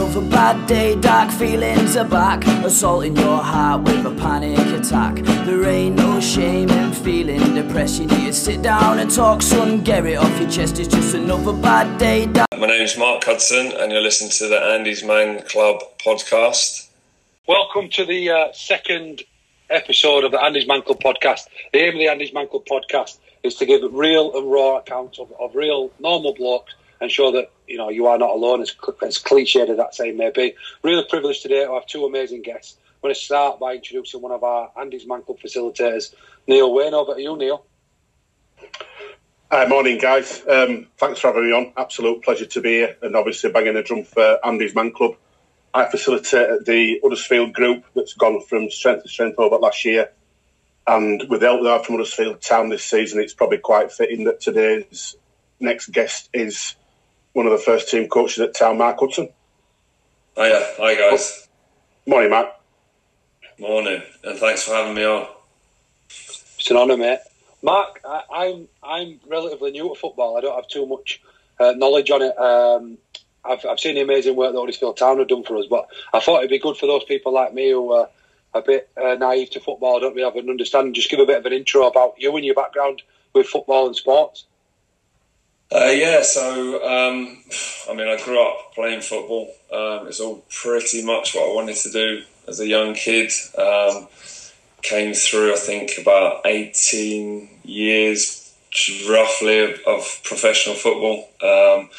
another 0.00 0.30
bad 0.30 0.66
day, 0.66 0.96
dark 0.96 1.30
feelings 1.30 1.94
are 1.94 2.06
back. 2.06 2.46
Assaulting 2.64 3.14
your 3.16 3.36
heart 3.36 3.82
with 3.82 4.06
a 4.06 4.14
panic 4.14 4.58
attack. 4.68 5.16
There 5.44 5.68
ain't 5.68 5.96
no 5.96 6.20
shame 6.20 6.70
in 6.70 6.92
feeling 6.92 7.54
depressed. 7.54 8.00
You 8.00 8.06
need 8.06 8.28
to 8.28 8.32
sit 8.32 8.62
down 8.62 8.98
and 8.98 9.10
talk, 9.10 9.42
son. 9.42 9.82
Get 9.82 10.06
it 10.06 10.14
off 10.14 10.40
your 10.40 10.48
chest. 10.48 10.78
It's 10.78 10.88
just 10.88 11.14
another 11.14 11.52
bad 11.52 11.98
day. 11.98 12.24
Dark 12.24 12.48
My 12.56 12.66
name's 12.66 12.96
Mark 12.96 13.24
Hudson, 13.24 13.72
and 13.72 13.92
you're 13.92 14.00
listening 14.00 14.30
to 14.30 14.48
the 14.48 14.58
Andy's 14.58 15.04
Man 15.04 15.42
Club 15.42 15.82
podcast. 15.98 16.88
Welcome 17.46 17.90
to 17.90 18.06
the 18.06 18.30
uh, 18.30 18.52
second 18.54 19.22
episode 19.68 20.24
of 20.24 20.32
the 20.32 20.42
Andy's 20.42 20.66
Man 20.66 20.80
Club 20.80 21.00
podcast. 21.00 21.48
The 21.74 21.80
aim 21.80 21.94
of 21.94 21.98
the 21.98 22.08
Andy's 22.08 22.32
Man 22.32 22.48
Club 22.48 22.64
podcast 22.64 23.18
is 23.42 23.54
to 23.56 23.66
give 23.66 23.82
real 23.92 24.34
and 24.34 24.50
raw 24.50 24.78
accounts 24.78 25.18
of, 25.18 25.30
of 25.38 25.54
real 25.54 25.90
normal 26.00 26.32
blokes 26.32 26.74
and 27.00 27.10
show 27.10 27.32
that 27.32 27.50
you 27.66 27.78
know 27.78 27.88
you 27.88 28.06
are 28.06 28.18
not 28.18 28.30
alone. 28.30 28.62
As, 28.62 28.74
as 29.02 29.18
cliched 29.18 29.68
as 29.68 29.76
that 29.76 29.94
saying 29.94 30.16
may 30.16 30.30
be, 30.30 30.54
really 30.82 31.04
privileged 31.08 31.42
today 31.42 31.64
to 31.64 31.74
have 31.74 31.86
two 31.86 32.04
amazing 32.04 32.42
guests. 32.42 32.76
I'm 32.80 33.08
going 33.08 33.14
to 33.14 33.20
start 33.20 33.58
by 33.58 33.74
introducing 33.74 34.20
one 34.20 34.32
of 34.32 34.44
our 34.44 34.70
Andy's 34.78 35.06
Man 35.06 35.22
Club 35.22 35.38
facilitators, 35.38 36.14
Neil 36.46 36.72
Wayne. 36.72 36.94
Over 36.94 37.14
to 37.14 37.22
you, 37.22 37.36
Neil. 37.36 37.64
Hi, 39.50 39.66
morning, 39.66 39.98
guys. 39.98 40.42
Um, 40.46 40.86
thanks 40.98 41.18
for 41.18 41.28
having 41.28 41.46
me 41.46 41.52
on. 41.52 41.72
Absolute 41.76 42.22
pleasure 42.22 42.46
to 42.46 42.60
be 42.60 42.70
here, 42.70 42.96
and 43.02 43.16
obviously 43.16 43.50
banging 43.50 43.74
the 43.74 43.82
drum 43.82 44.04
for 44.04 44.38
Andy's 44.44 44.74
Man 44.74 44.92
Club. 44.92 45.16
I 45.72 45.86
facilitate 45.86 46.64
the 46.64 47.00
Huddersfield 47.02 47.52
group 47.52 47.84
that's 47.94 48.14
gone 48.14 48.42
from 48.42 48.70
strength 48.70 49.04
to 49.04 49.08
strength 49.08 49.38
over 49.38 49.56
last 49.56 49.84
year, 49.84 50.10
and 50.86 51.24
with 51.28 51.40
the 51.40 51.46
help 51.46 51.86
from 51.86 51.94
Huddersfield 51.94 52.40
Town 52.42 52.68
this 52.68 52.84
season, 52.84 53.20
it's 53.20 53.34
probably 53.34 53.58
quite 53.58 53.90
fitting 53.90 54.24
that 54.24 54.40
today's 54.40 55.16
next 55.58 55.90
guest 55.92 56.28
is 56.32 56.74
one 57.32 57.46
of 57.46 57.52
the 57.52 57.58
first 57.58 57.88
team 57.88 58.08
coaches 58.08 58.38
at 58.40 58.56
Town, 58.56 58.78
Mark 58.78 58.98
Hudson. 58.98 59.28
Hiya, 60.36 60.74
hi 60.78 60.94
guys. 60.94 61.48
Morning, 62.06 62.30
Mark. 62.30 62.48
Morning, 63.58 64.02
and 64.24 64.38
thanks 64.38 64.64
for 64.64 64.74
having 64.74 64.94
me 64.94 65.04
on. 65.04 65.26
It's 66.08 66.70
an 66.70 66.76
honour, 66.76 66.96
mate. 66.96 67.18
Mark, 67.62 68.00
I, 68.04 68.22
I'm 68.32 68.68
I'm 68.82 69.20
relatively 69.28 69.70
new 69.70 69.88
to 69.88 69.94
football. 69.94 70.36
I 70.36 70.40
don't 70.40 70.54
have 70.54 70.68
too 70.68 70.86
much 70.86 71.20
uh, 71.58 71.72
knowledge 71.76 72.10
on 72.10 72.22
it. 72.22 72.38
Um, 72.38 72.98
I've, 73.44 73.64
I've 73.64 73.80
seen 73.80 73.94
the 73.94 74.02
amazing 74.02 74.36
work 74.36 74.52
that 74.52 74.58
Huddersfield 74.58 74.96
Town 74.96 75.18
have 75.18 75.28
done 75.28 75.44
for 75.44 75.56
us, 75.56 75.66
but 75.68 75.88
I 76.12 76.20
thought 76.20 76.38
it'd 76.38 76.50
be 76.50 76.58
good 76.58 76.76
for 76.76 76.86
those 76.86 77.04
people 77.04 77.32
like 77.32 77.54
me 77.54 77.70
who 77.70 77.92
are 77.92 78.08
a 78.54 78.62
bit 78.62 78.90
uh, 79.00 79.14
naive 79.14 79.50
to 79.50 79.60
football, 79.60 80.00
don't 80.00 80.14
really 80.14 80.24
have 80.24 80.36
an 80.36 80.50
understanding. 80.50 80.94
Just 80.94 81.10
give 81.10 81.20
a 81.20 81.26
bit 81.26 81.38
of 81.38 81.46
an 81.46 81.52
intro 81.52 81.86
about 81.86 82.14
you 82.18 82.34
and 82.36 82.44
your 82.44 82.54
background 82.54 83.02
with 83.32 83.46
football 83.46 83.86
and 83.86 83.94
sports. 83.94 84.44
Uh, 85.72 85.86
yeah, 85.86 86.22
so 86.22 86.84
um, 86.84 87.38
I 87.88 87.94
mean, 87.94 88.08
I 88.08 88.20
grew 88.24 88.44
up 88.44 88.74
playing 88.74 89.02
football. 89.02 89.54
Um, 89.72 90.08
it's 90.08 90.18
all 90.18 90.42
pretty 90.50 91.04
much 91.04 91.34
what 91.34 91.48
I 91.48 91.54
wanted 91.54 91.76
to 91.76 91.90
do 91.92 92.22
as 92.48 92.58
a 92.58 92.66
young 92.66 92.94
kid. 92.94 93.30
Um, 93.56 94.08
came 94.82 95.14
through, 95.14 95.52
I 95.52 95.56
think, 95.56 95.92
about 96.00 96.40
18 96.44 97.48
years 97.64 98.52
roughly 99.08 99.60
of, 99.60 99.80
of 99.86 100.20
professional 100.24 100.74
football. 100.74 101.28
Um, 101.42 101.90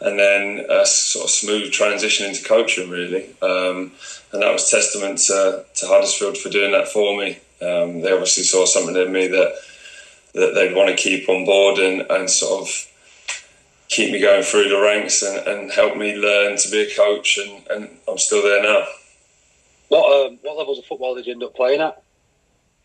and 0.00 0.18
then 0.18 0.66
a 0.68 0.84
sort 0.84 1.24
of 1.24 1.30
smooth 1.30 1.72
transition 1.72 2.26
into 2.26 2.44
coaching, 2.44 2.90
really. 2.90 3.24
Um, 3.42 3.92
and 4.32 4.42
that 4.42 4.52
was 4.52 4.70
testament 4.70 5.18
to, 5.20 5.64
to 5.74 5.86
Huddersfield 5.86 6.36
for 6.36 6.50
doing 6.50 6.72
that 6.72 6.88
for 6.88 7.16
me. 7.16 7.38
Um, 7.62 8.02
they 8.02 8.12
obviously 8.12 8.44
saw 8.44 8.66
something 8.66 8.94
in 8.94 9.12
me 9.12 9.28
that 9.28 9.54
that 10.34 10.54
they'd 10.54 10.76
want 10.76 10.90
to 10.90 11.02
keep 11.02 11.30
on 11.30 11.46
board 11.46 11.78
and, 11.78 12.02
and 12.10 12.28
sort 12.28 12.60
of 12.60 12.92
keep 13.88 14.12
me 14.12 14.20
going 14.20 14.42
through 14.42 14.68
the 14.68 14.80
ranks 14.80 15.22
and, 15.22 15.46
and 15.46 15.70
help 15.72 15.96
me 15.96 16.16
learn 16.16 16.56
to 16.56 16.70
be 16.70 16.82
a 16.82 16.94
coach. 16.94 17.38
And, 17.38 17.66
and 17.68 17.98
I'm 18.08 18.18
still 18.18 18.42
there 18.42 18.62
now. 18.62 18.86
What 19.88 20.26
um, 20.26 20.38
what 20.42 20.56
levels 20.56 20.78
of 20.78 20.84
football 20.84 21.14
did 21.14 21.26
you 21.26 21.32
end 21.32 21.44
up 21.44 21.54
playing 21.54 21.80
at? 21.80 22.02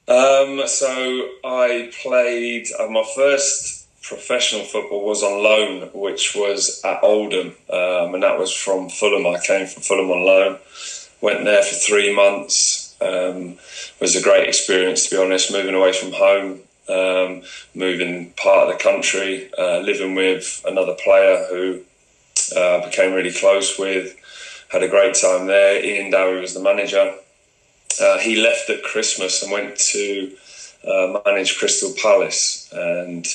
Um, 0.07 0.61
so 0.67 1.29
I 1.43 1.91
played 2.01 2.67
uh, 2.79 2.87
my 2.87 3.03
first 3.15 3.87
professional 4.01 4.63
football 4.63 5.05
was 5.05 5.23
on 5.23 5.43
loan, 5.43 5.89
which 5.93 6.35
was 6.35 6.81
at 6.83 7.03
Oldham, 7.03 7.55
um, 7.69 8.13
and 8.13 8.23
that 8.23 8.37
was 8.37 8.51
from 8.51 8.89
Fulham. 8.89 9.25
I 9.25 9.39
came 9.39 9.67
from 9.67 9.83
Fulham 9.83 10.11
on 10.11 10.25
loan, 10.25 10.59
went 11.21 11.45
there 11.45 11.63
for 11.63 11.75
three 11.75 12.13
months. 12.15 12.95
Um, 13.01 13.57
was 13.99 14.15
a 14.15 14.21
great 14.21 14.47
experience, 14.47 15.07
to 15.07 15.15
be 15.15 15.21
honest. 15.21 15.51
Moving 15.51 15.75
away 15.75 15.93
from 15.93 16.11
home, 16.11 16.59
um, 16.91 17.41
moving 17.73 18.31
part 18.31 18.67
of 18.67 18.77
the 18.77 18.83
country, 18.83 19.49
uh, 19.57 19.79
living 19.79 20.15
with 20.15 20.61
another 20.65 20.95
player 21.03 21.45
who 21.49 21.81
uh, 22.55 22.85
became 22.85 23.13
really 23.13 23.33
close 23.33 23.79
with. 23.79 24.15
Had 24.69 24.83
a 24.83 24.87
great 24.87 25.15
time 25.15 25.47
there. 25.47 25.83
Ian 25.83 26.11
Dowie 26.11 26.41
was 26.41 26.53
the 26.53 26.61
manager. 26.61 27.15
Uh, 28.01 28.17
he 28.19 28.41
left 28.41 28.69
at 28.69 28.83
Christmas 28.83 29.43
and 29.43 29.51
went 29.51 29.77
to 29.77 30.31
uh, 30.87 31.19
manage 31.25 31.57
Crystal 31.57 31.93
Palace. 32.01 32.69
And 32.71 33.25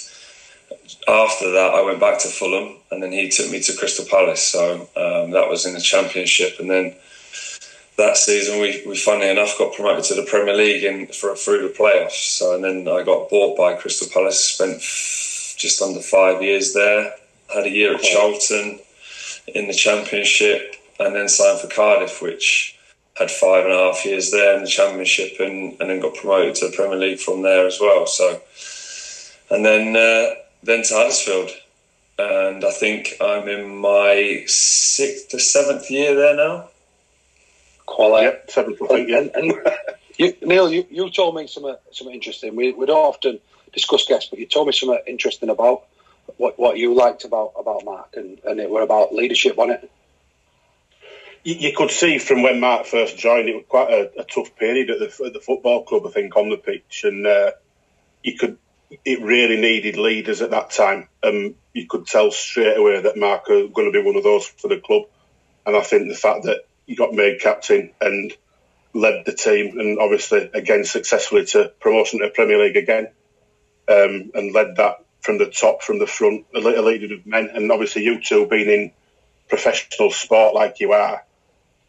after 1.07 1.53
that, 1.53 1.75
I 1.75 1.83
went 1.83 2.01
back 2.01 2.19
to 2.21 2.29
Fulham, 2.29 2.77
and 2.91 3.03
then 3.03 3.13
he 3.13 3.29
took 3.29 3.51
me 3.51 3.61
to 3.61 3.77
Crystal 3.77 4.07
Palace. 4.07 4.43
So 4.43 4.89
um, 4.97 5.31
that 5.33 5.49
was 5.49 5.67
in 5.67 5.75
the 5.75 5.81
Championship, 5.81 6.59
and 6.59 6.71
then 6.71 6.95
that 7.97 8.17
season 8.17 8.61
we, 8.61 8.83
we 8.87 8.97
funnily 8.97 9.31
enough 9.31 9.57
got 9.59 9.75
promoted 9.75 10.05
to 10.05 10.15
the 10.15 10.27
Premier 10.29 10.55
League 10.55 10.85
in 10.85 11.07
for 11.09 11.35
through 11.35 11.67
the 11.67 11.75
playoffs. 11.75 12.39
So 12.39 12.55
and 12.55 12.63
then 12.63 12.89
I 12.89 13.03
got 13.03 13.31
bought 13.31 13.57
by 13.57 13.75
Crystal 13.75 14.09
Palace. 14.13 14.43
Spent 14.43 14.81
just 14.81 15.81
under 15.81 16.01
five 16.01 16.43
years 16.43 16.75
there. 16.75 17.15
Had 17.53 17.65
a 17.65 17.71
year 17.71 17.95
at 17.95 18.03
Charlton 18.03 18.81
in 19.47 19.69
the 19.69 19.75
Championship, 19.75 20.75
and 20.99 21.15
then 21.15 21.29
signed 21.29 21.61
for 21.61 21.69
Cardiff, 21.69 22.21
which 22.21 22.77
had 23.15 23.31
five 23.31 23.65
and 23.65 23.73
a 23.73 23.77
half 23.77 24.05
years 24.05 24.31
there 24.31 24.57
in 24.57 24.65
the 24.65 24.69
Championship, 24.69 25.39
and, 25.39 25.81
and 25.81 25.89
then 25.89 26.01
got 26.01 26.17
promoted 26.17 26.57
to 26.57 26.69
the 26.69 26.77
Premier 26.77 26.99
League 26.99 27.21
from 27.21 27.43
there 27.43 27.67
as 27.67 27.79
well. 27.81 28.07
So 28.07 28.41
and 29.51 29.65
then 29.65 29.97
uh, 29.97 30.35
then 30.63 30.83
to 30.85 30.95
Huddersfield. 30.95 31.51
And 32.19 32.65
I 32.65 32.71
think 32.71 33.15
I'm 33.21 33.47
in 33.47 33.77
my 33.77 34.45
sixth 34.47 35.35
or 35.35 35.39
seventh 35.39 35.91
year 35.91 36.15
there 36.15 36.35
now. 36.35 36.69
Quality. 37.87 38.27
Yep, 38.27 38.51
seventh, 38.51 38.83
I 38.83 38.87
think, 38.87 39.09
yeah. 39.09 39.19
And, 39.19 39.31
and 39.35 39.55
you, 40.19 40.35
Neil, 40.43 40.71
you, 40.71 40.87
you 40.91 41.11
told 41.11 41.35
me 41.35 41.47
something, 41.47 41.77
something 41.93 42.15
interesting. 42.15 42.57
We, 42.57 42.73
we 42.73 42.87
don't 42.87 42.97
often 42.97 43.41
discuss 43.73 44.07
guests, 44.07 44.29
but 44.31 44.39
you 44.39 44.47
told 44.47 44.67
me 44.67 44.73
something 44.73 44.99
interesting 45.07 45.49
about 45.49 45.85
what, 46.37 46.59
what 46.59 46.77
you 46.77 46.95
liked 46.95 47.25
about, 47.25 47.53
about 47.59 47.85
Mark, 47.85 48.15
and, 48.17 48.41
and 48.45 48.61
it 48.61 48.69
were 48.69 48.83
about 48.83 49.15
leadership 49.15 49.59
on 49.59 49.71
it. 49.71 49.91
You, 51.45 51.55
you 51.55 51.73
could 51.77 51.91
see 51.91 52.19
from 52.19 52.43
when 52.43 52.61
Mark 52.61 52.87
first 52.87 53.17
joined, 53.17 53.49
it 53.49 53.55
was 53.55 53.65
quite 53.69 53.91
a, 53.91 54.21
a 54.21 54.25
tough 54.25 54.57
period 54.57 54.91
at 54.91 54.99
the, 54.99 55.25
at 55.27 55.33
the 55.33 55.41
football 55.41 55.85
club, 55.85 56.03
I 56.07 56.11
think, 56.11 56.37
on 56.37 56.51
the 56.51 56.57
pitch. 56.57 57.05
And 57.05 57.27
uh, 57.27 57.53
you 58.23 58.37
could 58.37 58.59
it 59.05 59.23
really 59.23 59.61
needed 59.61 59.97
leaders 59.97 60.43
at 60.43 60.51
that 60.51 60.71
time. 60.71 61.09
Um, 61.23 61.55
you 61.73 61.87
could 61.87 62.07
tell 62.07 62.31
straight 62.31 62.77
away 62.77 63.01
that 63.01 63.17
Mark 63.17 63.49
was 63.49 63.71
going 63.73 63.91
to 63.93 63.99
be 63.99 64.05
one 64.05 64.17
of 64.17 64.23
those 64.23 64.47
for 64.47 64.69
the 64.69 64.79
club. 64.79 65.03
And 65.65 65.77
I 65.77 65.81
think 65.81 66.09
the 66.09 66.15
fact 66.15 66.45
that 66.45 66.67
he 66.87 66.95
got 66.95 67.13
made 67.13 67.41
captain 67.41 67.93
and 68.01 68.33
led 68.95 69.25
the 69.27 69.33
team, 69.33 69.79
and 69.79 69.99
obviously 69.99 70.51
again 70.55 70.85
successfully 70.85 71.45
to 71.47 71.73
promotion 71.81 72.21
to 72.21 72.31
Premier 72.31 72.59
League 72.59 72.77
again, 72.77 73.09
um, 73.89 74.31
and 74.35 74.55
led 74.55 74.77
that 74.77 75.05
from 75.21 75.39
the 75.39 75.47
top, 75.47 75.83
from 75.83 75.99
the 75.99 76.07
front, 76.07 76.47
a 76.55 76.61
leader 76.61 77.15
of 77.15 77.27
men. 77.27 77.51
And 77.53 77.71
obviously 77.73 78.03
you 78.03 78.21
two 78.21 78.47
being 78.47 78.69
in 78.69 78.93
professional 79.49 80.11
sport 80.11 80.55
like 80.55 80.81
you 80.81 80.93
are, 80.93 81.25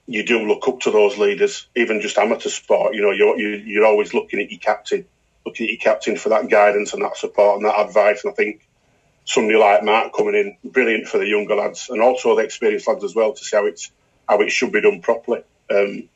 you 0.07 0.25
do 0.25 0.47
look 0.47 0.67
up 0.67 0.79
to 0.81 0.91
those 0.91 1.17
leaders, 1.17 1.67
even 1.75 2.01
just 2.01 2.17
amateur 2.17 2.49
sport. 2.49 2.95
You 2.95 3.01
know, 3.01 3.11
you're 3.11 3.37
you're 3.37 3.85
always 3.85 4.13
looking 4.13 4.39
at 4.39 4.51
your 4.51 4.59
captain 4.59 5.05
looking 5.47 5.65
at 5.67 5.71
your 5.71 5.79
captain 5.79 6.17
for 6.17 6.29
that 6.29 6.49
guidance 6.49 6.93
and 6.93 7.01
that 7.01 7.15
support 7.15 7.57
and 7.57 7.65
that 7.65 7.79
advice. 7.79 8.23
And 8.23 8.33
I 8.33 8.35
think 8.35 8.67
somebody 9.25 9.57
like 9.57 9.83
Mark 9.83 10.13
coming 10.13 10.35
in, 10.35 10.71
brilliant 10.71 11.07
for 11.07 11.17
the 11.17 11.25
younger 11.25 11.55
lads 11.55 11.89
and 11.89 12.01
also 12.01 12.35
the 12.35 12.43
experienced 12.43 12.87
lads 12.87 13.03
as 13.03 13.15
well 13.15 13.33
to 13.33 13.43
see 13.43 13.55
how 13.55 13.65
it's 13.65 13.91
how 14.27 14.41
it 14.41 14.51
should 14.51 14.71
be 14.71 14.81
done 14.81 15.01
properly. 15.01 15.41
Um, 15.69 16.09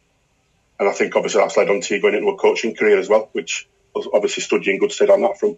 and 0.79 0.89
I 0.89 0.91
think 0.93 1.15
obviously 1.15 1.41
that's 1.41 1.57
led 1.57 1.69
on 1.69 1.81
to 1.81 1.95
you 1.95 2.01
going 2.01 2.15
into 2.15 2.29
a 2.29 2.37
coaching 2.37 2.75
career 2.75 2.97
as 2.97 3.07
well, 3.07 3.29
which 3.33 3.67
obviously 3.95 4.41
stood 4.43 4.65
you 4.65 4.73
in 4.73 4.79
good 4.79 4.91
stead 4.91 5.09
on 5.09 5.21
that 5.21 5.39
front. 5.39 5.57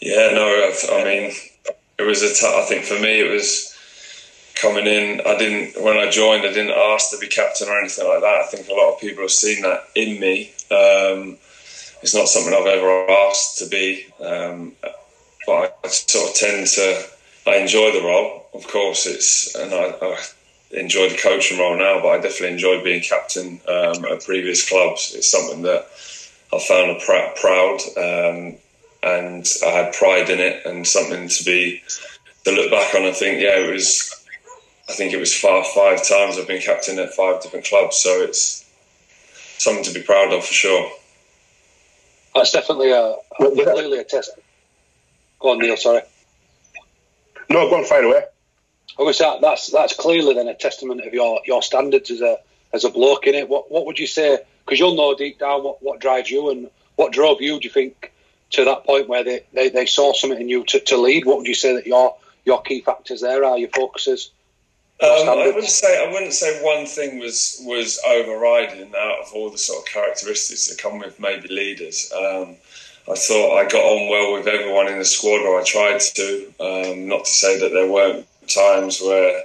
Yeah, 0.00 0.32
no, 0.32 0.72
I 0.90 1.04
mean, 1.04 1.32
it 1.98 2.02
was 2.02 2.22
a. 2.22 2.34
T- 2.34 2.46
I 2.46 2.64
think 2.68 2.84
for 2.84 2.98
me, 3.00 3.20
it 3.20 3.30
was 3.30 3.72
coming 4.60 4.86
in. 4.86 5.20
I 5.24 5.38
didn't 5.38 5.80
when 5.80 5.96
I 5.96 6.10
joined. 6.10 6.44
I 6.44 6.52
didn't 6.52 6.76
ask 6.76 7.10
to 7.10 7.18
be 7.18 7.28
captain 7.28 7.68
or 7.68 7.78
anything 7.78 8.08
like 8.08 8.20
that. 8.20 8.42
I 8.42 8.46
think 8.46 8.68
a 8.68 8.72
lot 8.72 8.94
of 8.94 9.00
people 9.00 9.22
have 9.22 9.30
seen 9.30 9.62
that 9.62 9.84
in 9.94 10.18
me. 10.18 10.50
Um, 10.72 11.38
it's 12.02 12.16
not 12.16 12.26
something 12.26 12.52
I've 12.52 12.66
ever 12.66 13.08
asked 13.28 13.58
to 13.58 13.68
be, 13.68 14.06
um, 14.20 14.72
but 15.46 15.78
I 15.84 15.88
sort 15.88 16.30
of 16.30 16.34
tend 16.34 16.66
to. 16.66 17.04
I 17.46 17.56
enjoy 17.58 17.92
the 17.92 18.04
role, 18.04 18.41
of 18.54 18.66
course. 18.68 19.06
It's 19.06 19.54
and 19.54 19.72
I, 19.72 19.94
I 20.00 20.18
enjoy 20.72 21.08
the 21.08 21.18
coaching 21.18 21.58
role 21.58 21.76
now, 21.76 22.00
but 22.00 22.08
I 22.08 22.16
definitely 22.16 22.54
enjoyed 22.54 22.84
being 22.84 23.02
captain 23.02 23.60
um, 23.68 24.04
at 24.04 24.24
previous 24.24 24.68
clubs. 24.68 25.12
It's 25.14 25.30
something 25.30 25.62
that 25.62 25.86
I 26.52 26.58
found 26.58 27.00
pr- 27.00 27.40
proud, 27.40 27.78
um, 27.96 28.56
and 29.02 29.46
I 29.66 29.70
had 29.70 29.94
pride 29.94 30.30
in 30.30 30.40
it, 30.40 30.64
and 30.66 30.86
something 30.86 31.28
to 31.28 31.44
be 31.44 31.82
to 32.44 32.50
look 32.52 32.70
back 32.70 32.94
on 32.94 33.04
and 33.04 33.14
think, 33.14 33.40
yeah, 33.40 33.58
it 33.58 33.72
was 33.72 34.26
I 34.88 34.92
think 34.92 35.12
it 35.12 35.20
was 35.20 35.34
five 35.34 35.66
five 35.68 36.06
times 36.06 36.38
I've 36.38 36.48
been 36.48 36.60
captain 36.60 36.98
at 36.98 37.14
five 37.14 37.42
different 37.42 37.64
clubs, 37.64 37.96
so 37.96 38.22
it's 38.22 38.68
something 39.58 39.84
to 39.84 39.94
be 39.94 40.02
proud 40.02 40.32
of 40.32 40.44
for 40.44 40.52
sure. 40.52 40.90
That's 42.34 42.50
definitely 42.50 42.90
a, 42.90 42.98
a 43.00 43.16
clearly 43.38 43.98
a 43.98 44.04
test. 44.04 44.30
Go 45.38 45.50
on, 45.50 45.58
Neil. 45.58 45.76
Sorry. 45.76 46.02
No, 47.50 47.68
go 47.68 47.76
on, 47.76 47.84
fire 47.84 48.04
away. 48.04 48.24
I 48.98 49.02
was 49.02 49.18
that 49.18 49.40
that's 49.40 49.70
that's 49.70 49.96
clearly 49.96 50.34
then 50.34 50.48
a 50.48 50.54
testament 50.54 51.06
of 51.06 51.14
your 51.14 51.40
your 51.46 51.62
standards 51.62 52.10
as 52.10 52.20
a 52.20 52.38
as 52.72 52.84
a 52.84 52.90
bloke 52.90 53.26
in 53.26 53.34
it. 53.34 53.48
What 53.48 53.70
what 53.70 53.86
would 53.86 53.98
you 53.98 54.06
say? 54.06 54.38
Because 54.64 54.78
you'll 54.78 54.96
know 54.96 55.14
deep 55.14 55.38
down 55.38 55.64
what, 55.64 55.82
what 55.82 56.00
drives 56.00 56.30
you 56.30 56.50
and 56.50 56.70
what 56.96 57.12
drove 57.12 57.40
you. 57.40 57.58
Do 57.58 57.64
you 57.64 57.72
think 57.72 58.12
to 58.50 58.64
that 58.64 58.84
point 58.84 59.08
where 59.08 59.24
they, 59.24 59.40
they, 59.52 59.70
they 59.70 59.86
saw 59.86 60.12
something 60.12 60.40
in 60.40 60.48
you 60.48 60.62
to, 60.64 60.78
to 60.78 60.96
lead? 60.96 61.24
What 61.24 61.38
would 61.38 61.46
you 61.46 61.54
say 61.54 61.74
that 61.74 61.86
your 61.86 62.16
your 62.44 62.62
key 62.62 62.80
factors 62.80 63.20
there 63.20 63.44
are? 63.44 63.58
Your 63.58 63.70
focuses? 63.70 64.30
Um, 65.00 65.28
I 65.28 65.46
wouldn't 65.46 65.64
say 65.64 66.06
I 66.06 66.12
wouldn't 66.12 66.32
say 66.32 66.62
one 66.62 66.86
thing 66.86 67.18
was 67.18 67.60
was 67.64 68.00
overriding 68.06 68.92
out 68.96 69.18
of 69.22 69.32
all 69.34 69.50
the 69.50 69.58
sort 69.58 69.80
of 69.80 69.92
characteristics 69.92 70.68
that 70.68 70.78
come 70.78 70.98
with 70.98 71.18
maybe 71.18 71.48
leaders. 71.48 72.12
Um, 72.14 72.56
I 73.10 73.16
thought 73.16 73.58
I 73.58 73.68
got 73.68 73.82
on 73.82 74.08
well 74.08 74.34
with 74.34 74.46
everyone 74.46 74.86
in 74.86 74.98
the 74.98 75.04
squad, 75.04 75.40
or 75.40 75.60
I 75.60 75.64
tried 75.64 76.00
to. 76.14 76.54
Um, 76.60 77.08
not 77.08 77.24
to 77.24 77.30
say 77.32 77.58
that 77.58 77.72
there 77.72 77.90
weren't 77.90 78.26
times 78.48 79.00
where 79.00 79.44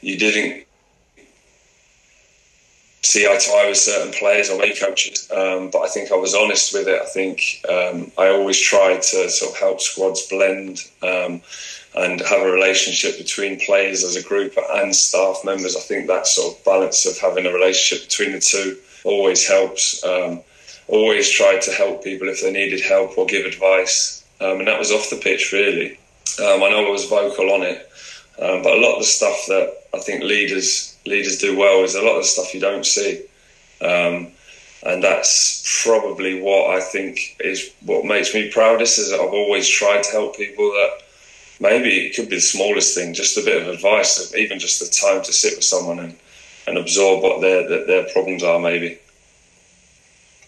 you 0.00 0.18
didn't 0.18 0.66
see 3.02 3.26
eye 3.26 3.36
to 3.36 3.50
eye 3.52 3.68
with 3.68 3.78
certain 3.78 4.12
players 4.12 4.50
or 4.50 4.60
coaches, 4.78 5.30
um, 5.30 5.70
but 5.70 5.82
I 5.82 5.88
think 5.88 6.12
I 6.12 6.16
was 6.16 6.34
honest 6.34 6.74
with 6.74 6.88
it. 6.88 7.00
I 7.00 7.06
think 7.06 7.64
um, 7.68 8.10
I 8.18 8.28
always 8.28 8.60
tried 8.60 9.02
to 9.02 9.30
sort 9.30 9.52
of 9.52 9.58
help 9.58 9.80
squads 9.80 10.28
blend 10.28 10.80
um, 11.02 11.40
and 11.94 12.20
have 12.20 12.42
a 12.42 12.50
relationship 12.50 13.16
between 13.16 13.60
players 13.60 14.04
as 14.04 14.16
a 14.16 14.22
group 14.22 14.54
and 14.70 14.94
staff 14.94 15.38
members. 15.44 15.76
I 15.76 15.80
think 15.80 16.08
that 16.08 16.26
sort 16.26 16.56
of 16.56 16.64
balance 16.64 17.06
of 17.06 17.16
having 17.18 17.46
a 17.46 17.52
relationship 17.52 18.08
between 18.08 18.32
the 18.32 18.40
two 18.40 18.76
always 19.04 19.46
helps. 19.46 20.04
Um, 20.04 20.42
always 20.88 21.28
tried 21.28 21.60
to 21.62 21.72
help 21.72 22.04
people 22.04 22.28
if 22.28 22.42
they 22.42 22.52
needed 22.52 22.80
help 22.80 23.18
or 23.18 23.26
give 23.26 23.44
advice, 23.44 24.24
um, 24.40 24.58
and 24.58 24.68
that 24.68 24.78
was 24.78 24.92
off 24.92 25.10
the 25.10 25.16
pitch 25.16 25.52
really. 25.52 25.98
Um, 26.38 26.62
I 26.62 26.70
know 26.70 26.86
I 26.86 26.90
was 26.90 27.06
vocal 27.06 27.52
on 27.52 27.62
it, 27.62 27.88
um, 28.40 28.62
but 28.62 28.76
a 28.76 28.80
lot 28.80 28.94
of 28.94 29.00
the 29.00 29.04
stuff 29.04 29.44
that 29.48 29.84
I 29.94 29.98
think 30.00 30.22
leaders 30.22 30.96
leaders 31.06 31.38
do 31.38 31.56
well 31.56 31.84
is 31.84 31.94
a 31.94 32.02
lot 32.02 32.16
of 32.16 32.22
the 32.22 32.28
stuff 32.28 32.52
you 32.52 32.60
don't 32.60 32.84
see, 32.84 33.22
um, 33.80 34.32
and 34.82 35.02
that's 35.02 35.82
probably 35.84 36.42
what 36.42 36.70
I 36.70 36.80
think 36.80 37.36
is 37.40 37.72
what 37.82 38.04
makes 38.04 38.34
me 38.34 38.50
proudest. 38.50 38.98
Is 38.98 39.10
that 39.10 39.20
I've 39.20 39.32
always 39.32 39.68
tried 39.68 40.02
to 40.04 40.10
help 40.12 40.36
people 40.36 40.70
that 40.72 41.02
maybe 41.60 42.06
it 42.06 42.14
could 42.14 42.28
be 42.28 42.36
the 42.36 42.40
smallest 42.40 42.94
thing, 42.94 43.14
just 43.14 43.38
a 43.38 43.44
bit 43.44 43.62
of 43.62 43.68
advice, 43.68 44.34
even 44.34 44.58
just 44.58 44.80
the 44.80 44.86
time 44.86 45.22
to 45.24 45.32
sit 45.32 45.56
with 45.56 45.64
someone 45.64 45.98
and, 45.98 46.16
and 46.66 46.78
absorb 46.78 47.22
what 47.22 47.40
their, 47.40 47.68
their, 47.68 47.86
their 47.86 48.04
problems 48.12 48.42
are, 48.42 48.58
maybe. 48.58 48.98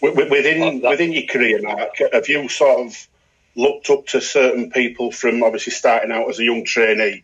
Within 0.01 0.81
within 0.81 1.11
your 1.11 1.23
career, 1.23 1.59
Mark, 1.61 1.97
have 2.13 2.29
you 2.29 2.47
sort 2.47 2.87
of 2.87 3.08
looked 3.55 3.89
up 3.89 4.05
to 4.07 4.21
certain 4.21 4.71
people 4.71 5.11
from 5.11 5.43
obviously 5.43 5.73
starting 5.73 6.11
out 6.11 6.29
as 6.29 6.39
a 6.39 6.43
young 6.43 6.65
trainee 6.65 7.23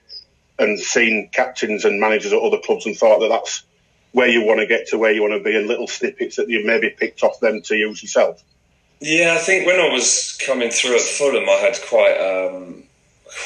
and 0.57 0.79
seen 0.79 1.29
captains 1.33 1.85
and 1.85 1.99
managers 1.99 2.33
at 2.33 2.41
other 2.41 2.59
clubs 2.59 2.85
and 2.85 2.97
thought 2.97 3.19
that 3.19 3.29
that's 3.29 3.63
where 4.11 4.27
you 4.27 4.43
want 4.45 4.59
to 4.61 4.65
get 4.65 4.87
to, 4.87 4.97
where 4.97 5.11
you 5.11 5.21
want 5.21 5.33
to 5.33 5.43
be, 5.43 5.55
and 5.55 5.67
little 5.67 5.87
snippets 5.87 6.37
that 6.37 6.49
you 6.49 6.65
maybe 6.65 6.89
picked 6.89 7.21
off 7.23 7.39
them 7.41 7.61
to 7.61 7.75
use 7.75 8.01
yourself? 8.01 8.41
Yeah, 9.01 9.35
I 9.37 9.43
think 9.43 9.67
when 9.67 9.79
I 9.79 9.89
was 9.89 10.37
coming 10.45 10.69
through 10.69 10.95
at 10.95 11.01
Fulham, 11.01 11.49
I 11.49 11.57
had 11.57 11.77
quite 11.87 12.17
um, 12.17 12.83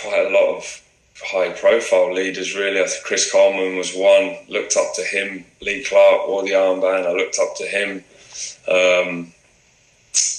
quite 0.03 0.27
a 0.27 0.29
lot 0.29 0.57
of 0.57 0.83
high 1.25 1.49
profile 1.49 2.13
leaders 2.13 2.55
really. 2.55 2.79
I 2.79 2.85
think 2.85 3.03
Chris 3.03 3.31
Coleman 3.31 3.77
was 3.77 3.93
one, 3.95 4.37
looked 4.47 4.77
up 4.77 4.93
to 4.95 5.03
him. 5.03 5.43
Lee 5.61 5.83
Clark 5.83 6.27
wore 6.27 6.43
the 6.43 6.51
armband, 6.51 7.07
I 7.07 7.13
looked 7.13 7.39
up 7.39 7.55
to 7.57 7.65
him. 7.65 8.03
Um, 8.67 9.33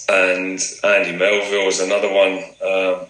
and 0.09 0.61
Andy 0.85 1.17
Melville 1.17 1.67
was 1.67 1.81
another 1.81 2.13
one. 2.13 2.45
Um, 2.65 3.07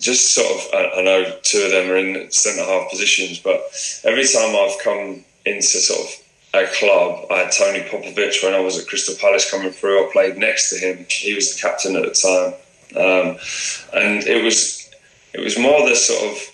just 0.00 0.34
sort 0.34 0.50
of, 0.50 0.74
I, 0.74 1.00
I, 1.00 1.02
know 1.02 1.38
two 1.42 1.62
of 1.62 1.70
them 1.70 1.90
are 1.90 1.96
in 1.96 2.30
centre 2.32 2.64
half 2.64 2.90
positions, 2.90 3.38
but 3.38 3.62
every 4.04 4.26
time 4.26 4.56
I've 4.56 4.78
come 4.82 5.24
into 5.46 5.62
sort 5.62 6.00
of 6.00 6.22
a 6.54 6.66
club, 6.74 7.26
I 7.30 7.38
had 7.38 7.52
Tony 7.52 7.80
Popovic 7.80 8.42
when 8.42 8.52
I 8.52 8.58
was 8.58 8.78
at 8.78 8.88
Crystal 8.88 9.14
Palace 9.14 9.48
coming 9.48 9.70
through. 9.70 10.08
I 10.08 10.12
played 10.12 10.36
next 10.36 10.70
to 10.70 10.78
him. 10.78 11.06
He 11.08 11.34
was 11.34 11.54
the 11.54 11.60
captain 11.60 11.96
at 11.96 12.02
the 12.02 12.14
time, 12.14 12.54
um, 12.96 13.36
and 13.94 14.26
it 14.26 14.42
was 14.42 14.90
it 15.32 15.40
was 15.40 15.58
more 15.58 15.88
the 15.88 15.94
sort 15.94 16.32
of 16.32 16.52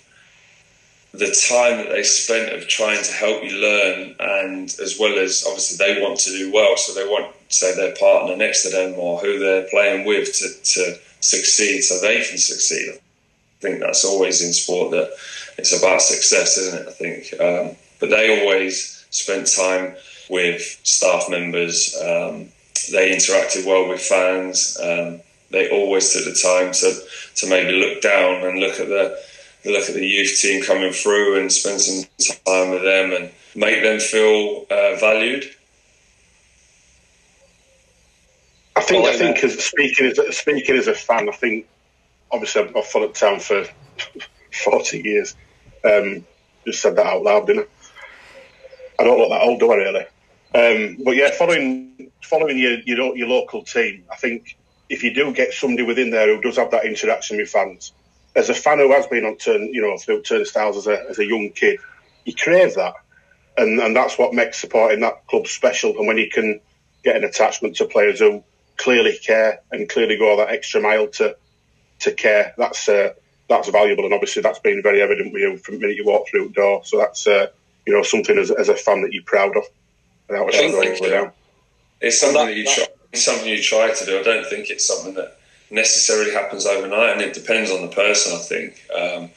the 1.11 1.35
time 1.49 1.77
that 1.77 1.89
they 1.89 2.03
spent 2.03 2.53
of 2.53 2.67
trying 2.67 3.03
to 3.03 3.11
help 3.11 3.43
you 3.43 3.57
learn, 3.57 4.15
and 4.19 4.69
as 4.79 4.97
well 4.99 5.17
as 5.17 5.43
obviously 5.47 5.77
they 5.77 6.01
want 6.01 6.19
to 6.19 6.29
do 6.29 6.51
well, 6.53 6.77
so 6.77 6.93
they 6.93 7.07
want 7.07 7.33
say 7.49 7.75
their 7.75 7.95
partner 7.95 8.35
next 8.35 8.63
to 8.63 8.69
them 8.69 8.93
or 8.97 9.19
who 9.19 9.39
they're 9.39 9.67
playing 9.69 10.05
with 10.05 10.33
to, 10.37 10.47
to 10.63 10.99
succeed, 11.19 11.81
so 11.81 11.99
they 11.99 12.23
can 12.23 12.37
succeed. 12.37 12.93
I 12.93 13.61
think 13.61 13.79
that's 13.79 14.05
always 14.05 14.41
in 14.41 14.53
sport 14.53 14.91
that 14.91 15.11
it's 15.57 15.77
about 15.77 16.01
success, 16.01 16.57
isn't 16.57 16.81
it? 16.81 16.87
I 16.87 16.91
think, 16.91 17.41
um, 17.41 17.75
but 17.99 18.09
they 18.09 18.41
always 18.41 19.05
spent 19.09 19.47
time 19.47 19.95
with 20.29 20.61
staff 20.83 21.29
members. 21.29 21.95
Um, 22.01 22.49
they 22.91 23.11
interacted 23.11 23.65
well 23.65 23.89
with 23.89 24.01
fans. 24.01 24.77
Um, 24.81 25.21
they 25.51 25.69
always 25.69 26.13
took 26.13 26.25
the 26.25 26.39
time 26.39 26.71
to 26.71 27.01
to 27.35 27.49
maybe 27.49 27.73
look 27.73 28.01
down 28.01 28.45
and 28.45 28.59
look 28.59 28.79
at 28.79 28.87
the 28.87 29.19
look 29.65 29.89
at 29.89 29.95
the 29.95 30.05
youth 30.05 30.39
team 30.39 30.63
coming 30.63 30.93
through 30.93 31.39
and 31.39 31.51
spend 31.51 31.81
some 31.81 32.05
time 32.45 32.69
with 32.71 32.83
them 32.83 33.11
and 33.11 33.31
make 33.55 33.83
them 33.83 33.99
feel 33.99 34.65
uh, 34.69 34.95
valued. 34.95 35.43
I 38.75 38.78
think. 38.89 39.05
I 39.05 39.17
think 39.17 39.43
as 39.43 39.63
speaking 39.63 40.07
as 40.07 40.37
speaking 40.37 40.75
as 40.75 40.87
a 40.87 40.93
fan, 40.93 41.29
I 41.29 41.31
think 41.31 41.67
obviously 42.31 42.71
I've, 42.75 42.85
followed 42.85 43.15
town 43.15 43.39
for 43.39 43.65
forty 44.63 45.01
years. 45.01 45.35
Um, 45.83 46.25
just 46.65 46.81
said 46.81 46.95
that 46.97 47.05
out 47.05 47.23
loud, 47.23 47.47
didn't 47.47 47.67
I? 48.97 49.01
I 49.01 49.03
don't 49.05 49.17
look 49.17 49.29
that 49.29 49.41
old, 49.41 49.59
do 49.59 49.71
I 49.71 49.75
really? 49.75 50.05
Um, 50.53 51.03
but 51.03 51.15
yeah, 51.15 51.31
following 51.31 52.11
following 52.21 52.57
your, 52.57 52.79
your 52.79 53.15
your 53.15 53.27
local 53.27 53.63
team, 53.63 54.03
I 54.11 54.15
think 54.15 54.57
if 54.89 55.03
you 55.03 55.13
do 55.13 55.31
get 55.33 55.53
somebody 55.53 55.83
within 55.83 56.09
there 56.09 56.35
who 56.35 56.41
does 56.41 56.57
have 56.57 56.71
that 56.71 56.85
interaction 56.85 57.37
with 57.37 57.49
fans, 57.49 57.93
as 58.35 58.49
a 58.49 58.53
fan 58.53 58.79
who 58.79 58.91
has 58.91 59.07
been 59.07 59.25
on 59.25 59.37
turn, 59.37 59.73
you 59.73 59.81
know, 59.81 59.97
through 59.97 60.23
turnstiles 60.23 60.77
as 60.77 60.87
a 60.87 61.09
as 61.09 61.19
a 61.19 61.25
young 61.25 61.51
kid, 61.51 61.79
you 62.25 62.33
crave 62.33 62.75
that, 62.75 62.93
and 63.57 63.79
and 63.79 63.95
that's 63.95 64.17
what 64.17 64.33
makes 64.33 64.59
supporting 64.59 65.01
that 65.01 65.25
club 65.27 65.47
special. 65.47 65.97
And 65.97 66.07
when 66.07 66.17
you 66.17 66.29
can 66.29 66.59
get 67.03 67.15
an 67.15 67.23
attachment 67.23 67.75
to 67.77 67.85
players 67.85 68.19
who 68.19 68.43
clearly 68.79 69.17
care 69.17 69.61
and 69.71 69.87
clearly 69.87 70.17
go 70.17 70.35
that 70.37 70.49
extra 70.49 70.81
mile 70.81 71.07
to 71.07 71.35
to 71.99 72.13
care, 72.13 72.53
that's 72.57 72.89
uh, 72.89 73.13
that's 73.47 73.69
valuable. 73.69 74.05
And 74.05 74.13
obviously, 74.13 74.41
that's 74.41 74.59
been 74.59 74.81
very 74.81 75.01
evident 75.01 75.33
with 75.33 75.41
you 75.41 75.57
from 75.57 75.75
the 75.75 75.81
minute 75.81 75.97
you 75.97 76.05
walk 76.05 76.27
through 76.29 76.47
the 76.47 76.53
door. 76.53 76.81
So 76.85 76.97
that's 76.97 77.27
uh, 77.27 77.47
you 77.85 77.93
know 77.93 78.01
something 78.01 78.37
as, 78.37 78.49
as 78.49 78.69
a 78.69 78.75
fan 78.75 79.01
that 79.01 79.13
you're 79.13 79.23
proud 79.23 79.55
of. 79.55 79.63
Without 80.27 80.49
a 80.49 80.51
shadow 80.51 81.33
It's 82.01 82.19
something 82.19 82.45
that 82.45 82.55
you 82.55 82.65
try. 82.65 82.85
It's 83.11 83.25
something 83.25 83.47
you 83.47 83.61
try 83.61 83.93
to 83.93 84.05
do. 84.05 84.19
I 84.19 84.23
don't 84.23 84.45
think 84.47 84.69
it's 84.69 84.87
something 84.87 85.13
that 85.15 85.39
necessarily 85.69 86.31
happens 86.31 86.65
overnight, 86.65 87.13
and 87.13 87.21
it 87.21 87.33
depends 87.33 87.71
on 87.71 87.81
the 87.81 87.89
person. 87.89 88.33
I 88.33 88.41
think 88.41 88.81
um, 88.95 89.29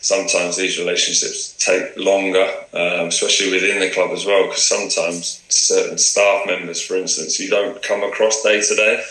sometimes 0.00 0.56
these 0.56 0.78
relationships 0.78 1.54
take 1.58 1.96
longer, 1.96 2.46
um, 2.72 3.08
especially 3.08 3.52
within 3.52 3.80
the 3.80 3.90
club 3.90 4.10
as 4.12 4.24
well, 4.24 4.46
because 4.46 4.66
sometimes 4.66 5.42
certain 5.48 5.98
staff 5.98 6.46
members, 6.46 6.82
for 6.82 6.96
instance, 6.96 7.38
you 7.38 7.48
don't 7.48 7.82
come 7.82 8.02
across 8.02 8.42
day 8.42 8.60
to 8.60 8.74
day, 8.74 9.04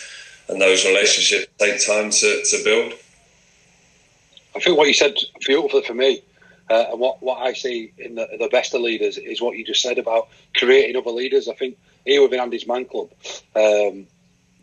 and 0.47 0.59
those 0.59 0.85
relationships 0.85 1.47
take 1.57 1.85
time 1.85 2.09
to, 2.09 2.43
to 2.43 2.63
build. 2.63 2.93
I 4.55 4.59
think 4.59 4.77
what 4.77 4.87
you 4.87 4.93
said 4.93 5.15
beautifully 5.39 5.83
for 5.83 5.93
me. 5.93 6.23
Uh, 6.69 6.85
and 6.91 6.99
what, 6.99 7.21
what 7.23 7.41
I 7.41 7.53
see 7.53 7.91
in 7.97 8.13
the, 8.13 8.27
the 8.39 8.47
best 8.49 8.75
of 8.75 8.81
leaders 8.81 9.17
is 9.17 9.41
what 9.41 9.57
you 9.57 9.65
just 9.65 9.81
said 9.81 9.97
about 9.97 10.27
creating 10.55 10.95
other 10.95 11.09
leaders. 11.09 11.47
I 11.47 11.53
think 11.55 11.77
here 12.05 12.21
within 12.21 12.39
Andy's 12.39 12.67
Man 12.67 12.85
Club, 12.85 13.09
um, 13.55 14.05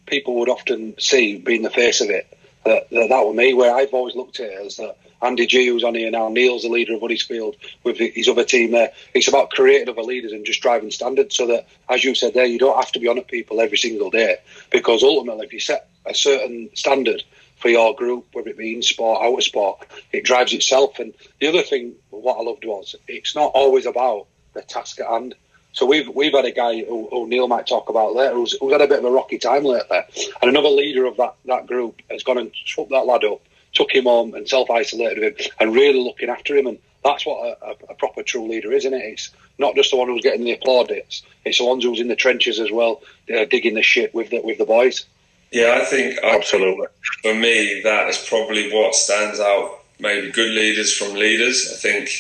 people 0.07 0.37
would 0.37 0.49
often 0.49 0.95
see 1.01 1.39
being 1.39 1.63
the 1.63 1.71
face 1.71 2.01
of 2.01 2.11
it 2.11 2.39
that, 2.65 2.89
that 2.91 3.09
that 3.09 3.27
was 3.27 3.35
me. 3.35 3.55
Where 3.55 3.75
I've 3.75 3.93
always 3.93 4.15
looked 4.15 4.39
at 4.39 4.51
it 4.51 4.67
as 4.67 4.77
that 4.77 4.97
Andy 5.23 5.47
G, 5.47 5.67
who's 5.67 5.85
on 5.85 5.95
here 5.95 6.11
now, 6.11 6.29
Neil's 6.29 6.63
the 6.63 6.69
leader 6.69 6.95
of 6.95 7.01
Huddersfield 7.01 7.57
with 7.85 7.99
his 7.99 8.29
other 8.29 8.45
team 8.45 8.73
there. 8.73 8.93
It's 9.15 9.29
about 9.29 9.51
creating 9.51 9.89
other 9.89 10.03
leaders 10.03 10.33
and 10.33 10.45
just 10.45 10.61
driving 10.61 10.91
standards 10.91 11.37
so 11.37 11.47
that, 11.47 11.67
as 11.89 12.05
you 12.05 12.15
said 12.15 12.35
there, 12.35 12.45
you 12.45 12.59
don't 12.59 12.77
have 12.77 12.93
to 12.93 13.01
be 13.01 13.09
on 13.09 13.19
at 13.19 13.29
people 13.29 13.61
every 13.61 13.79
single 13.79 14.11
day 14.11 14.37
because 14.71 15.03
ultimately, 15.03 15.47
if 15.47 15.53
you 15.53 15.61
set 15.61 15.89
a 16.05 16.15
certain 16.15 16.71
standard 16.75 17.23
for 17.57 17.69
your 17.69 17.95
group, 17.95 18.27
whether 18.33 18.51
it 18.51 18.59
be 18.59 18.75
in 18.75 18.83
sport, 18.83 19.23
out 19.23 19.39
of 19.39 19.43
sport, 19.43 19.87
it 20.13 20.25
drives 20.25 20.53
itself. 20.53 20.99
And 20.99 21.15
the 21.41 21.49
other 21.49 21.63
thing, 21.63 21.95
what 22.11 22.39
I 22.39 22.43
loved 22.43 22.65
was 22.65 22.95
it's 23.09 23.35
not 23.35 23.53
always 23.55 23.87
about 23.87 24.27
the 24.53 24.63
task 24.63 25.01
at 25.01 25.09
hand. 25.09 25.35
So 25.73 25.85
we've 25.85 26.09
we've 26.09 26.33
had 26.33 26.47
a 26.47 26.53
guy 26.53 26.83
who, 26.85 27.09
who 27.11 27.29
Neil 27.29 27.49
might 27.49 27.67
talk 27.67 27.91
about 27.91 28.15
later 28.15 28.35
who's, 28.35 28.57
who's, 28.59 28.73
had 28.73 28.81
a 28.81 28.87
bit 28.87 29.01
of 29.01 29.05
a 29.05 29.11
rocky 29.11 29.39
time 29.39 29.65
lately, 29.65 29.99
and 30.41 30.51
another 30.51 30.71
leader 30.71 31.05
of 31.05 31.19
that, 31.19 31.35
that 31.45 31.67
group 31.67 32.01
has 32.11 32.23
gone 32.23 32.39
and 32.39 32.51
swooped 32.65 32.91
that 32.93 33.05
lad 33.05 33.25
up, 33.25 33.43
took 33.77 33.95
him 33.95 34.05
home 34.05 34.35
and 34.35 34.49
self 34.49 34.71
isolated 34.71 35.23
him, 35.23 35.51
and 35.61 35.75
really 35.75 36.03
looking 36.03 36.29
after 36.29 36.57
him. 36.57 36.67
And 36.67 36.79
that's 37.05 37.25
what 37.25 37.59
a, 37.63 37.77
a, 37.91 37.95
proper 37.95 38.23
true 38.23 38.49
leader 38.49 38.73
is, 38.73 38.85
isn't 38.85 38.99
it? 38.99 39.05
It's 39.05 39.31
not 39.59 39.75
just 39.77 39.91
the 39.91 39.97
one 39.97 40.09
who's 40.09 40.23
getting 40.23 40.45
the 40.45 40.57
plaudits; 40.57 41.23
it's 41.45 41.59
the 41.59 41.65
ones 41.65 41.85
who's 41.85 42.01
in 42.01 42.09
the 42.09 42.17
trenches 42.17 42.59
as 42.59 42.73
well, 42.73 43.03
uh, 43.35 43.45
digging 43.45 43.75
the 43.75 43.83
shit 43.83 44.15
with 44.15 44.31
the 44.31 44.41
with 44.41 44.59
the 44.59 44.65
boys. 44.65 45.05
Yeah, 45.53 45.79
I 45.81 45.85
think 45.85 46.19
absolutely. 46.23 46.87
For 47.23 47.35
me, 47.35 47.81
that 47.85 48.09
is 48.09 48.19
probably 48.29 48.73
what 48.73 48.95
stands 48.95 49.39
out. 49.39 49.81
Maybe 49.99 50.31
good 50.31 50.51
leaders 50.51 50.97
from 50.97 51.15
leaders. 51.15 51.71
I 51.73 51.77
think 51.77 52.11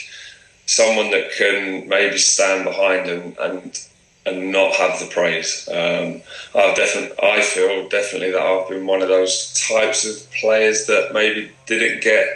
someone 0.66 1.10
that 1.10 1.32
can 1.32 1.88
maybe 1.88 2.18
stand 2.18 2.64
behind 2.64 3.08
and 3.08 3.36
and, 3.38 3.86
and 4.26 4.52
not 4.52 4.74
have 4.74 4.98
the 4.98 5.06
praise. 5.06 5.68
Um, 5.68 6.22
I 6.54 6.74
definitely, 6.74 7.16
I 7.22 7.40
feel 7.40 7.88
definitely 7.88 8.32
that 8.32 8.42
I've 8.42 8.68
been 8.68 8.86
one 8.86 9.02
of 9.02 9.08
those 9.08 9.66
types 9.68 10.04
of 10.04 10.30
players 10.32 10.86
that 10.86 11.12
maybe 11.14 11.52
didn't 11.66 12.02
get 12.02 12.26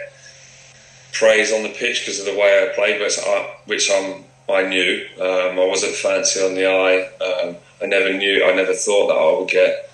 praise 1.11 1.51
on 1.51 1.63
the 1.63 1.69
pitch 1.69 2.01
because 2.01 2.19
of 2.19 2.25
the 2.25 2.39
way 2.39 2.63
I 2.63 2.73
played, 2.73 3.01
which, 3.01 3.19
I, 3.19 3.55
which 3.65 3.91
I'm 3.91 4.23
I 4.49 4.67
knew. 4.67 5.05
Um, 5.19 5.59
I 5.59 5.65
wasn't 5.65 5.95
fancy 5.95 6.41
on 6.41 6.55
the 6.55 6.67
eye. 6.67 7.09
Um, 7.23 7.55
I 7.81 7.85
never 7.85 8.13
knew. 8.13 8.45
I 8.45 8.53
never 8.53 8.73
thought 8.73 9.07
that 9.07 9.13
I 9.13 9.39
would 9.39 9.49
get 9.49 9.89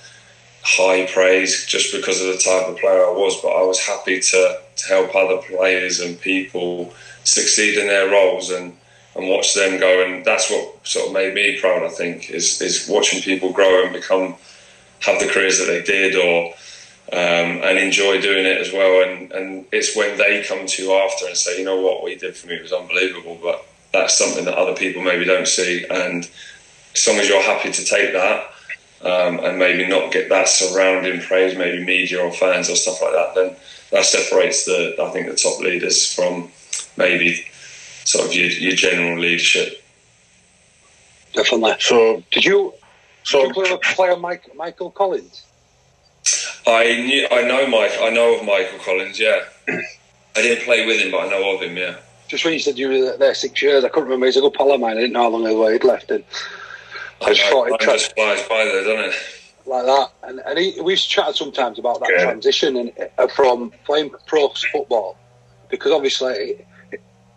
high 0.63 1.05
praise 1.05 1.65
just 1.65 1.93
because 1.93 2.21
of 2.21 2.27
the 2.27 2.37
type 2.37 2.67
of 2.67 2.77
player 2.77 3.05
I 3.05 3.11
was. 3.11 3.39
But 3.41 3.49
I 3.49 3.63
was 3.63 3.79
happy 3.79 4.19
to, 4.19 4.59
to 4.75 4.87
help 4.87 5.15
other 5.15 5.37
players 5.37 5.99
and 5.99 6.19
people 6.19 6.93
succeed 7.23 7.77
in 7.77 7.87
their 7.87 8.09
roles 8.09 8.49
and, 8.49 8.75
and 9.17 9.29
watch 9.29 9.53
them 9.53 9.79
go. 9.79 10.05
And 10.05 10.23
that's 10.23 10.49
what 10.49 10.87
sort 10.87 11.07
of 11.07 11.13
made 11.13 11.33
me 11.33 11.59
proud. 11.59 11.83
I 11.83 11.89
think 11.89 12.29
is 12.29 12.61
is 12.61 12.87
watching 12.89 13.21
people 13.21 13.51
grow 13.51 13.83
and 13.83 13.93
become 13.93 14.35
have 15.01 15.19
the 15.19 15.27
careers 15.27 15.59
that 15.59 15.65
they 15.65 15.81
did 15.81 16.15
or. 16.15 16.53
Um, 17.09 17.63
and 17.63 17.79
enjoy 17.79 18.19
doing 18.19 18.45
it 18.45 18.57
as 18.57 18.73
well. 18.73 19.07
And, 19.07 19.31
and 19.31 19.65
it's 19.71 19.95
when 19.95 20.17
they 20.17 20.43
come 20.43 20.67
to 20.67 20.83
you 20.83 20.91
after 20.91 21.25
and 21.25 21.37
say, 21.37 21.57
you 21.57 21.63
know 21.63 21.79
what, 21.79 22.01
what 22.01 22.11
you 22.11 22.17
did 22.17 22.35
for 22.35 22.47
me 22.47 22.61
was 22.61 22.73
unbelievable, 22.73 23.39
but 23.41 23.65
that's 23.93 24.17
something 24.17 24.43
that 24.45 24.55
other 24.57 24.75
people 24.75 25.01
maybe 25.01 25.23
don't 25.23 25.47
see. 25.47 25.85
And 25.89 26.29
as 26.93 27.07
long 27.07 27.17
as 27.17 27.29
you're 27.29 27.41
happy 27.41 27.71
to 27.71 27.85
take 27.85 28.13
that 28.13 28.51
um, 29.03 29.39
and 29.39 29.57
maybe 29.57 29.87
not 29.87 30.11
get 30.11 30.29
that 30.29 30.49
surrounding 30.49 31.21
praise, 31.21 31.57
maybe 31.57 31.83
media 31.83 32.21
or 32.21 32.31
fans 32.31 32.69
or 32.69 32.75
stuff 32.75 33.01
like 33.01 33.13
that, 33.13 33.35
then 33.35 33.55
that 33.91 34.05
separates 34.05 34.65
the 34.65 34.95
I 35.01 35.09
think 35.11 35.27
the 35.27 35.35
top 35.35 35.59
leaders 35.61 36.13
from 36.13 36.49
maybe 36.97 37.45
sort 38.07 38.27
of 38.27 38.33
your, 38.33 38.47
your 38.47 38.73
general 38.73 39.19
leadership. 39.19 39.83
Definitely. 41.33 41.75
So 41.79 42.23
did 42.31 42.45
you? 42.45 42.73
So 43.23 43.45
did 43.47 43.55
you 43.55 43.63
play, 43.63 43.93
play 43.95 44.09
on 44.09 44.21
Mike, 44.21 44.49
Michael 44.55 44.91
Collins? 44.91 45.43
I 46.65 46.83
knew, 47.05 47.27
I 47.29 47.41
know 47.43 47.67
Mike. 47.67 47.91
I 47.99 48.09
know 48.09 48.39
of 48.39 48.45
Michael 48.45 48.79
Collins. 48.79 49.19
Yeah, 49.19 49.43
I 49.67 50.41
didn't 50.41 50.63
play 50.63 50.85
with 50.85 50.99
him, 50.99 51.11
but 51.11 51.27
I 51.27 51.29
know 51.29 51.55
of 51.55 51.61
him. 51.61 51.77
Yeah. 51.77 51.97
Just 52.27 52.43
when 52.43 52.53
you 52.53 52.59
said 52.59 52.77
you 52.77 52.89
were 52.89 53.17
there 53.17 53.33
six 53.35 53.61
years, 53.61 53.83
I 53.83 53.89
couldn't 53.89 54.05
remember. 54.05 54.25
He's 54.25 54.37
a 54.37 54.41
good 54.41 54.53
pal 54.53 54.71
of 54.71 54.81
mine. 54.81 54.97
I 54.97 55.01
didn't 55.01 55.13
know 55.13 55.23
how 55.23 55.29
long 55.29 55.45
ago 55.45 55.67
he'd 55.67 55.83
left, 55.83 56.11
and 56.11 56.23
I 57.21 57.33
just 57.33 57.49
thought 57.49 57.71
it 57.71 57.79
just 57.79 58.15
flies 58.15 58.41
by 58.47 58.65
there, 58.65 58.83
doesn't 58.83 59.11
it? 59.11 59.15
Like 59.65 59.85
that, 59.85 60.11
and 60.23 60.39
and 60.45 60.57
he, 60.57 60.79
we've 60.81 60.97
chatted 60.97 61.35
sometimes 61.35 61.77
about 61.77 61.99
that 61.99 62.09
yeah. 62.15 62.23
transition 62.23 62.77
and 62.77 63.09
uh, 63.17 63.27
from 63.27 63.71
playing 63.83 64.11
pro 64.25 64.49
football, 64.71 65.17
because 65.69 65.91
obviously 65.91 66.65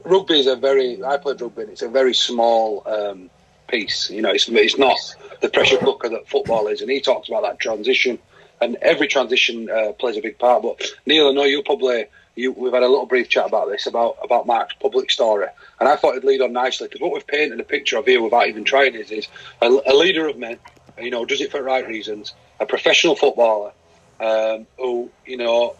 rugby 0.04 0.40
is 0.40 0.47
a 0.47 0.57
very. 0.57 1.02
I 1.02 1.16
played 1.16 1.40
rugby, 1.40 1.62
and 1.62 1.71
it's 1.73 1.83
a 1.83 1.88
very 1.88 2.14
small 2.14 2.83
um, 2.87 3.30
piece. 3.69 4.11
You 4.11 4.23
know, 4.23 4.30
it's 4.30 4.49
it's 4.49 4.78
not 4.78 4.99
the 5.40 5.49
pressure 5.49 5.78
cooker 5.78 6.09
that 6.11 6.28
football 6.28 6.66
is, 6.69 6.80
and 6.80 6.90
he 6.90 7.00
talks 7.00 7.28
about 7.28 7.42
that 7.42 7.59
transition, 7.59 8.19
and 8.61 8.76
every 8.83 9.09
transition 9.09 9.71
uh, 9.71 9.92
plays 9.92 10.16
a 10.16 10.23
big 10.23 10.38
part. 10.38 10.62
But 10.62 10.83
Neil, 11.07 11.28
I 11.28 11.33
know 11.33 11.45
you 11.45 11.62
probably 11.62 12.07
you, 12.35 12.52
we've 12.52 12.73
had 12.73 12.83
a 12.83 12.88
little 12.88 13.07
brief 13.07 13.28
chat 13.28 13.47
about 13.47 13.69
this 13.69 13.87
about 13.87 14.19
about 14.23 14.47
Mark's 14.47 14.75
public 14.75 15.11
story, 15.11 15.47
and 15.78 15.88
I 15.88 15.97
thought 15.97 16.12
it'd 16.12 16.25
lead 16.25 16.40
on 16.40 16.52
nicely 16.52 16.88
because 16.88 17.00
what 17.00 17.12
we've 17.12 17.26
painted 17.26 17.61
a 17.61 17.64
picture 17.64 17.99
of 17.99 18.07
here 18.07 18.23
without 18.23 18.49
even 18.49 18.64
trying 18.64 18.95
is 18.95 19.11
is 19.11 19.28
a, 19.61 19.66
a, 19.66 19.95
leader 19.95 20.28
of 20.28 20.38
men, 20.38 20.59
you 21.00 21.11
know, 21.11 21.25
does 21.25 21.40
it 21.40 21.50
for 21.50 21.62
right 21.62 21.87
reasons, 21.87 22.35
a 22.59 22.66
professional 22.66 23.16
footballer 23.16 23.73
um, 24.21 24.66
who 24.78 25.11
you 25.26 25.37
know 25.37 25.76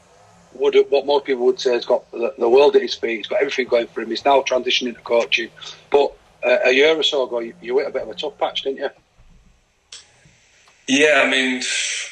would 0.55 0.77
what 0.89 1.07
most 1.07 1.25
people 1.25 1.47
would 1.47 1.61
say 1.61 1.73
has 1.73 1.85
got 1.85 2.11
the, 2.11 2.35
the, 2.39 2.49
world 2.49 2.77
at 2.77 2.83
his 2.83 2.95
feet, 2.95 3.19
he's 3.19 3.27
got 3.27 3.41
everything 3.41 3.69
going 3.69 3.87
for 3.87 4.01
him. 4.01 4.11
He's 4.11 4.25
now 4.25 4.43
transitioning 4.43 4.95
to 4.95 5.01
coaching, 5.01 5.51
but 5.91 6.13
uh, 6.45 6.59
a 6.65 6.73
year 6.73 6.97
or 6.97 7.03
so 7.03 7.27
ago, 7.27 7.41
you, 7.41 7.55
you 7.61 7.79
hit 7.79 7.89
a 7.89 7.91
bit 7.91 8.03
of 8.03 8.09
a 8.09 8.15
tough 8.15 8.39
patch, 8.39 8.63
didn't 8.63 8.79
you? 8.79 8.91
Yeah, 10.89 11.23
I 11.25 11.31
mean, 11.31 11.63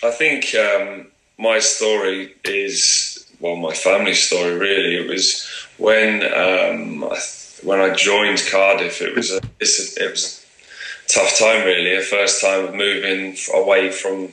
I 0.05 0.11
think 0.11 0.55
um, 0.55 1.09
my 1.39 1.59
story 1.59 2.35
is 2.45 3.27
well, 3.41 3.57
my 3.57 3.75
family 3.75 4.15
story 4.15 4.55
really. 4.55 4.97
It 4.97 5.09
was 5.09 5.49
when 5.79 6.23
um, 6.33 7.01
when 7.63 7.81
I 7.81 7.95
joined 7.95 8.43
Cardiff. 8.51 9.01
It 9.01 9.15
was 9.15 9.31
a, 9.31 9.41
it 9.61 10.11
was 10.11 10.47
a 11.05 11.13
tough 11.13 11.39
time 11.39 11.65
really. 11.65 11.95
A 11.95 12.03
first 12.03 12.41
time 12.41 12.67
of 12.67 12.75
moving 12.75 13.37
away 13.55 13.91
from 13.91 14.33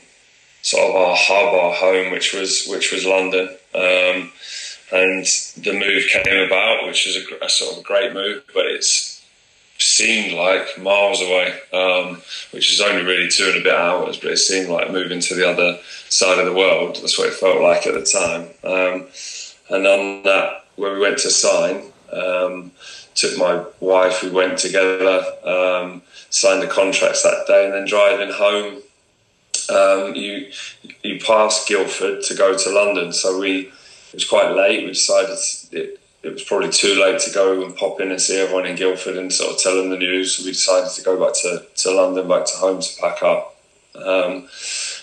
sort 0.66 0.90
of 0.90 0.96
our 0.96 1.16
hub, 1.16 1.54
our 1.54 1.74
home, 1.74 2.12
which 2.12 2.34
was 2.34 2.66
which 2.68 2.92
was 2.92 3.06
London. 3.06 3.50
Um, 3.76 4.32
and 4.92 5.26
the 5.58 5.74
move 5.74 6.04
came 6.12 6.48
about, 6.48 6.88
which 6.88 7.06
was 7.06 7.18
a, 7.18 7.46
a, 7.46 7.50
sort 7.50 7.74
of 7.74 7.80
a 7.80 7.84
great 7.84 8.14
move, 8.14 8.44
but 8.54 8.66
it's 8.66 9.24
seemed 9.78 10.34
like 10.34 10.80
miles 10.80 11.22
away, 11.22 11.60
um, 11.74 12.22
which 12.52 12.72
is 12.72 12.82
only 12.82 13.04
really 13.04 13.28
two 13.28 13.46
and 13.46 13.58
a 13.58 13.64
bit 13.64 13.76
hours, 13.76 14.18
but 14.18 14.32
it 14.32 14.38
seemed 14.38 14.70
like 14.70 14.92
moving 14.92 15.20
to 15.20 15.36
the 15.36 15.48
other 15.48 15.80
side 16.10 16.40
of 16.40 16.46
the 16.46 16.54
world. 16.54 16.96
That's 16.96 17.18
what 17.18 17.28
it 17.28 17.34
felt 17.34 17.62
like 17.62 17.86
at 17.86 17.94
the 17.94 18.06
time. 18.06 18.50
Um, 18.64 19.08
and 19.70 19.86
on 19.86 20.24
that, 20.24 20.66
when 20.78 20.94
we 20.94 21.00
went 21.00 21.18
to 21.20 21.30
sign, 21.30 21.92
um, 22.12 22.72
took 23.16 23.38
my 23.38 23.66
wife, 23.82 24.24
we 24.24 24.30
went 24.30 24.58
together, 24.58 25.24
um, 25.44 26.02
signed 26.30 26.62
the 26.62 26.68
contracts 26.68 27.24
that 27.24 27.46
day, 27.48 27.66
and 27.66 27.74
then 27.74 27.86
driving 27.86 28.32
home, 28.32 28.82
um, 29.70 30.16
you 30.16 30.52
you 31.04 31.20
pass 31.20 31.66
Guildford 31.66 32.24
to 32.24 32.36
go 32.36 32.58
to 32.58 32.70
London. 32.70 33.14
So 33.14 33.40
we 33.40 33.68
it 33.68 34.14
was 34.14 34.26
quite 34.26 34.52
late. 34.52 34.84
We 34.84 34.90
decided 34.90 35.38
it, 35.72 36.00
it 36.24 36.34
was 36.34 36.44
probably 36.44 36.70
too 36.70 37.00
late 37.00 37.20
to 37.20 37.32
go 37.32 37.64
and 37.64 37.76
pop 37.76 38.00
in 38.02 38.12
and 38.12 38.20
see 38.20 38.40
everyone 38.40 38.66
in 38.66 38.76
Guildford 38.76 39.18
and 39.18 39.32
sort 39.32 39.54
of 39.54 39.60
tell 39.60 39.76
them 39.76 39.90
the 39.90 39.98
news. 39.98 40.36
So 40.36 40.44
we 40.46 40.52
decided 40.52 40.92
to 40.92 41.04
go 41.04 41.24
back 41.24 41.36
to, 41.42 41.66
to 41.84 41.92
London, 41.92 42.28
back 42.28 42.46
to 42.46 42.58
home 42.58 42.82
to 42.82 43.02
pack 43.02 43.22
up. 43.22 43.56
Um, 43.96 44.48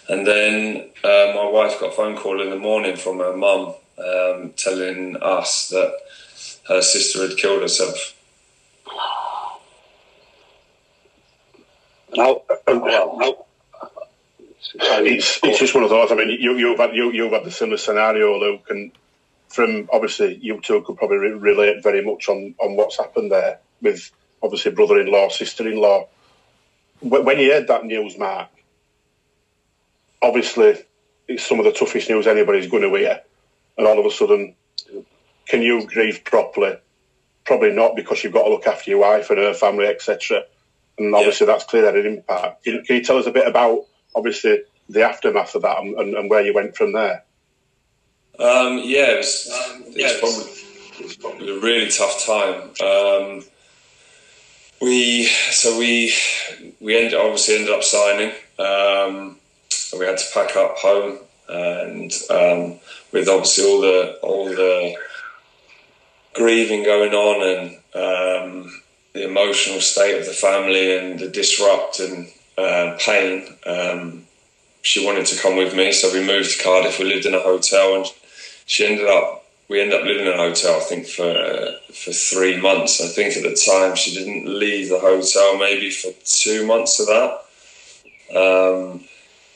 and 0.08 0.26
then 0.26 0.90
uh, 1.04 1.32
my 1.34 1.48
wife 1.48 1.78
got 1.80 1.92
a 1.92 1.92
phone 1.92 2.16
call 2.16 2.42
in 2.42 2.50
the 2.50 2.58
morning 2.58 2.96
from 2.96 3.18
her 3.18 3.36
mum 3.36 3.74
um, 3.98 4.52
telling 4.56 5.16
us 5.22 5.68
that 5.68 5.94
her 6.68 6.82
sister 6.82 7.28
had 7.28 7.36
killed 7.36 7.62
herself. 7.62 8.18
No. 12.14 12.42
It's, 14.74 15.40
it's 15.42 15.58
just 15.58 15.74
one 15.74 15.84
of 15.84 15.90
those. 15.90 16.12
I 16.12 16.14
mean, 16.14 16.30
you, 16.40 16.56
you've 16.56 16.78
had 16.78 16.94
you, 16.94 17.10
you've 17.12 17.32
had 17.32 17.44
the 17.44 17.50
similar 17.50 17.78
scenario, 17.78 18.38
Luke, 18.38 18.66
and 18.70 18.92
from 19.48 19.88
obviously 19.92 20.38
you 20.40 20.60
two 20.60 20.82
could 20.82 20.96
probably 20.96 21.18
re- 21.18 21.32
relate 21.32 21.82
very 21.82 22.04
much 22.04 22.28
on, 22.28 22.54
on 22.58 22.76
what's 22.76 22.98
happened 22.98 23.30
there 23.30 23.58
with 23.80 24.10
obviously 24.42 24.72
brother-in-law, 24.72 25.28
sister-in-law. 25.28 26.08
When 27.00 27.38
you 27.38 27.52
heard 27.52 27.66
that 27.68 27.84
news, 27.84 28.16
Mark, 28.16 28.48
obviously 30.22 30.76
it's 31.28 31.46
some 31.46 31.58
of 31.58 31.64
the 31.64 31.72
toughest 31.72 32.08
news 32.08 32.26
anybody's 32.26 32.68
going 32.68 32.82
to 32.82 32.94
hear, 32.96 33.20
and 33.76 33.86
all 33.86 33.98
of 33.98 34.06
a 34.06 34.10
sudden, 34.10 34.54
can 35.46 35.62
you 35.62 35.86
grieve 35.86 36.24
properly? 36.24 36.76
Probably 37.44 37.72
not 37.72 37.96
because 37.96 38.22
you've 38.22 38.32
got 38.32 38.44
to 38.44 38.50
look 38.50 38.66
after 38.66 38.90
your 38.90 39.00
wife 39.00 39.30
and 39.30 39.38
her 39.38 39.54
family, 39.54 39.86
etc. 39.86 40.44
And 40.98 41.14
obviously 41.14 41.46
yeah. 41.46 41.52
that's 41.52 41.64
clearly 41.64 41.86
had 41.86 42.06
an 42.06 42.18
impact. 42.18 42.64
Can, 42.64 42.84
can, 42.84 42.96
you 42.96 43.04
tell 43.04 43.18
us 43.18 43.26
a 43.26 43.32
bit 43.32 43.48
about 43.48 43.86
obviously 44.14 44.62
the 44.88 45.02
aftermath 45.02 45.54
of 45.54 45.62
that 45.62 45.80
and, 45.80 45.98
and, 45.98 46.14
and 46.14 46.30
where 46.30 46.42
you 46.42 46.54
went 46.54 46.76
from 46.76 46.92
there? 46.92 47.24
Um, 48.38 48.80
yeah, 48.84 49.12
it 49.12 49.18
was, 49.18 49.50
um, 49.52 49.84
yeah, 49.90 50.08
it 50.08 50.22
was 50.22 50.32
probably, 50.32 50.98
it 50.98 51.04
was 51.04 51.16
probably 51.16 51.56
a 51.56 51.60
really 51.60 51.90
tough 51.90 52.24
time. 52.24 52.70
Um, 52.86 53.44
we 54.80 55.26
so 55.26 55.78
we 55.78 56.12
we 56.80 56.96
ended 56.96 57.14
obviously 57.14 57.56
ended 57.56 57.70
up 57.70 57.84
signing. 57.84 58.32
Um, 58.58 59.36
we 59.98 60.06
had 60.06 60.18
to 60.18 60.24
pack 60.34 60.56
up 60.56 60.76
home, 60.78 61.18
and 61.48 62.12
um, 62.30 62.80
with 63.12 63.28
obviously 63.28 63.64
all 63.64 63.80
the 63.80 64.18
all 64.22 64.46
the 64.46 64.96
grieving 66.34 66.82
going 66.82 67.12
on 67.12 67.42
and 67.46 67.70
um, 67.94 68.82
the 69.12 69.24
emotional 69.24 69.80
state 69.80 70.18
of 70.18 70.26
the 70.26 70.32
family 70.32 70.96
and 70.96 71.20
the 71.20 71.28
disrupt 71.28 72.00
and 72.00 72.26
uh, 72.62 72.98
pain. 72.98 73.46
Um, 73.66 74.24
she 74.82 75.04
wanted 75.04 75.26
to 75.26 75.40
come 75.40 75.56
with 75.56 75.74
me, 75.74 75.92
so 75.92 76.12
we 76.12 76.26
moved 76.26 76.50
to 76.56 76.62
Cardiff. 76.62 76.98
We 76.98 77.04
lived 77.04 77.26
in 77.26 77.34
a 77.34 77.40
hotel, 77.40 77.96
and 77.96 78.06
she 78.66 78.86
ended 78.86 79.06
up 79.06 79.44
we 79.68 79.80
ended 79.80 79.98
up 79.98 80.06
living 80.06 80.26
in 80.26 80.32
a 80.32 80.36
hotel 80.36 80.76
I 80.76 80.80
think 80.80 81.06
for 81.06 81.76
for 81.94 82.12
three 82.12 82.60
months. 82.60 83.00
I 83.00 83.06
think 83.06 83.36
at 83.36 83.42
the 83.42 83.54
time 83.54 83.96
she 83.96 84.14
didn't 84.14 84.46
leave 84.58 84.88
the 84.88 84.98
hotel 84.98 85.58
maybe 85.58 85.90
for 85.90 86.12
two 86.24 86.66
months 86.66 87.00
of 87.00 87.06
that. 87.06 87.38
Um, 88.36 89.04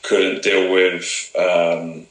couldn't 0.03 0.43
deal 0.43 0.71
with 0.71 1.35
um, 1.37 2.07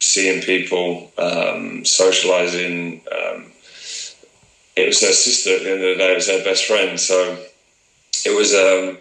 seeing 0.00 0.42
people, 0.42 1.10
um, 1.18 1.84
socializing. 1.84 3.00
Um, 3.10 3.52
it 4.76 4.86
was 4.86 5.00
her 5.00 5.12
sister 5.12 5.56
at 5.56 5.62
the 5.62 5.72
end 5.72 5.82
of 5.82 5.96
the 5.96 6.04
day. 6.04 6.12
It 6.12 6.16
was 6.16 6.28
her 6.28 6.44
best 6.44 6.66
friend. 6.66 6.98
So 6.98 7.38
it 8.24 8.36
was 8.36 8.54
um, 8.54 8.98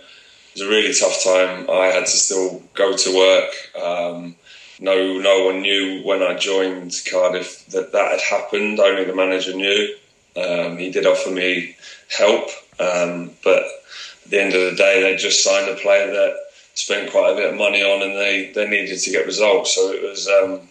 it 0.53 0.60
was 0.60 0.67
a 0.67 0.69
really 0.69 0.93
tough 0.93 1.24
time. 1.24 1.69
I 1.69 1.88
had 1.88 2.05
to 2.05 2.12
still 2.12 2.62
go 2.75 2.95
to 2.95 3.17
work. 3.17 3.83
Um, 3.83 4.36
no, 4.79 5.17
no 5.19 5.45
one 5.45 5.62
knew 5.62 6.01
when 6.03 6.22
I 6.22 6.36
joined 6.36 6.93
Cardiff 7.10 7.65
that 7.67 7.91
that 7.91 8.12
had 8.12 8.22
happened. 8.22 8.79
Only 8.79 9.05
the 9.05 9.15
manager 9.15 9.55
knew. 9.55 9.95
Um, 10.36 10.77
he 10.77 10.91
did 10.91 11.07
offer 11.07 11.29
me 11.31 11.75
help, 12.10 12.50
um, 12.79 13.31
but 13.43 13.63
at 13.63 14.31
the 14.31 14.41
end 14.41 14.53
of 14.53 14.72
the 14.72 14.75
day, 14.75 15.01
they 15.01 15.15
just 15.15 15.43
signed 15.43 15.69
a 15.69 15.75
player 15.75 16.07
that 16.07 16.36
spent 16.74 17.12
quite 17.12 17.31
a 17.31 17.36
bit 17.36 17.51
of 17.51 17.57
money 17.57 17.81
on, 17.83 18.01
and 18.01 18.17
they, 18.17 18.51
they 18.53 18.67
needed 18.67 19.00
to 19.00 19.12
get 19.12 19.25
results. 19.25 19.75
So 19.75 19.91
it 19.91 20.01
was 20.01 20.27
um, 20.27 20.67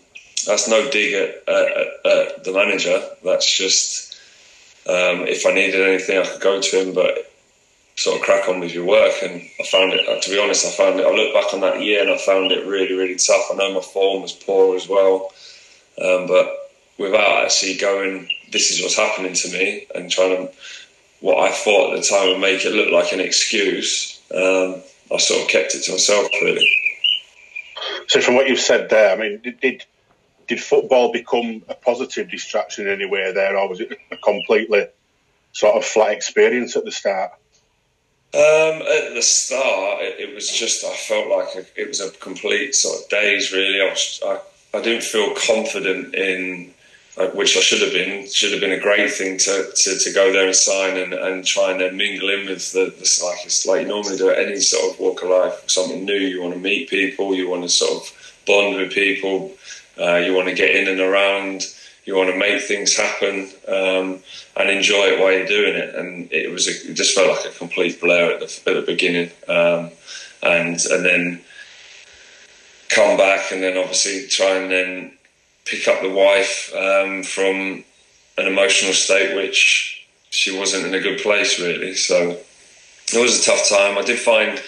that's 0.46 0.68
no 0.68 0.90
dig 0.90 1.14
at, 1.14 1.48
at, 1.48 1.76
at, 2.04 2.44
the 2.44 2.52
manager. 2.52 3.00
That's 3.24 3.50
just 3.50 4.14
um, 4.86 5.26
if 5.26 5.46
I 5.46 5.54
needed 5.54 5.80
anything, 5.80 6.18
I 6.18 6.26
could 6.26 6.40
go 6.40 6.60
to 6.60 6.80
him, 6.80 6.94
but 6.94 7.31
sort 8.02 8.16
of 8.16 8.23
crack 8.23 8.49
on 8.49 8.61
with 8.61 8.75
your 8.75 8.85
work. 8.85 9.14
And 9.23 9.42
I 9.61 9.64
found 9.64 9.92
it. 9.92 10.23
To 10.23 10.30
be 10.30 10.38
honest, 10.38 10.66
I 10.66 10.71
found 10.71 10.99
it. 10.99 11.06
I 11.06 11.11
look 11.11 11.32
back 11.32 11.54
on 11.54 11.61
that 11.61 11.82
year 11.82 12.02
and 12.02 12.11
I 12.11 12.18
found 12.18 12.50
it 12.50 12.66
really, 12.66 12.94
really 12.94 13.16
tough. 13.16 13.49
I 13.52 13.54
know 13.54 13.75
my 13.75 13.80
form 13.80 14.23
was 14.23 14.32
poor 14.32 14.76
as 14.76 14.88
well, 14.88 15.32
um, 16.02 16.26
but 16.26 16.71
without 16.99 17.44
actually 17.44 17.76
going, 17.76 18.28
this 18.50 18.71
is 18.71 18.82
what's 18.82 18.97
happening 18.97 19.35
to 19.35 19.49
me, 19.52 19.87
and 19.94 20.11
trying 20.11 20.37
to 20.37 20.52
what 21.21 21.38
I 21.38 21.52
thought 21.52 21.94
at 21.94 22.02
the 22.02 22.09
time 22.09 22.28
would 22.28 22.40
make 22.40 22.64
it 22.64 22.75
look 22.75 22.90
like 22.90 23.12
an 23.12 23.21
excuse. 23.21 24.21
Um, 24.35 24.82
I 25.12 25.18
sort 25.18 25.42
of 25.42 25.49
kept 25.49 25.75
it 25.75 25.82
to 25.85 25.92
myself, 25.92 26.26
really. 26.42 26.68
So, 28.09 28.21
from 28.21 28.35
what 28.35 28.49
you've 28.49 28.59
said 28.59 28.90
there, 28.90 29.12
I 29.12 29.16
mean, 29.16 29.40
did, 29.42 29.61
did 29.61 29.85
did 30.49 30.61
football 30.61 31.12
become 31.12 31.62
a 31.68 31.75
positive 31.75 32.30
distraction 32.30 32.88
anywhere 32.88 33.32
there, 33.32 33.56
or 33.56 33.68
was 33.68 33.80
it 33.80 33.97
a 34.11 34.16
completely 34.16 34.87
sort 35.52 35.76
of 35.76 35.85
flat 35.85 36.12
experience 36.12 36.76
at 36.76 36.85
the 36.85 36.90
start? 36.90 37.32
Um, 38.34 38.80
at 38.80 39.12
the 39.12 39.20
start, 39.20 40.00
it, 40.00 40.20
it, 40.20 40.34
was 40.34 40.50
just 40.50 40.84
I 40.84 40.94
felt 40.94 41.28
like 41.28 41.54
a, 41.54 41.80
it 41.80 41.86
was 41.86 42.00
a 42.00 42.10
complete 42.12 42.74
sort 42.74 43.02
of 43.02 43.08
daze. 43.10 43.52
Really, 43.52 43.82
I, 43.82 43.90
was, 43.90 44.20
I, 44.24 44.40
I 44.74 44.80
didn't 44.80 45.02
feel 45.02 45.34
confident 45.34 46.14
in 46.14 46.72
uh, 47.18 47.26
which 47.28 47.58
I 47.58 47.60
should 47.60 47.82
have 47.82 47.92
been. 47.92 48.26
Should 48.26 48.52
have 48.52 48.60
been 48.62 48.72
a 48.72 48.80
great 48.80 49.10
thing 49.10 49.36
to, 49.36 49.70
to, 49.74 49.98
to 49.98 50.12
go 50.14 50.32
there 50.32 50.46
and 50.46 50.56
sign 50.56 50.96
and, 50.96 51.12
and 51.12 51.44
try 51.44 51.72
and 51.72 51.80
then 51.82 51.94
mingle 51.98 52.30
in 52.30 52.46
with 52.46 52.72
the, 52.72 52.86
the 52.86 53.20
like 53.22 53.50
like 53.66 53.82
you 53.82 53.88
normally 53.92 54.16
do 54.16 54.30
at 54.30 54.38
any 54.38 54.60
sort 54.60 54.94
of 54.94 54.98
walk 54.98 55.22
of 55.22 55.28
life. 55.28 55.68
Something 55.68 56.06
new. 56.06 56.14
You 56.14 56.40
want 56.40 56.54
to 56.54 56.60
meet 56.60 56.88
people. 56.88 57.34
You 57.34 57.50
want 57.50 57.64
to 57.64 57.68
sort 57.68 58.02
of 58.02 58.34
bond 58.46 58.76
with 58.76 58.92
people. 58.92 59.52
Uh, 60.00 60.16
you 60.16 60.34
want 60.34 60.48
to 60.48 60.54
get 60.54 60.74
in 60.74 60.88
and 60.88 61.00
around. 61.00 61.64
You 62.04 62.16
want 62.16 62.30
to 62.30 62.37
make 62.37 62.62
things 62.62 62.97
happen 62.97 63.49
um, 63.68 64.21
and 64.56 64.71
enjoy 64.71 65.04
it 65.06 65.21
while 65.21 65.32
you're 65.32 65.47
doing 65.47 65.75
it. 65.75 65.94
And 65.94 66.32
it 66.32 66.50
was 66.50 66.66
a, 66.66 66.90
it 66.90 66.94
just 66.94 67.14
felt 67.14 67.28
like 67.28 67.52
a 67.52 67.56
complete 67.56 68.00
blur 68.00 68.32
at 68.32 68.40
the, 68.40 68.62
at 68.66 68.75
the 68.75 68.82
beginning. 68.82 69.30
Um, 69.49 69.90
and 70.42 70.80
and 70.90 71.04
then 71.04 71.40
come 72.88 73.16
back 73.16 73.52
and 73.52 73.62
then 73.62 73.78
obviously 73.78 74.26
try 74.26 74.56
and 74.56 74.71
then 74.71 75.12
pick 75.64 75.88
up 75.88 76.02
the 76.02 76.11
wife 76.11 76.73
um, 76.75 77.23
from 77.23 77.85
an 78.37 78.47
emotional 78.47 78.92
state 78.92 79.35
which 79.37 80.06
she 80.30 80.56
wasn't 80.56 80.85
in 80.85 80.94
a 80.94 81.00
good 81.00 81.21
place 81.21 81.61
really. 81.61 81.94
So 81.94 82.38
it 83.12 83.21
was 83.21 83.40
a 83.40 83.44
tough 83.44 83.68
time. 83.68 83.97
I 83.97 84.02
did 84.02 84.18
find 84.18 84.61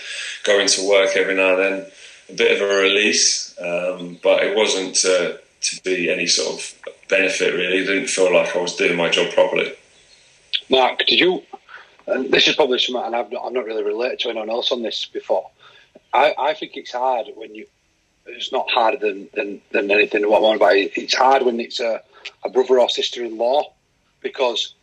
going 0.45 0.69
to 0.69 0.88
work 0.88 1.17
every 1.17 1.35
now 1.35 1.59
and 1.59 1.59
then 1.59 1.87
a 2.29 2.33
bit 2.35 2.53
of 2.53 2.69
a 2.69 2.75
release, 2.75 3.55
um, 3.61 4.19
but 4.23 4.43
it 4.43 4.57
wasn't 4.57 4.95
to, 4.97 5.41
to 5.64 5.83
be 5.83 6.11
any 6.11 6.26
sort 6.26 6.54
of 6.54 6.75
benefit 7.09 7.54
really. 7.54 7.78
It 7.78 7.87
didn't 7.87 8.09
feel 8.09 8.33
like 8.33 8.54
I 8.54 8.61
was 8.61 8.76
doing 8.76 8.97
my 8.97 9.09
job 9.09 9.33
properly. 9.33 9.73
Mark, 10.71 10.99
did 11.06 11.21
you? 11.21 11.42
And 12.06 12.30
this 12.30 12.47
is 12.49 12.54
probably 12.54 12.78
something, 12.78 13.02
and 13.02 13.16
I've 13.16 13.30
not, 13.33 13.44
I've 13.44 13.52
not 13.52 13.64
really 13.64 13.83
related 13.83 14.21
to 14.21 14.30
anyone 14.30 14.50
else 14.50 14.73
on 14.73 14.82
this 14.82 15.06
before. 15.06 15.50
I, 16.12 16.34
I 16.39 16.54
think 16.54 16.76
it's 16.76 16.93
hard 16.93 17.28
when 17.34 17.54
you 17.54 17.67
it's 18.26 18.52
not 18.52 18.71
harder 18.71 18.97
than, 18.97 19.28
than, 19.34 19.60
than 19.71 19.91
anything 19.91 20.28
what 20.28 20.49
I'm 20.49 20.56
about. 20.56 20.76
It's 20.76 21.15
hard 21.15 21.43
when 21.43 21.60
it's 21.60 21.80
a, 21.80 22.02
a 22.43 22.49
brother 22.49 22.80
or 22.80 22.89
sister 22.89 23.23
in 23.23 23.36
law 23.36 23.73
because 24.21 24.75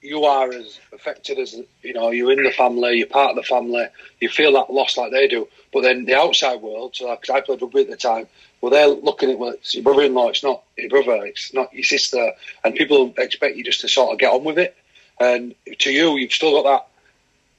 you 0.00 0.24
are 0.24 0.52
as 0.52 0.78
affected 0.92 1.38
as 1.38 1.60
you 1.82 1.92
know 1.92 2.10
you're 2.10 2.32
in 2.32 2.42
the 2.42 2.52
family, 2.52 2.98
you're 2.98 3.06
part 3.06 3.30
of 3.30 3.36
the 3.36 3.42
family, 3.42 3.86
you 4.20 4.28
feel 4.28 4.52
that 4.52 4.72
loss 4.72 4.96
like 4.96 5.12
they 5.12 5.28
do. 5.28 5.48
But 5.72 5.82
then 5.82 6.04
the 6.04 6.16
outside 6.16 6.60
world, 6.60 6.96
so 6.96 7.14
because 7.14 7.30
I 7.30 7.40
played 7.40 7.62
rugby 7.62 7.82
at 7.82 7.90
the 7.90 7.96
time, 7.96 8.26
well, 8.60 8.70
they're 8.70 8.88
looking 8.88 9.30
at 9.30 9.38
well, 9.38 9.50
it's 9.50 9.74
your 9.74 9.84
brother-in-law, 9.84 10.28
it's 10.28 10.42
not 10.42 10.62
your 10.76 10.90
brother, 10.90 11.24
it's 11.26 11.54
not 11.54 11.72
your 11.72 11.84
sister, 11.84 12.32
and 12.64 12.74
people 12.74 13.14
expect 13.18 13.56
you 13.56 13.64
just 13.64 13.80
to 13.82 13.88
sort 13.88 14.12
of 14.12 14.18
get 14.18 14.32
on 14.32 14.44
with 14.44 14.58
it. 14.58 14.76
And 15.20 15.54
to 15.80 15.90
you, 15.90 16.16
you've 16.16 16.32
still 16.32 16.62
got 16.62 16.70
that. 16.70 16.86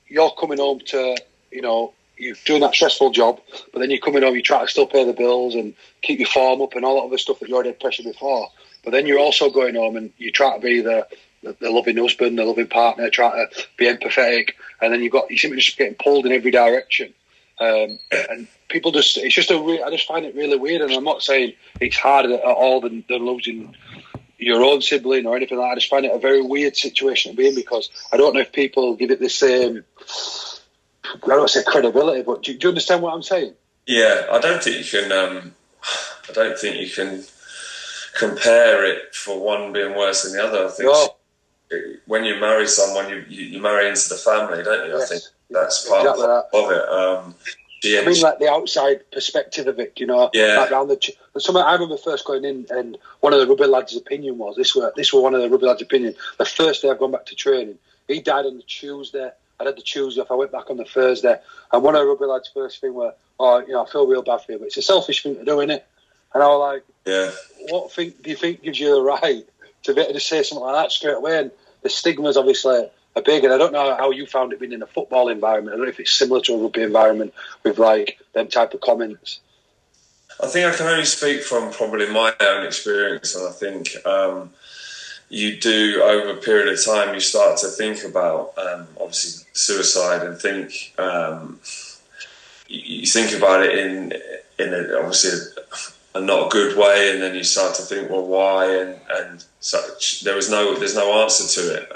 You're 0.07 0.31
coming 0.31 0.57
home 0.59 0.79
to 0.87 1.17
you 1.51 1.61
know 1.61 1.93
you're 2.19 2.35
doing 2.45 2.61
that 2.61 2.75
stressful 2.75 3.11
job, 3.11 3.39
but 3.71 3.79
then 3.79 3.89
you're 3.89 3.99
coming 3.99 4.23
home, 4.23 4.35
you 4.35 4.41
try 4.41 4.61
to 4.61 4.67
still 4.67 4.85
pay 4.85 5.05
the 5.05 5.13
bills 5.13 5.55
and 5.55 5.73
keep 6.01 6.19
your 6.19 6.27
form 6.27 6.61
up 6.61 6.75
and 6.75 6.83
all 6.83 6.95
that 6.95 7.07
other 7.07 7.17
stuff 7.17 7.39
that 7.39 7.47
you 7.47 7.55
already 7.55 7.69
had 7.69 7.79
pressure 7.79 8.03
before. 8.03 8.49
But 8.83 8.91
then 8.91 9.07
you're 9.07 9.19
also 9.19 9.49
going 9.49 9.75
home 9.75 9.95
and 9.95 10.11
you 10.17 10.31
try 10.31 10.53
to 10.53 10.61
be 10.61 10.81
the, 10.81 11.07
the, 11.43 11.55
the 11.59 11.71
loving 11.71 11.97
husband, 11.97 12.37
the 12.37 12.43
loving 12.43 12.67
partner, 12.67 13.09
try 13.09 13.31
to 13.31 13.67
be 13.77 13.85
empathetic, 13.85 14.51
and 14.81 14.93
then 14.93 15.01
you've 15.01 15.13
got 15.13 15.31
you 15.31 15.37
seem 15.37 15.51
to 15.51 15.57
just 15.57 15.77
getting 15.77 15.95
pulled 15.95 16.25
in 16.25 16.33
every 16.33 16.51
direction. 16.51 17.13
Um, 17.59 17.99
and 18.11 18.47
people 18.69 18.91
just, 18.91 19.17
it's 19.17 19.35
just 19.35 19.51
a, 19.51 19.59
re- 19.59 19.83
I 19.83 19.89
just 19.89 20.07
find 20.07 20.25
it 20.25 20.35
really 20.35 20.57
weird. 20.57 20.81
And 20.81 20.91
I'm 20.93 21.03
not 21.03 21.21
saying 21.21 21.53
it's 21.81 21.97
harder 21.97 22.33
at 22.33 22.41
all 22.41 22.81
than, 22.81 23.03
than 23.09 23.25
losing 23.25 23.75
your 24.37 24.63
own 24.63 24.81
sibling 24.81 25.25
or 25.25 25.35
anything 25.35 25.57
like 25.57 25.67
that. 25.67 25.71
I 25.71 25.75
just 25.75 25.89
find 25.89 26.05
it 26.05 26.15
a 26.15 26.19
very 26.19 26.41
weird 26.41 26.77
situation 26.77 27.31
to 27.31 27.37
be 27.37 27.47
in 27.47 27.55
because 27.55 27.89
I 28.13 28.17
don't 28.17 28.33
know 28.33 28.39
if 28.39 28.53
people 28.53 28.95
give 28.95 29.11
it 29.11 29.19
the 29.19 29.29
same 29.29 29.83
I 31.13 31.27
don't 31.27 31.49
say 31.49 31.63
credibility, 31.63 32.21
but 32.21 32.43
do, 32.43 32.57
do, 32.57 32.67
you 32.67 32.69
understand 32.69 33.01
what 33.01 33.13
I'm 33.13 33.23
saying? 33.23 33.53
Yeah, 33.87 34.27
I 34.31 34.39
don't 34.39 34.63
think 34.63 34.77
you 34.77 35.01
can. 35.01 35.11
Um, 35.11 35.55
I 36.29 36.33
don't 36.33 36.57
think 36.57 36.79
you 36.79 36.89
can 36.89 37.23
compare 38.17 38.85
it 38.85 39.15
for 39.15 39.39
one 39.39 39.73
being 39.73 39.95
worse 39.95 40.23
than 40.23 40.33
the 40.33 40.43
other. 40.43 40.65
I 40.65 40.69
think 40.69 40.91
no. 40.91 41.95
when 42.05 42.25
you 42.25 42.39
marry 42.39 42.67
someone, 42.67 43.09
you, 43.09 43.25
you, 43.27 43.45
you 43.45 43.61
marry 43.61 43.87
into 43.87 44.09
the 44.09 44.15
family, 44.15 44.63
don't 44.63 44.87
you? 44.87 44.97
Yes. 44.97 45.03
I 45.03 45.15
think 45.15 45.23
that's 45.49 45.87
part 45.87 46.01
exactly 46.01 46.23
of, 46.23 46.29
that. 46.29 46.57
of, 46.57 46.71
it. 46.71 46.89
Um, 46.89 47.35
I 47.83 48.05
mean, 48.05 48.21
like 48.21 48.39
the 48.39 48.49
outside 48.49 49.09
perspective 49.11 49.67
of 49.67 49.79
it, 49.79 49.93
you 49.97 50.05
know. 50.05 50.29
Yeah. 50.33 50.59
Like 50.59 50.71
around 50.71 50.89
the, 50.89 51.13
something 51.37 51.63
I 51.63 51.73
remember 51.73 51.97
first 51.97 52.25
going 52.25 52.43
in, 52.43 52.65
and 52.69 52.97
one 53.21 53.33
of 53.33 53.39
the 53.39 53.47
rugby 53.47 53.65
lads' 53.65 53.95
opinion 53.95 54.37
was 54.37 54.55
this. 54.55 54.75
Were 54.75 54.91
this 54.95 55.13
were 55.13 55.21
one 55.21 55.33
of 55.33 55.41
the 55.41 55.49
rugby 55.49 55.65
lads' 55.65 55.81
opinion. 55.81 56.15
The 56.37 56.45
first 56.45 56.81
day 56.81 56.89
I've 56.89 56.99
gone 56.99 57.11
back 57.11 57.25
to 57.27 57.35
training, 57.35 57.77
he 58.07 58.21
died 58.21 58.45
on 58.45 58.57
the 58.57 58.63
Tuesday. 58.63 59.31
I 59.59 59.63
had 59.63 59.77
the 59.77 59.81
Tuesday 59.81 60.21
off. 60.21 60.31
I 60.31 60.35
went 60.35 60.51
back 60.51 60.69
on 60.69 60.77
the 60.77 60.85
Thursday, 60.85 61.39
and 61.71 61.83
one 61.83 61.95
of 61.95 62.01
the 62.01 62.07
rugby 62.07 62.25
lads' 62.25 62.49
first 62.53 62.81
thing 62.81 62.93
were, 62.93 63.13
"Oh, 63.39 63.59
you 63.59 63.73
know, 63.73 63.85
I 63.85 63.89
feel 63.89 64.07
real 64.07 64.23
bad 64.23 64.41
for 64.41 64.51
you, 64.51 64.57
but 64.57 64.67
it's 64.67 64.77
a 64.77 64.81
selfish 64.81 65.23
thing 65.23 65.35
to 65.35 65.45
do, 65.45 65.59
isn't 65.59 65.71
it?" 65.71 65.85
And 66.33 66.43
I 66.43 66.47
was 66.47 66.59
like, 66.59 66.83
"Yeah, 67.05 67.31
what 67.69 67.91
thing 67.91 68.13
do 68.21 68.29
you 68.29 68.35
think 68.35 68.61
gives 68.61 68.79
you 68.79 68.93
the 68.93 69.01
right 69.01 69.47
to 69.83 69.93
be 69.93 70.01
able 70.01 70.13
to 70.13 70.19
say 70.19 70.43
something 70.43 70.65
like 70.65 70.75
that 70.75 70.91
straight 70.91 71.15
away?" 71.15 71.39
And 71.39 71.51
the 71.81 71.89
stigmas 71.89 72.35
obviously 72.35 72.89
are 73.15 73.21
big, 73.21 73.43
and 73.43 73.53
I 73.53 73.57
don't 73.57 73.73
know 73.73 73.95
how 73.95 74.11
you 74.11 74.25
found 74.25 74.53
it 74.53 74.59
being 74.59 74.73
in 74.73 74.81
a 74.81 74.87
football 74.87 75.29
environment. 75.29 75.73
I 75.73 75.77
don't 75.77 75.85
know 75.85 75.91
if 75.91 75.99
it's 75.99 76.13
similar 76.13 76.41
to 76.41 76.53
a 76.53 76.57
rugby 76.57 76.83
environment 76.83 77.33
with 77.63 77.79
like 77.79 78.19
them 78.33 78.47
type 78.47 78.73
of 78.73 78.81
comments. 78.81 79.39
I 80.41 80.47
think 80.47 80.73
I 80.73 80.75
can 80.75 80.87
only 80.87 81.05
speak 81.05 81.41
from 81.41 81.71
probably 81.71 82.09
my 82.09 82.33
own 82.39 82.65
experience, 82.65 83.35
and 83.35 83.47
I 83.47 83.51
think. 83.51 83.95
Um, 84.05 84.51
you 85.29 85.57
do 85.57 86.01
over 86.03 86.31
a 86.31 86.41
period 86.41 86.73
of 86.73 86.83
time, 86.83 87.13
you 87.13 87.19
start 87.19 87.57
to 87.59 87.67
think 87.67 88.03
about 88.03 88.57
um, 88.57 88.87
obviously 88.99 89.45
suicide 89.53 90.25
and 90.25 90.39
think 90.39 90.93
um, 90.97 91.59
you, 92.67 93.05
think 93.05 93.31
about 93.37 93.63
it 93.63 93.77
in 93.77 94.13
in 94.57 94.73
a, 94.73 94.97
obviously 94.97 95.39
a, 96.15 96.17
a, 96.17 96.21
not 96.21 96.49
good 96.49 96.75
way, 96.75 97.11
and 97.13 97.21
then 97.21 97.35
you 97.35 97.43
start 97.43 97.75
to 97.75 97.83
think, 97.83 98.09
well, 98.09 98.25
why? 98.25 98.75
And 98.75 98.99
and 99.11 99.45
such. 99.59 100.21
There 100.21 100.35
was 100.35 100.49
no 100.49 100.77
there's 100.77 100.95
no 100.95 101.21
answer 101.21 101.61
to 101.61 101.75
it. 101.75 101.95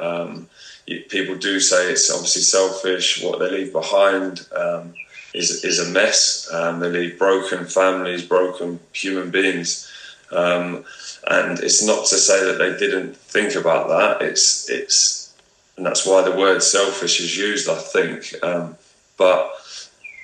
People 0.86 1.36
do 1.36 1.60
say 1.60 1.92
it's 1.92 2.12
obviously 2.12 2.42
selfish. 2.42 3.24
What 3.24 3.40
they 3.40 3.50
leave 3.50 3.72
behind 3.72 4.48
um, 4.56 4.94
is 5.34 5.64
is 5.64 5.80
a 5.80 5.90
mess. 5.92 6.50
Um, 6.52 6.80
they 6.80 6.90
leave 6.90 7.18
broken 7.18 7.66
families, 7.66 8.24
broken 8.24 8.80
human 8.92 9.32
beings. 9.32 9.90
Um, 10.32 10.86
and 11.28 11.60
it's 11.60 11.86
not 11.86 12.06
to 12.08 12.18
say 12.18 12.44
that 12.44 12.58
they 12.58 12.78
didn't 12.78 13.16
think 13.16 13.56
about 13.56 13.88
that. 13.88 14.26
It's 14.26 14.70
it's, 14.70 15.34
and 15.78 15.86
that's 15.86 16.06
why 16.06 16.22
the 16.22 16.36
word 16.36 16.62
selfish 16.62 17.20
is 17.20 17.38
used. 17.38 17.70
I 17.70 17.78
think, 17.78 18.34
um, 18.44 18.76
but 19.18 19.52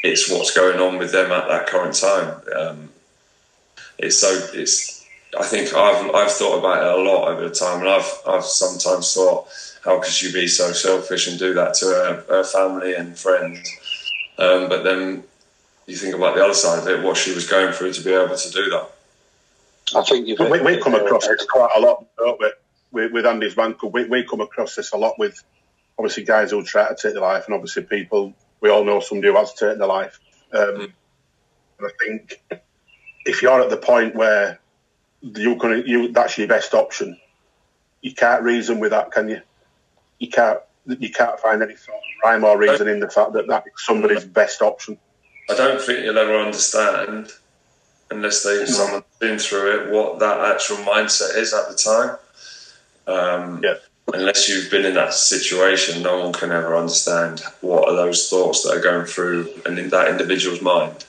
it's 0.04 0.30
what's 0.30 0.56
going 0.56 0.80
on 0.80 0.98
with 0.98 1.12
them 1.12 1.32
at 1.32 1.48
that 1.48 1.68
current 1.68 1.96
time. 1.96 2.42
Um, 2.56 2.90
it's 3.98 4.18
so 4.18 4.50
it's. 4.54 5.06
I 5.38 5.44
think 5.44 5.74
I've 5.74 6.14
I've 6.16 6.32
thought 6.32 6.60
about 6.60 6.84
it 6.84 7.00
a 7.00 7.04
lot 7.04 7.30
over 7.30 7.48
the 7.48 7.54
time, 7.54 7.82
and 7.82 7.90
I've 7.90 8.12
I've 8.28 8.44
sometimes 8.44 9.14
thought, 9.14 9.48
how 9.84 10.00
could 10.00 10.22
you 10.22 10.32
be 10.34 10.48
so 10.48 10.72
selfish 10.72 11.28
and 11.28 11.40
do 11.40 11.54
that 11.54 11.74
to 11.76 11.86
her, 11.86 12.26
her 12.28 12.44
family 12.44 12.96
and 12.96 13.18
friends? 13.18 13.60
Um, 14.38 14.70
but 14.70 14.84
then 14.84 15.24
you 15.88 15.96
think 15.96 16.16
about 16.16 16.36
the 16.36 16.44
other 16.44 16.54
side 16.54 16.80
of 16.80 16.88
it, 16.88 17.04
what 17.04 17.18
she 17.18 17.34
was 17.34 17.50
going 17.50 17.74
through 17.74 17.94
to 17.94 18.04
be 18.04 18.14
able 18.14 18.36
to 18.36 18.52
do 18.52 18.70
that. 18.70 18.90
I 19.96 20.04
think 20.04 20.28
you've. 20.28 20.40
We, 20.40 20.62
we 20.62 20.82
come 20.82 20.96
across 20.96 21.28
it 21.28 21.42
quite 21.50 21.72
a 21.76 21.80
lot, 21.80 22.06
don't 22.18 22.40
we? 22.40 22.52
with, 22.92 23.12
with 23.12 23.26
Andy's 23.26 23.56
Man 23.56 23.74
Club, 23.74 23.94
we, 23.94 24.06
we 24.06 24.24
come 24.24 24.42
across 24.42 24.76
this 24.76 24.92
a 24.94 24.98
lot 24.98 25.18
with 25.20 25.44
obviously 25.98 26.24
guys 26.24 26.52
who 26.52 26.64
try 26.64 26.88
to 26.88 26.96
take 26.96 27.14
their 27.14 27.22
life, 27.22 27.46
and 27.46 27.54
obviously 27.56 27.84
people 27.84 28.34
we 28.62 28.70
all 28.70 28.84
know 28.84 29.00
somebody 29.00 29.32
who 29.32 29.38
has 29.38 29.54
taken 29.54 29.80
their 29.80 29.88
life. 29.88 30.20
Um, 30.54 30.62
mm. 30.62 30.92
And 31.80 31.88
I 31.88 31.90
think 32.04 32.42
if 33.26 33.42
you're 33.42 33.62
at 33.62 33.70
the 33.70 33.78
point 33.78 34.16
where 34.16 34.60
you 35.22 35.56
can, 35.58 35.84
you 35.86 36.12
that's 36.12 36.38
your 36.38 36.48
best 36.48 36.74
option, 36.74 37.18
you 38.02 38.14
can't 38.14 38.44
reason 38.44 38.80
with 38.80 38.92
that, 38.92 39.12
can 39.12 39.30
you? 39.30 39.42
You 40.20 40.30
can't 40.30 40.60
you 40.86 41.12
can't 41.12 41.40
find 41.40 41.62
any 41.62 41.76
sort 41.76 41.98
of 41.98 42.04
rhyme 42.24 42.44
or 42.44 42.58
reason 42.58 42.88
in 42.88 43.00
the 43.00 43.10
fact 43.10 43.34
that 43.34 43.48
that's 43.48 43.86
somebody's 43.86 44.26
best 44.26 44.62
option. 44.62 44.98
I 45.50 45.56
don't 45.56 45.82
think 45.82 46.04
you'll 46.04 46.18
ever 46.18 46.38
understand 46.38 47.32
unless 48.12 48.44
they've 48.44 48.68
someone 48.68 49.04
been 49.20 49.38
through 49.38 49.82
it 49.82 49.92
what 49.92 50.20
that 50.20 50.40
actual 50.54 50.78
mindset 50.78 51.36
is 51.36 51.54
at 51.54 51.70
the 51.70 51.76
time. 51.76 52.18
Um, 53.08 53.62
yeah. 53.64 53.76
Unless 54.12 54.50
you've 54.50 54.72
been 54.72 54.86
in 54.86 54.96
that 54.96 55.14
situation, 55.14 56.02
no 56.02 56.24
one 56.24 56.34
can 56.34 56.52
ever 56.52 56.76
understand 56.76 57.42
what 57.62 57.88
are 57.88 57.96
those 57.96 58.28
thoughts 58.28 58.64
that 58.64 58.76
are 58.76 58.82
going 58.82 59.06
through 59.06 59.48
and 59.68 59.78
in 59.78 59.90
that 59.90 60.08
individual's 60.08 60.64
mind. 60.64 61.06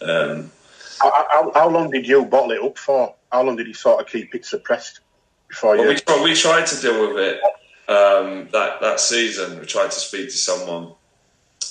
Um, 0.00 0.50
how, 0.98 1.26
how, 1.30 1.52
how, 1.54 1.68
long 1.68 1.90
did 1.90 2.06
you 2.08 2.24
bottle 2.24 2.50
it 2.50 2.60
up 2.60 2.76
for? 2.76 3.14
How 3.30 3.44
long 3.44 3.54
did 3.54 3.68
you 3.68 3.74
sort 3.74 4.00
of 4.00 4.08
keep 4.08 4.34
it 4.34 4.44
suppressed 4.44 5.00
before 5.48 5.76
well, 5.76 5.92
you? 5.92 6.00
We, 6.08 6.22
we 6.24 6.34
tried 6.34 6.66
to 6.66 6.80
deal 6.80 7.08
with 7.08 7.18
it 7.18 7.40
um, 7.88 8.48
that 8.52 8.80
that 8.80 9.00
season. 9.00 9.58
We 9.58 9.66
tried 9.66 9.90
to 9.90 10.00
speak 10.00 10.28
to 10.30 10.36
someone, 10.36 10.92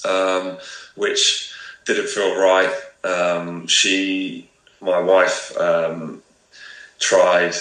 um, 0.08 0.58
which 0.96 1.54
didn't 1.86 2.10
feel 2.10 2.38
right. 2.40 2.74
Um, 3.04 3.68
she, 3.68 4.50
my 4.80 5.00
wife, 5.00 5.58
um, 5.58 6.22
tried, 7.00 7.56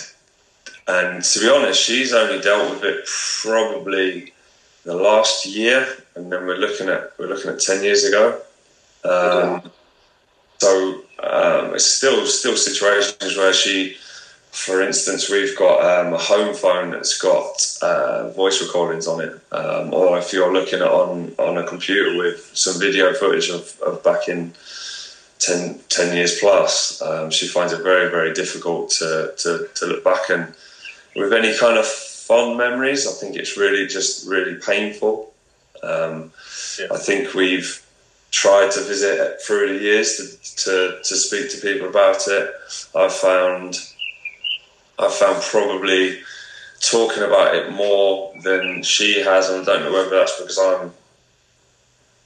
and 0.86 1.22
to 1.22 1.40
be 1.40 1.48
honest, 1.48 1.82
she's 1.82 2.12
only 2.12 2.40
dealt 2.40 2.70
with 2.70 2.84
it 2.84 3.08
probably 3.42 4.32
the 4.84 4.94
last 4.94 5.46
year, 5.46 5.86
and 6.14 6.32
then 6.32 6.46
we're 6.46 6.56
looking 6.56 6.88
at 6.88 7.12
we're 7.18 7.28
looking 7.28 7.50
at 7.50 7.60
ten 7.60 7.82
years 7.82 8.04
ago. 8.04 8.40
Um, 9.04 9.70
so 10.58 11.02
um, 11.22 11.74
it's 11.74 11.86
still 11.86 12.26
still 12.26 12.56
situations 12.56 13.36
where 13.36 13.52
she 13.52 13.96
for 14.52 14.82
instance, 14.82 15.30
we've 15.30 15.56
got 15.56 15.80
um, 15.80 16.12
a 16.12 16.18
home 16.18 16.54
phone 16.54 16.90
that's 16.90 17.20
got 17.20 17.78
uh, 17.82 18.30
voice 18.30 18.60
recordings 18.60 19.06
on 19.06 19.20
it, 19.20 19.40
um, 19.52 19.94
or 19.94 20.18
if 20.18 20.32
you're 20.32 20.52
looking 20.52 20.80
at 20.80 20.88
on 20.88 21.32
on 21.38 21.56
a 21.56 21.66
computer 21.66 22.16
with 22.16 22.50
some 22.54 22.80
video 22.80 23.12
footage 23.14 23.48
of, 23.48 23.78
of 23.80 24.02
back 24.02 24.28
in 24.28 24.52
10, 25.38 25.80
10 25.88 26.16
years 26.16 26.40
plus, 26.40 27.00
um, 27.00 27.30
she 27.30 27.46
finds 27.46 27.72
it 27.72 27.82
very 27.82 28.10
very 28.10 28.34
difficult 28.34 28.90
to, 28.90 29.32
to 29.38 29.68
to 29.74 29.86
look 29.86 30.04
back 30.04 30.28
and 30.30 30.52
with 31.14 31.32
any 31.32 31.56
kind 31.56 31.78
of 31.78 31.86
fond 31.86 32.58
memories. 32.58 33.06
I 33.06 33.12
think 33.12 33.36
it's 33.36 33.56
really 33.56 33.86
just 33.86 34.26
really 34.26 34.56
painful. 34.56 35.32
Um, 35.82 36.32
yeah. 36.78 36.88
I 36.92 36.98
think 36.98 37.34
we've 37.34 37.84
tried 38.30 38.70
to 38.72 38.80
visit 38.80 39.40
through 39.42 39.78
the 39.78 39.84
years 39.84 40.16
to, 40.16 40.64
to, 40.64 41.02
to 41.02 41.16
speak 41.16 41.50
to 41.50 41.60
people 41.60 41.88
about 41.88 42.28
it. 42.28 42.52
I've 42.94 43.12
found 43.12 43.76
I've 45.00 45.14
found 45.14 45.42
probably 45.42 46.20
talking 46.80 47.22
about 47.22 47.54
it 47.54 47.72
more 47.72 48.34
than 48.42 48.82
she 48.82 49.20
has, 49.20 49.48
and 49.48 49.62
I 49.62 49.64
don't 49.64 49.84
know 49.84 49.92
whether 49.92 50.10
that's 50.10 50.40
because 50.40 50.58
I'm, 50.58 50.92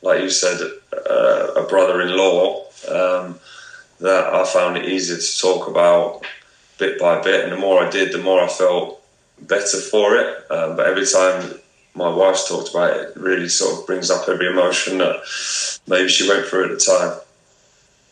like 0.02 0.22
you 0.22 0.30
said, 0.30 0.60
uh, 0.92 1.52
a 1.56 1.66
brother-in-law. 1.68 2.64
Um, 2.88 3.40
that 4.00 4.34
I 4.34 4.44
found 4.44 4.76
it 4.76 4.86
easier 4.86 5.16
to 5.16 5.40
talk 5.40 5.68
about 5.68 6.24
bit 6.78 6.98
by 6.98 7.20
bit, 7.22 7.44
and 7.44 7.52
the 7.52 7.56
more 7.56 7.82
I 7.82 7.90
did, 7.90 8.12
the 8.12 8.18
more 8.18 8.40
I 8.40 8.48
felt 8.48 9.02
better 9.40 9.78
for 9.78 10.16
it. 10.16 10.50
Um, 10.50 10.76
but 10.76 10.86
every 10.86 11.06
time 11.06 11.60
my 11.94 12.08
wife's 12.08 12.48
talked 12.48 12.70
about 12.70 12.96
it, 12.96 13.08
it 13.10 13.16
really 13.16 13.48
sort 13.48 13.78
of 13.78 13.86
brings 13.86 14.10
up 14.10 14.28
every 14.28 14.48
emotion 14.48 14.98
that 14.98 15.22
maybe 15.86 16.08
she 16.08 16.28
went 16.28 16.46
through 16.46 16.64
at 16.64 16.78
the 16.78 16.84
time. 16.84 17.18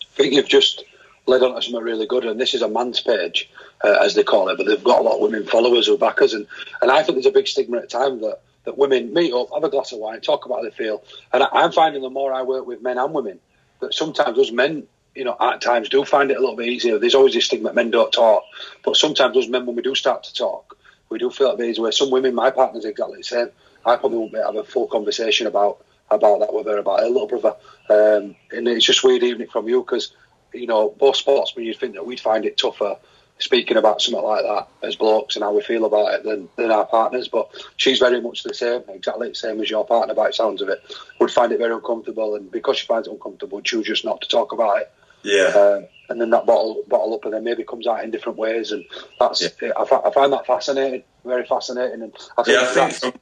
I 0.01 0.16
think 0.16 0.35
you've 0.35 0.48
just 0.48 0.85
led 1.27 1.43
on 1.43 1.55
to 1.55 1.63
something 1.63 1.83
really 1.83 2.07
good, 2.07 2.25
and 2.25 2.41
this 2.41 2.55
is 2.55 2.63
a 2.63 2.69
man's 2.69 3.01
page, 3.01 3.51
uh, 3.85 3.99
as 4.03 4.15
they 4.15 4.25
call 4.25 4.49
it, 4.49 4.57
but 4.57 4.67
they've 4.67 4.83
got 4.83 5.01
a 5.01 5.03
lot 5.03 5.15
of 5.15 5.21
women 5.21 5.47
followers 5.47 5.89
or 5.89 5.99
backers, 5.99 6.35
and, 6.35 6.47
and 6.81 6.91
I 6.91 7.03
think 7.03 7.17
there's 7.17 7.27
a 7.27 7.31
big 7.31 7.47
stigma 7.47 7.79
at 7.79 7.83
the 7.83 7.89
time 7.89 8.21
that, 8.21 8.41
that 8.65 8.79
women 8.79 9.15
meet 9.15 9.33
up, 9.33 9.53
have 9.53 9.65
a 9.65 9.69
glass 9.69 9.93
of 9.93 9.99
wine, 9.99 10.21
talk 10.21 10.47
about 10.47 10.57
how 10.57 10.63
they 10.63 10.71
feel, 10.71 11.03
and 11.33 11.43
I, 11.43 11.65
am 11.65 11.73
finding 11.73 12.03
the 12.03 12.11
more 12.11 12.33
I 12.33 12.43
work 12.43 12.67
with 12.67 12.83
men 12.83 12.99
and 12.99 13.15
women, 13.15 13.39
that 13.81 13.95
sometimes 13.95 14.37
those 14.37 14.53
men, 14.53 14.85
you 15.15 15.25
know, 15.25 15.37
at 15.39 15.61
times 15.61 15.89
do 15.89 16.05
find 16.05 16.31
it 16.31 16.37
a 16.37 16.41
little 16.41 16.57
bit 16.57 16.69
easier. 16.69 16.99
There's 16.99 17.15
always 17.15 17.35
this 17.35 17.45
stigma 17.45 17.69
that 17.69 17.75
men 17.75 17.91
don't 17.91 18.13
talk, 18.13 18.45
but 18.85 18.97
sometimes 18.97 19.35
those 19.35 19.49
men, 19.49 19.67
when 19.67 19.77
we 19.77 19.83
do 19.83 19.95
start 19.95 20.25
to 20.25 20.35
talk, 20.35 20.77
we 21.09 21.19
do 21.19 21.31
feel 21.31 21.51
like 21.51 21.59
there's 21.59 21.79
where 21.79 21.93
some 21.93 22.11
women, 22.11 22.35
my 22.35 22.51
partner's 22.51 22.85
exactly 22.85 23.19
the 23.19 23.25
same. 23.25 23.49
I 23.85 23.97
probably 23.97 24.19
won't 24.19 24.33
be 24.33 24.39
able 24.39 24.53
to 24.53 24.59
have 24.59 24.67
a 24.67 24.71
full 24.71 24.87
conversation 24.87 25.47
about 25.47 25.85
about 26.11 26.41
that 26.41 26.53
with 26.53 26.67
her 26.67 26.79
about 26.79 27.01
her 27.01 27.07
little 27.07 27.27
brother, 27.27 27.57
um, 27.89 28.37
and 28.51 28.69
it's 28.69 28.85
just 28.85 29.03
weird 29.03 29.23
it 29.23 29.51
from 29.51 29.69
you 29.69 29.83
because 29.83 30.13
you 30.55 30.67
know, 30.67 30.91
both 30.91 31.17
sportsmen, 31.17 31.65
you'd 31.65 31.79
think 31.79 31.95
that 31.95 32.07
we'd 32.07 32.21
find 32.21 32.45
it 32.45 32.57
tougher 32.57 32.97
speaking 33.38 33.77
about 33.77 34.01
something 34.01 34.23
like 34.23 34.45
that 34.45 34.69
as 34.87 34.97
blokes 34.97 35.35
and 35.37 35.43
how 35.43 35.53
we 35.53 35.62
feel 35.62 35.85
about 35.85 36.15
it 36.15 36.25
than, 36.25 36.49
than 36.57 36.71
our 36.71 36.87
partners. 36.87 37.29
But 37.29 37.51
she's 37.77 37.99
very 37.99 38.21
much 38.21 38.43
the 38.43 38.55
same, 38.55 38.83
exactly 38.88 39.29
the 39.29 39.35
same 39.35 39.61
as 39.61 39.69
your 39.69 39.85
partner 39.85 40.15
by 40.15 40.29
the 40.29 40.33
sounds 40.33 40.62
of 40.62 40.69
it. 40.69 40.81
Would 41.19 41.31
find 41.31 41.53
it 41.53 41.59
very 41.59 41.75
uncomfortable, 41.75 42.35
and 42.37 42.51
because 42.51 42.79
she 42.79 42.87
finds 42.87 43.09
it 43.09 43.12
uncomfortable, 43.12 43.61
choose 43.61 43.87
just 43.87 44.05
not 44.05 44.21
to 44.23 44.29
talk 44.29 44.53
about 44.53 44.83
it. 44.83 44.93
Yeah. 45.23 45.49
Um, 45.49 45.87
and 46.09 46.21
then 46.21 46.31
that 46.31 46.47
bottle 46.47 46.85
bottle 46.88 47.15
up, 47.15 47.25
and 47.25 47.33
then 47.33 47.45
maybe 47.45 47.65
comes 47.65 47.87
out 47.87 48.05
in 48.05 48.11
different 48.11 48.38
ways, 48.38 48.71
and 48.71 48.85
that's 49.19 49.43
yeah. 49.61 49.71
I, 49.77 49.83
I, 49.83 50.11
find 50.12 50.33
that 50.33 50.47
fascinating, 50.47 51.05
very 51.25 51.47
fascinating. 51.47 52.03
And 52.03 52.12
I 52.37 52.43
think 52.43 52.61
yeah, 52.61 52.69
I 52.69 52.91
think 52.91 52.93
from, 52.93 53.21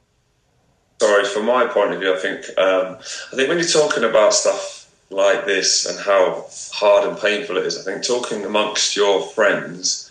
sorry, 0.99 1.25
from 1.25 1.45
my 1.45 1.67
point 1.67 1.93
of 1.93 1.99
view, 1.99 2.13
I 2.13 2.17
think 2.17 2.57
um, 2.57 2.97
I 2.97 3.35
think 3.35 3.47
when 3.47 3.59
you're 3.59 3.67
talking 3.67 4.03
about 4.03 4.33
stuff 4.33 4.80
like 5.11 5.45
this 5.45 5.85
and 5.85 5.99
how 5.99 6.47
hard 6.71 7.07
and 7.07 7.19
painful 7.19 7.57
it 7.57 7.65
is. 7.65 7.77
I 7.77 7.83
think 7.83 8.03
talking 8.05 8.45
amongst 8.45 8.95
your 8.95 9.21
friends 9.21 10.09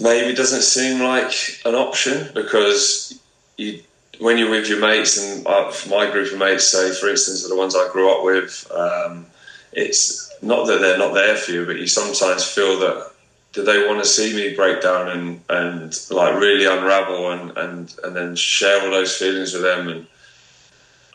maybe 0.00 0.34
doesn't 0.34 0.62
seem 0.62 1.02
like 1.02 1.60
an 1.64 1.74
option 1.74 2.30
because 2.34 3.18
you, 3.56 3.82
when 4.18 4.38
you're 4.38 4.50
with 4.50 4.68
your 4.68 4.80
mates 4.80 5.18
and 5.18 5.46
uh, 5.46 5.72
my 5.88 6.10
group 6.10 6.32
of 6.32 6.38
mates, 6.38 6.66
say 6.66 6.92
for 6.92 7.08
instance, 7.08 7.44
are 7.44 7.48
the 7.48 7.56
ones 7.56 7.76
I 7.76 7.88
grew 7.92 8.10
up 8.10 8.24
with, 8.24 8.70
um, 8.74 9.26
it's 9.72 10.32
not 10.42 10.66
that 10.66 10.80
they're 10.80 10.98
not 10.98 11.14
there 11.14 11.36
for 11.36 11.52
you, 11.52 11.66
but 11.66 11.78
you 11.78 11.86
sometimes 11.86 12.44
feel 12.44 12.78
that 12.80 13.12
do 13.52 13.64
they 13.64 13.86
want 13.86 13.98
to 13.98 14.08
see 14.08 14.34
me 14.34 14.54
break 14.54 14.80
down 14.80 15.08
and, 15.08 15.40
and 15.48 16.10
like 16.10 16.38
really 16.38 16.64
unravel 16.64 17.32
and, 17.32 17.56
and, 17.56 17.94
and 18.04 18.16
then 18.16 18.36
share 18.36 18.82
all 18.82 18.90
those 18.90 19.16
feelings 19.16 19.52
with 19.52 19.62
them 19.62 19.88
and 19.88 20.06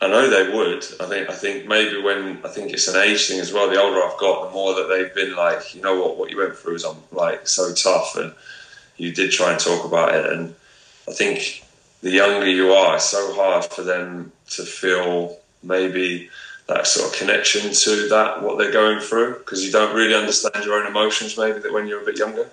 I 0.00 0.08
know 0.08 0.28
they 0.28 0.54
would. 0.54 0.84
I 1.00 1.06
think. 1.06 1.30
I 1.30 1.34
think 1.34 1.66
maybe 1.66 2.02
when 2.02 2.40
I 2.44 2.48
think 2.48 2.72
it's 2.72 2.88
an 2.88 3.00
age 3.00 3.28
thing 3.28 3.40
as 3.40 3.52
well. 3.52 3.70
The 3.70 3.80
older 3.80 4.02
I've 4.02 4.18
got, 4.18 4.46
the 4.46 4.52
more 4.52 4.74
that 4.74 4.88
they've 4.88 5.14
been 5.14 5.36
like, 5.36 5.74
you 5.74 5.80
know 5.80 6.00
what, 6.00 6.18
what 6.18 6.30
you 6.30 6.36
went 6.36 6.56
through 6.56 6.76
is 6.76 6.84
um, 6.84 7.02
like 7.12 7.46
so 7.46 7.72
tough, 7.72 8.16
and 8.16 8.34
you 8.96 9.12
did 9.12 9.30
try 9.30 9.52
and 9.52 9.60
talk 9.60 9.84
about 9.84 10.14
it. 10.14 10.32
And 10.32 10.54
I 11.08 11.12
think 11.12 11.64
the 12.02 12.10
younger 12.10 12.46
you 12.46 12.72
are, 12.72 12.96
it's 12.96 13.04
so 13.04 13.34
hard 13.34 13.64
for 13.64 13.82
them 13.82 14.32
to 14.50 14.62
feel 14.64 15.38
maybe 15.62 16.28
that 16.66 16.86
sort 16.86 17.12
of 17.12 17.18
connection 17.18 17.72
to 17.72 18.08
that 18.08 18.42
what 18.42 18.58
they're 18.58 18.72
going 18.72 19.00
through 19.00 19.34
because 19.38 19.64
you 19.64 19.70
don't 19.70 19.94
really 19.94 20.14
understand 20.14 20.64
your 20.64 20.80
own 20.80 20.86
emotions 20.86 21.36
maybe 21.36 21.58
that 21.60 21.72
when 21.72 21.86
you're 21.86 22.02
a 22.02 22.04
bit 22.04 22.18
younger. 22.18 22.48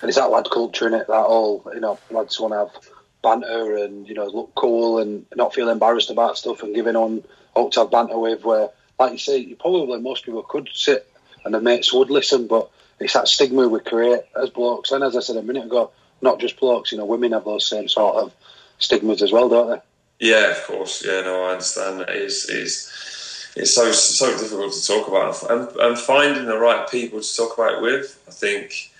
And 0.00 0.08
it's 0.08 0.18
that 0.18 0.30
lad 0.30 0.48
culture 0.50 0.86
in 0.86 0.94
it 0.94 1.06
that 1.06 1.12
all 1.12 1.62
you 1.72 1.80
know 1.80 1.98
lads 2.10 2.38
want 2.40 2.52
to 2.52 2.58
have 2.58 2.91
banter 3.22 3.76
and 3.76 4.08
you 4.08 4.14
know 4.14 4.26
look 4.26 4.54
cool 4.54 4.98
and 4.98 5.24
not 5.34 5.54
feel 5.54 5.68
embarrassed 5.68 6.10
about 6.10 6.36
stuff 6.36 6.62
and 6.62 6.74
giving 6.74 6.96
on 6.96 7.22
out 7.56 7.72
to 7.72 7.80
have 7.80 7.90
banter 7.90 8.18
with. 8.18 8.44
Where, 8.44 8.70
like 8.98 9.12
you 9.12 9.18
say, 9.18 9.38
you 9.38 9.56
probably 9.56 10.00
most 10.00 10.24
people 10.24 10.42
could 10.42 10.68
sit 10.72 11.08
and 11.44 11.54
the 11.54 11.60
mates 11.60 11.92
would 11.92 12.10
listen, 12.10 12.46
but 12.46 12.70
it's 13.00 13.14
that 13.14 13.28
stigma 13.28 13.68
we 13.68 13.80
create 13.80 14.22
as 14.40 14.50
blokes. 14.50 14.92
And 14.92 15.02
as 15.02 15.16
I 15.16 15.20
said 15.20 15.36
a 15.36 15.42
minute 15.42 15.64
ago, 15.64 15.90
not 16.20 16.38
just 16.38 16.58
blokes. 16.58 16.92
You 16.92 16.98
know, 16.98 17.04
women 17.04 17.32
have 17.32 17.44
those 17.44 17.66
same 17.66 17.88
sort 17.88 18.16
of 18.16 18.32
stigmas 18.78 19.22
as 19.22 19.32
well, 19.32 19.48
don't 19.48 19.70
they? 19.70 20.28
Yeah, 20.30 20.50
of 20.50 20.62
course. 20.64 21.04
Yeah, 21.04 21.22
no, 21.22 21.44
I 21.44 21.52
understand. 21.52 22.02
It 22.02 22.10
is 22.10 22.48
is 22.48 23.52
it's 23.56 23.74
so 23.74 23.90
so 23.92 24.30
difficult 24.38 24.72
to 24.72 24.86
talk 24.86 25.08
about 25.08 25.50
and, 25.50 25.76
and 25.78 25.98
finding 25.98 26.46
the 26.46 26.58
right 26.58 26.88
people 26.88 27.20
to 27.20 27.36
talk 27.36 27.58
about 27.58 27.74
it 27.74 27.82
with. 27.82 28.22
I 28.28 28.30
think 28.30 28.92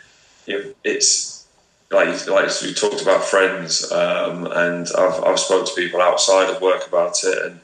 you 0.46 0.58
know, 0.58 0.74
it's 0.84 1.41
like 1.92 2.26
like 2.26 2.62
we 2.62 2.74
talked 2.74 3.02
about 3.02 3.24
friends, 3.24 3.90
um, 3.92 4.46
and 4.46 4.88
I've 4.98 5.22
I've 5.24 5.38
spoke 5.38 5.66
to 5.66 5.74
people 5.74 6.00
outside 6.00 6.50
of 6.50 6.62
work 6.62 6.86
about 6.86 7.16
it, 7.24 7.38
and 7.46 7.60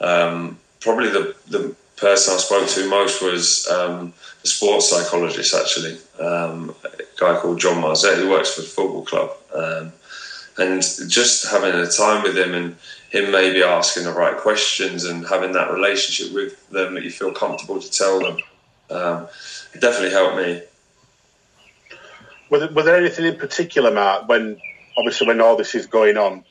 um, 0.00 0.58
probably 0.80 1.10
the 1.10 1.34
the 1.48 1.74
person 1.96 2.34
I 2.34 2.38
spoke 2.38 2.68
to 2.68 2.88
most 2.88 3.22
was 3.22 3.68
um, 3.68 4.12
the 4.42 4.48
sports 4.48 4.90
psychologist, 4.90 5.54
actually, 5.54 5.98
um, 6.20 6.74
a 6.84 7.02
guy 7.18 7.38
called 7.40 7.58
John 7.58 7.82
Marzette, 7.82 8.16
who 8.16 8.30
works 8.30 8.54
for 8.54 8.60
the 8.62 8.66
football 8.66 9.04
club, 9.04 9.30
um, 9.54 9.92
and 10.58 10.82
just 11.08 11.50
having 11.50 11.74
a 11.74 11.86
time 11.86 12.22
with 12.22 12.36
him 12.36 12.54
and 12.54 12.76
him 13.10 13.30
maybe 13.30 13.62
asking 13.62 14.04
the 14.04 14.12
right 14.12 14.36
questions 14.36 15.04
and 15.04 15.26
having 15.26 15.52
that 15.52 15.72
relationship 15.72 16.34
with 16.34 16.68
them 16.70 16.94
that 16.94 17.04
you 17.04 17.10
feel 17.10 17.32
comfortable 17.32 17.80
to 17.80 17.90
tell 17.90 18.20
them, 18.20 18.38
um, 18.90 19.28
it 19.74 19.80
definitely 19.80 20.10
helped 20.10 20.36
me. 20.36 20.62
Was 22.50 22.60
there, 22.60 22.70
was 22.70 22.84
there 22.84 22.96
anything 22.96 23.24
in 23.24 23.36
particular, 23.36 23.90
Mark, 23.90 24.28
when 24.28 24.60
obviously 24.96 25.26
when 25.26 25.40
all 25.40 25.56
this 25.56 25.74
is 25.74 25.86
going 25.86 26.16
on, 26.16 26.44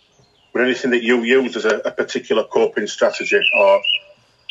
was 0.53 0.63
anything 0.63 0.91
that 0.91 1.03
you 1.03 1.23
used 1.23 1.55
as 1.55 1.65
a, 1.65 1.77
a, 1.79 1.91
particular 1.91 2.43
coping 2.43 2.87
strategy, 2.87 3.41
or 3.59 3.81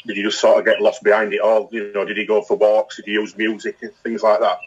did 0.07 0.16
you 0.16 0.24
just 0.24 0.40
sort 0.40 0.59
of 0.59 0.64
get 0.64 0.80
lost 0.80 1.02
behind 1.02 1.33
it 1.33 1.40
all? 1.40 1.68
You 1.72 1.92
know, 1.94 2.04
did 2.04 2.16
you 2.16 2.26
go 2.26 2.42
for 2.42 2.57
walks? 2.57 2.96
Did 2.96 3.07
you 3.07 3.20
use 3.20 3.37
music 3.37 3.78
and 3.83 3.94
things 4.02 4.22
like 4.22 4.40
that? 4.40 4.59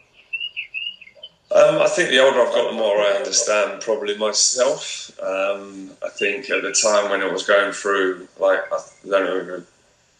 Um, 1.49 1.81
I 1.81 1.87
think 1.87 2.09
the 2.09 2.19
older 2.19 2.41
I've 2.41 2.53
got, 2.53 2.71
the 2.71 2.77
more 2.77 2.97
I 2.97 3.13
understand 3.13 3.81
probably 3.81 4.17
myself. 4.17 5.11
Um, 5.21 5.91
I 6.03 6.09
think 6.09 6.49
at 6.49 6.61
the 6.61 6.73
time 6.73 7.09
when 7.09 7.21
it 7.21 7.31
was 7.31 7.43
going 7.43 7.71
through, 7.71 8.27
like 8.39 8.59
I 8.71 8.79
don't 9.07 9.47
know 9.47 9.63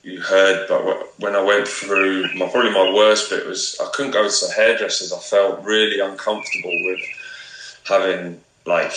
you 0.08 0.22
heard, 0.22 0.68
but 0.70 1.20
when 1.20 1.36
I 1.36 1.44
went 1.44 1.68
through, 1.68 2.34
my, 2.34 2.48
probably 2.48 2.72
my 2.72 2.94
worst 2.94 3.30
bit 3.30 3.46
was 3.46 3.78
I 3.82 3.90
couldn't 3.94 4.14
go 4.14 4.24
to 4.24 4.46
the 4.46 4.54
hairdressers. 4.54 5.12
I 5.12 5.20
felt 5.20 5.64
really 5.64 6.00
uncomfortable 6.00 6.72
with 6.86 7.02
having 7.86 8.40
like 8.66 8.94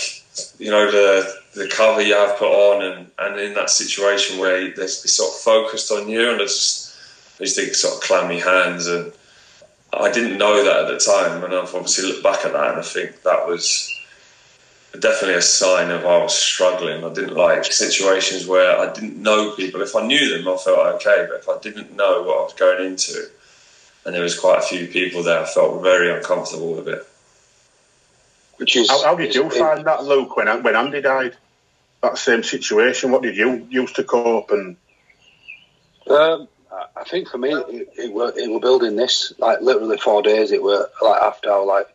you 0.59 0.70
know 0.70 0.90
the 0.90 1.35
the 1.55 1.68
cover 1.68 2.01
you 2.01 2.14
have 2.14 2.38
put 2.38 2.49
on, 2.49 2.83
and, 2.85 3.11
and 3.18 3.40
in 3.40 3.55
that 3.55 3.70
situation 3.70 4.38
where 4.38 4.73
they're 4.73 4.87
sort 4.87 5.35
of 5.35 5.40
focused 5.40 5.90
on 5.90 6.09
you, 6.09 6.31
and 6.31 6.40
I 6.40 6.44
just 6.44 6.96
I 7.40 7.44
just 7.44 7.75
sort 7.75 7.94
of 7.94 8.01
clammy 8.03 8.38
hands, 8.38 8.87
and 8.87 9.12
I 9.92 10.12
didn't 10.12 10.38
know 10.38 10.64
that 10.64 10.85
at 10.85 10.88
the 10.88 10.99
time, 10.99 11.42
and 11.42 11.53
I've 11.53 11.75
obviously 11.75 12.09
looked 12.09 12.23
back 12.23 12.44
at 12.44 12.53
that, 12.53 12.70
and 12.70 12.79
I 12.79 12.83
think 12.83 13.23
that 13.23 13.49
was 13.49 13.92
definitely 14.98 15.35
a 15.35 15.42
sign 15.42 15.90
of 15.90 16.05
I 16.05 16.18
was 16.18 16.37
struggling. 16.37 17.05
I 17.05 17.12
didn't 17.12 17.35
like 17.35 17.64
situations 17.64 18.46
where 18.46 18.79
I 18.79 18.92
didn't 18.92 19.16
know 19.22 19.53
people. 19.55 19.81
If 19.83 19.94
I 19.94 20.07
knew 20.07 20.37
them, 20.37 20.48
I 20.48 20.57
felt 20.57 20.79
okay, 20.96 21.26
but 21.29 21.40
if 21.40 21.48
I 21.48 21.59
didn't 21.61 21.94
know 21.94 22.22
what 22.22 22.38
I 22.38 22.42
was 22.42 22.55
going 22.55 22.87
into, 22.87 23.29
and 24.05 24.14
there 24.14 24.22
was 24.22 24.38
quite 24.38 24.59
a 24.59 24.62
few 24.62 24.88
people 24.88 25.22
there, 25.22 25.40
I 25.40 25.46
felt 25.46 25.83
very 25.83 26.12
uncomfortable 26.12 26.74
with 26.74 26.88
it. 26.88 27.07
Which 28.57 28.76
is 28.76 28.90
how, 28.90 29.03
how 29.05 29.16
did 29.16 29.35
you 29.35 29.48
find 29.48 29.87
that, 29.87 30.05
Luke, 30.05 30.37
when 30.37 30.62
when 30.62 30.76
Andy 30.76 31.00
died? 31.00 31.37
That 32.03 32.18
same 32.18 32.42
situation. 32.42 33.11
What 33.11 33.22
did 33.22 33.37
you 33.37 33.66
use 33.70 33.92
to 33.92 34.05
cope? 34.05 34.50
And 34.50 34.76
um, 36.09 36.48
I 36.96 37.05
think 37.05 37.29
for 37.29 37.38
me, 37.38 37.53
it, 37.53 37.88
it 37.96 38.12
were 38.12 38.33
it 38.37 38.50
were 38.50 38.61
building 38.61 38.96
this 38.96 39.33
like 39.38 39.61
literally 39.61 39.98
four 39.98 40.22
days. 40.22 40.50
It 40.50 40.62
were 40.62 40.88
like 41.00 41.22
after 41.22 41.53
I 41.53 41.57
like 41.57 41.88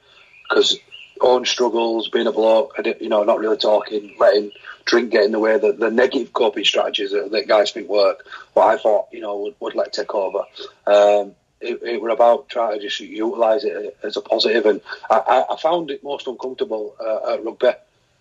because 0.49 0.77
own 1.21 1.45
struggles, 1.45 2.09
being 2.09 2.27
a 2.27 2.31
bloke, 2.31 2.75
you 2.99 3.09
know, 3.09 3.23
not 3.23 3.39
really 3.39 3.57
talking, 3.57 4.15
letting 4.19 4.51
drink 4.85 5.11
get 5.11 5.23
in 5.23 5.31
the 5.31 5.39
way, 5.39 5.57
the, 5.57 5.73
the 5.73 5.89
negative 5.89 6.33
coping 6.33 6.63
strategies 6.63 7.11
that, 7.11 7.31
that 7.31 7.47
guys 7.47 7.71
think 7.71 7.89
work, 7.89 8.25
what 8.53 8.67
I 8.67 8.81
thought, 8.81 9.07
you 9.11 9.21
know, 9.21 9.37
would, 9.37 9.55
would 9.59 9.75
let 9.75 9.93
take 9.93 10.13
over. 10.13 10.43
Um, 10.85 11.35
it, 11.61 11.81
it 11.83 12.01
were 12.01 12.09
about 12.09 12.49
trying 12.49 12.79
to 12.79 12.79
just 12.79 12.99
utilise 12.99 13.63
it 13.63 13.97
as 14.03 14.17
a 14.17 14.21
positive, 14.21 14.65
and 14.65 14.81
I, 15.09 15.45
I 15.49 15.57
found 15.57 15.89
it 15.89 16.03
most 16.03 16.27
uncomfortable 16.27 16.95
uh, 16.99 17.33
at 17.33 17.43
rugby. 17.43 17.71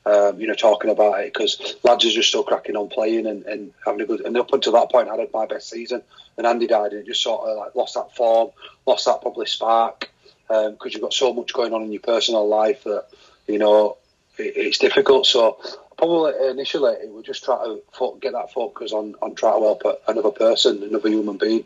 Um, 0.07 0.38
you 0.38 0.46
know, 0.46 0.54
talking 0.54 0.90
about 0.90 1.20
it 1.20 1.33
because 1.33 1.76
lads 1.83 2.04
are 2.04 2.11
just 2.11 2.28
still 2.28 2.42
cracking 2.42 2.76
on 2.76 2.90
playing 2.90 3.26
and, 3.26 3.42
and 3.46 3.72
having 3.87 4.02
a 4.02 4.04
good. 4.04 4.20
And 4.20 4.37
up 4.37 4.52
until 4.52 4.74
that 4.74 4.92
point, 4.92 5.09
I 5.09 5.16
had 5.16 5.33
my 5.33 5.46
best 5.46 5.70
season, 5.70 6.02
and 6.37 6.46
Andy 6.46 6.66
died, 6.66 6.92
and 6.92 7.00
it 7.00 7.07
just 7.07 7.22
sort 7.22 7.48
of 7.48 7.57
like 7.57 7.74
lost 7.74 7.94
that 7.94 8.14
form, 8.14 8.50
lost 8.87 9.07
that 9.07 9.22
probably 9.22 9.46
spark 9.46 10.11
because 10.48 10.68
um, 10.68 10.90
you've 10.90 11.02
got 11.02 11.14
so 11.14 11.33
much 11.33 11.52
going 11.52 11.72
on 11.72 11.83
in 11.83 11.92
your 11.92 12.00
personal 12.00 12.46
life 12.46 12.85
that 12.85 13.07
you 13.46 13.59
know 13.59 13.96
it, 14.38 14.57
it's 14.57 14.78
difficult. 14.78 15.26
So 15.26 15.59
probably 15.96 16.33
initially 16.48 16.92
it 16.94 17.11
would 17.11 17.24
just 17.24 17.44
try 17.44 17.57
to 17.64 17.83
fo- 17.92 18.16
get 18.16 18.33
that 18.33 18.52
focus 18.52 18.92
on 18.92 19.14
on 19.22 19.35
trying 19.35 19.61
to 19.61 19.64
help 19.64 19.83
another 20.09 20.30
person, 20.30 20.83
another 20.83 21.09
human 21.09 21.37
being. 21.37 21.64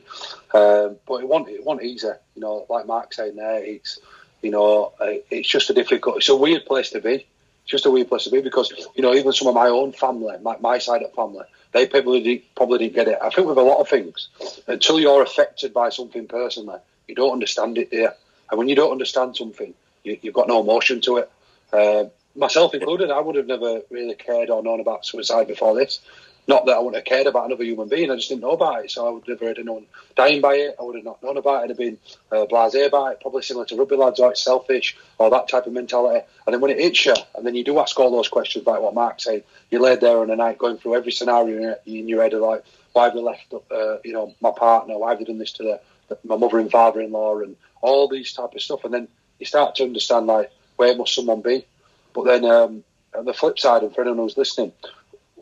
Um, 0.55 0.97
but 1.07 1.23
it 1.23 1.29
won't 1.29 1.49
it 1.49 1.65
wasn't 1.65 1.87
easy. 1.87 2.09
You 2.35 2.43
know, 2.43 2.67
like 2.69 2.87
Mark 2.87 3.13
saying 3.13 3.37
there, 3.37 3.63
it's 3.63 3.99
you 4.43 4.51
know 4.51 4.93
it's 5.01 5.49
just 5.49 5.71
a 5.71 5.75
difficult. 5.75 6.19
It's 6.19 6.29
a 6.29 6.37
weird 6.37 6.67
place 6.67 6.91
to 6.91 7.01
be. 7.01 7.27
It's 7.65 7.73
just 7.73 7.87
a 7.87 7.91
weird 7.91 8.09
place 8.09 8.25
to 8.25 8.31
be 8.31 8.41
because 8.41 8.73
you 8.95 9.03
know 9.03 9.15
even 9.15 9.33
some 9.33 9.49
of 9.49 9.55
my 9.55 9.69
own 9.69 9.93
family, 9.93 10.37
my, 10.43 10.57
my 10.59 10.79
side 10.79 11.03
of 11.03 11.13
family, 11.13 11.45
they 11.73 11.87
probably 11.87 12.23
didn't, 12.23 12.55
probably 12.55 12.79
didn't 12.79 12.95
get 12.95 13.09
it. 13.09 13.19
I 13.23 13.31
think 13.31 13.47
with 13.47 13.59
a 13.59 13.63
lot 13.63 13.81
of 13.81 13.89
things, 13.89 14.29
until 14.67 14.99
you're 15.01 15.23
affected 15.23 15.75
by 15.75 15.91
something 15.91 16.27
personally, 16.27 16.79
you 17.07 17.15
don't 17.15 17.33
understand 17.33 17.79
it 17.79 17.91
there. 17.91 18.15
And 18.51 18.59
when 18.59 18.69
you 18.69 18.75
don't 18.75 18.93
understand 18.93 19.37
something, 19.37 19.75
you, 20.05 20.19
have 20.25 20.35
got 20.35 20.49
no 20.49 20.61
emotion 20.61 21.01
to 21.03 21.19
it. 21.19 21.31
Uh, 21.73 22.05
myself 22.35 22.75
included, 22.75 23.11
I 23.11 23.21
would 23.21 23.37
have 23.37 23.47
never 23.47 23.83
really 23.91 24.15
cared 24.15 24.51
or 24.51 24.63
known 24.63 24.81
about 24.81 25.05
suicide 25.05 25.49
before 25.49 25.75
this. 25.75 26.01
Not 26.47 26.65
that 26.65 26.77
I 26.77 26.79
wouldn't 26.79 26.97
have 26.97 27.05
cared 27.05 27.27
about 27.27 27.45
another 27.45 27.65
human 27.65 27.89
being, 27.89 28.11
I 28.11 28.17
just 28.17 28.31
didn't 28.31 28.41
know 28.41 28.53
about 28.53 28.83
it. 28.83 28.91
So 28.91 29.07
I 29.07 29.11
would 29.11 29.29
never 29.29 29.49
have 29.49 29.59
known 29.59 29.85
dying 30.17 30.41
by 30.41 30.55
it. 30.55 30.77
I 30.81 30.83
would 30.83 30.97
have 30.97 31.05
not 31.05 31.23
known 31.23 31.37
about 31.37 31.61
it. 31.61 31.65
I'd 31.65 31.69
have 31.71 31.79
been 31.79 31.99
uh, 32.33 32.47
blasé 32.51 32.87
about 32.87 33.13
it, 33.13 33.21
probably 33.21 33.43
similar 33.43 33.67
to 33.67 33.77
rugby 33.77 33.97
lads, 33.97 34.19
or 34.19 34.31
it's 34.31 34.43
selfish, 34.43 34.97
or 35.19 35.29
that 35.29 35.49
type 35.49 35.67
of 35.67 35.75
mentality. 35.75 36.25
And 36.47 36.55
then 36.55 36.63
when 36.63 36.71
it 36.71 36.81
hits 36.81 37.05
you, 37.05 37.15
and 37.35 37.47
then 37.47 37.55
you 37.55 37.65
do 37.65 37.79
ask 37.79 38.01
all 38.01 38.11
those 38.11 38.29
questions 38.29 38.63
about 38.63 38.83
what 38.83 38.95
Mark 38.95 39.21
said, 39.21 39.45
you 39.71 39.79
laid 39.79 40.01
there 40.01 40.21
on 40.21 40.31
a 40.31 40.37
night 40.37 40.57
going 40.57 40.79
through 40.79 40.95
every 40.97 41.13
scenario 41.13 41.77
in 41.85 42.09
your 42.09 42.23
head 42.23 42.33
of 42.33 42.41
like, 42.41 42.65
why 42.95 43.05
have 43.05 43.15
they 43.15 43.21
left, 43.21 43.53
uh, 43.53 43.99
you 44.03 44.15
know, 44.15 44.35
my 44.41 44.51
partner? 44.51 44.97
Why 44.97 45.11
have 45.11 45.19
they 45.19 45.27
done 45.27 45.39
this 45.39 45.53
to 45.53 45.63
the, 46.09 46.19
my 46.25 46.37
mother 46.37 46.59
and 46.59 46.71
father-in-law? 46.71 47.41
And 47.41 47.57
all 47.81 48.09
these 48.09 48.33
type 48.33 48.55
of 48.55 48.63
stuff, 48.63 48.85
and 48.85 48.93
then 48.93 49.09
you 49.39 49.47
start 49.47 49.77
to 49.77 49.85
understand 49.85 50.27
like 50.27 50.51
where 50.77 50.97
must 50.97 51.15
someone 51.15 51.43
be. 51.43 51.67
But 52.15 52.25
then 52.25 52.45
um, 52.45 52.85
on 53.17 53.25
the 53.25 53.35
flip 53.35 53.59
side, 53.59 53.83
and 53.83 53.95
for 53.95 54.03
anyone 54.03 54.19
who's 54.19 54.37
listening, 54.37 54.73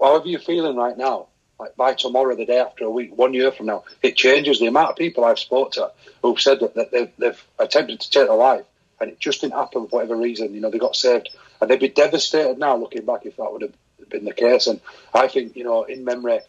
however 0.01 0.29
you're 0.29 0.41
feeling 0.41 0.77
right 0.77 0.97
now, 0.97 1.29
like 1.59 1.77
by 1.77 1.95
tomorrow, 1.95 2.37
the 2.37 2.45
day 2.45 2.59
after 2.59 2.85
a 2.85 2.91
week, 2.91 3.17
one 3.17 3.35
year 3.35 3.51
from 3.51 3.67
now, 3.67 3.85
it 4.03 4.17
changes. 4.17 4.59
The 4.59 4.67
amount 4.67 4.91
of 4.91 4.97
people 4.97 5.25
I've 5.25 5.39
spoke 5.39 5.73
to 5.73 5.91
who've 6.23 6.41
said 6.41 6.61
that, 6.61 6.75
that 6.75 6.91
they've, 6.91 7.11
they've 7.19 7.45
attempted 7.59 8.01
to 8.01 8.11
take 8.11 8.27
their 8.27 8.37
life 8.37 8.65
and 9.01 9.11
it 9.11 9.19
just 9.19 9.41
didn't 9.41 9.55
happen 9.55 9.87
for 9.89 9.97
whatever 9.97 10.17
reason. 10.17 10.55
You 10.55 10.61
know, 10.61 10.71
they 10.71 10.79
got 10.79 10.97
saved 10.97 11.31
and 11.61 11.71
they'd 11.71 11.81
be 11.81 11.89
devastated 11.89 12.59
now 12.59 12.77
looking 12.77 13.05
back 13.05 13.25
if 13.25 13.37
that 13.37 13.53
would 13.53 13.63
have 13.63 13.75
been 14.09 14.25
the 14.25 14.33
case. 14.33 14.67
And 14.67 14.81
I 15.15 15.29
think, 15.29 15.57
you 15.57 15.65
know, 15.65 15.85
in 15.85 16.05
memory 16.05 16.41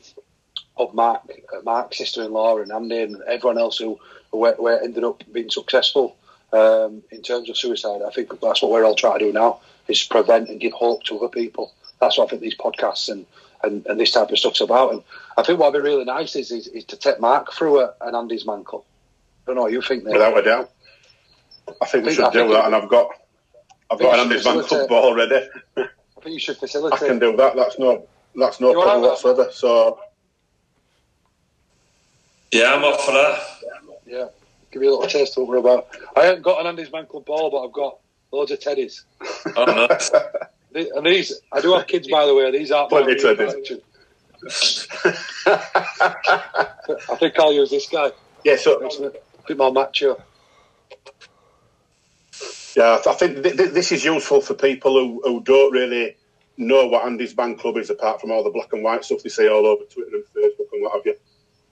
of 0.76 0.94
Mark, 0.94 1.22
uh, 1.56 1.62
Mark's 1.64 1.98
sister-in-law 1.98 2.60
and 2.60 2.72
Andy 2.72 3.02
and 3.02 3.22
everyone 3.24 3.58
else 3.58 3.78
who 3.78 4.00
where, 4.32 4.56
where 4.56 4.82
ended 4.82 5.04
up 5.04 5.24
being 5.32 5.50
successful 5.50 6.16
um, 6.54 7.04
in 7.12 7.22
terms 7.22 7.50
of 7.50 7.58
suicide. 7.58 8.02
I 8.06 8.12
think 8.12 8.40
that's 8.40 8.62
what 8.62 8.72
we're 8.72 8.86
all 8.86 8.96
trying 8.96 9.20
to 9.20 9.26
do 9.26 9.34
now 9.34 9.60
is 9.88 10.04
prevent 10.04 10.50
and 10.50 10.60
give 10.60 10.74
hope 10.74 11.04
to 11.04 11.18
other 11.18 11.30
people. 11.30 11.74
That's 12.00 12.18
what 12.18 12.26
I 12.26 12.30
think 12.30 12.42
these 12.42 12.58
podcasts 12.58 13.10
and, 13.10 13.26
and, 13.64 13.86
and 13.88 14.00
this 14.00 14.12
type 14.12 14.30
of 14.30 14.38
stuff's 14.38 14.62
about. 14.62 14.94
And 14.94 15.04
I 15.38 15.44
think 15.44 15.60
what 15.60 15.74
would 15.74 15.82
be 15.82 15.90
really 15.90 16.06
nice 16.06 16.36
is, 16.36 16.52
is, 16.52 16.68
is 16.68 16.84
to 16.86 16.98
take 16.98 17.20
Mark 17.20 17.54
through 17.54 17.82
a, 17.82 17.94
an 18.02 18.16
Andy's 18.16 18.46
Man 18.46 18.64
Club. 18.64 18.84
I 18.84 19.48
don't 19.48 19.56
know 19.56 19.64
what 19.64 19.72
you 19.72 19.82
think 19.82 20.04
there. 20.04 20.14
Without 20.14 20.38
a 20.38 20.42
doubt. 20.42 20.72
I 21.82 21.86
think 21.86 22.06
we 22.06 22.14
should 22.14 22.32
do 22.32 22.48
that, 22.50 22.66
and 22.66 22.76
I've 22.76 22.90
got 22.90 23.10
I've 23.92 24.00
got 24.00 24.16
an 24.16 24.20
Andy's 24.22 24.46
Man 24.46 24.64
Club 24.64 24.88
ball 24.88 25.06
already. 25.06 25.48
I 25.78 25.88
think 26.22 26.34
you 26.34 26.40
should 26.40 26.58
facilitate. 26.58 27.04
I 27.04 27.08
can 27.08 27.20
do 27.20 27.36
that. 27.38 27.56
That's 27.56 27.78
no 27.78 28.08
that's 28.36 28.60
no 28.60 28.74
problem 28.74 29.02
whatsoever. 29.02 29.50
So 29.52 30.00
yeah, 32.52 32.74
I'm 32.74 32.84
up 32.84 33.02
for 33.02 33.12
that. 33.12 33.40
Yeah, 33.64 33.70
give 34.08 34.82
me 34.82 34.88
a 34.88 34.92
little 34.92 35.08
taste 35.08 35.38
of 35.38 35.44
what 35.44 35.50
we're 35.50 35.58
about. 35.58 35.88
I 36.16 36.26
haven't 36.26 36.44
got 36.44 36.60
an 36.62 36.68
Andy's 36.68 36.92
Man 36.92 37.06
Club 37.06 37.26
ball, 37.26 37.52
but 37.52 37.66
I've 37.66 37.74
got 37.74 37.98
loads 38.32 38.52
of 38.52 38.60
teddies. 38.60 39.02
Oh, 39.56 39.66
nice. 39.66 40.12
and 40.74 41.06
these, 41.06 41.42
I 41.52 41.62
do 41.62 41.74
have 41.74 41.88
kids, 41.88 42.08
by 42.08 42.26
the 42.26 42.36
way. 42.36 42.52
These 42.52 42.72
aren't 42.72 42.90
plenty 42.90 43.16
teddies. 43.16 43.80
I 47.10 47.16
think 47.18 47.40
I'll 47.40 47.54
use 47.54 47.70
this 47.70 47.88
guy. 47.90 48.12
Yeah, 48.44 48.56
so 48.58 48.80
a 48.80 49.12
bit 49.48 49.58
more 49.58 49.72
macho. 49.72 50.18
Yeah, 52.76 53.00
I 53.08 53.14
think 53.14 53.42
th- 53.42 53.58
th- 53.58 53.72
this 53.72 53.92
is 53.92 54.06
useful 54.06 54.42
for 54.42 54.54
people 54.54 54.94
who, 54.94 55.22
who 55.24 55.42
don't 55.42 55.72
really 55.72 56.16
know 56.58 56.86
what 56.88 57.06
Andy's 57.06 57.36
Man 57.36 57.56
Club 57.58 57.78
is, 57.78 57.90
apart 57.90 58.22
from 58.22 58.32
all 58.32 58.44
the 58.44 58.52
black 58.52 58.72
and 58.74 58.84
white 58.84 59.04
stuff 59.04 59.24
they 59.24 59.30
see 59.30 59.50
all 59.50 59.66
over 59.66 59.84
Twitter 59.86 60.12
and 60.14 60.24
Facebook 60.26 60.68
and 60.72 60.84
what 60.84 60.94
have 60.94 61.06
you 61.06 61.16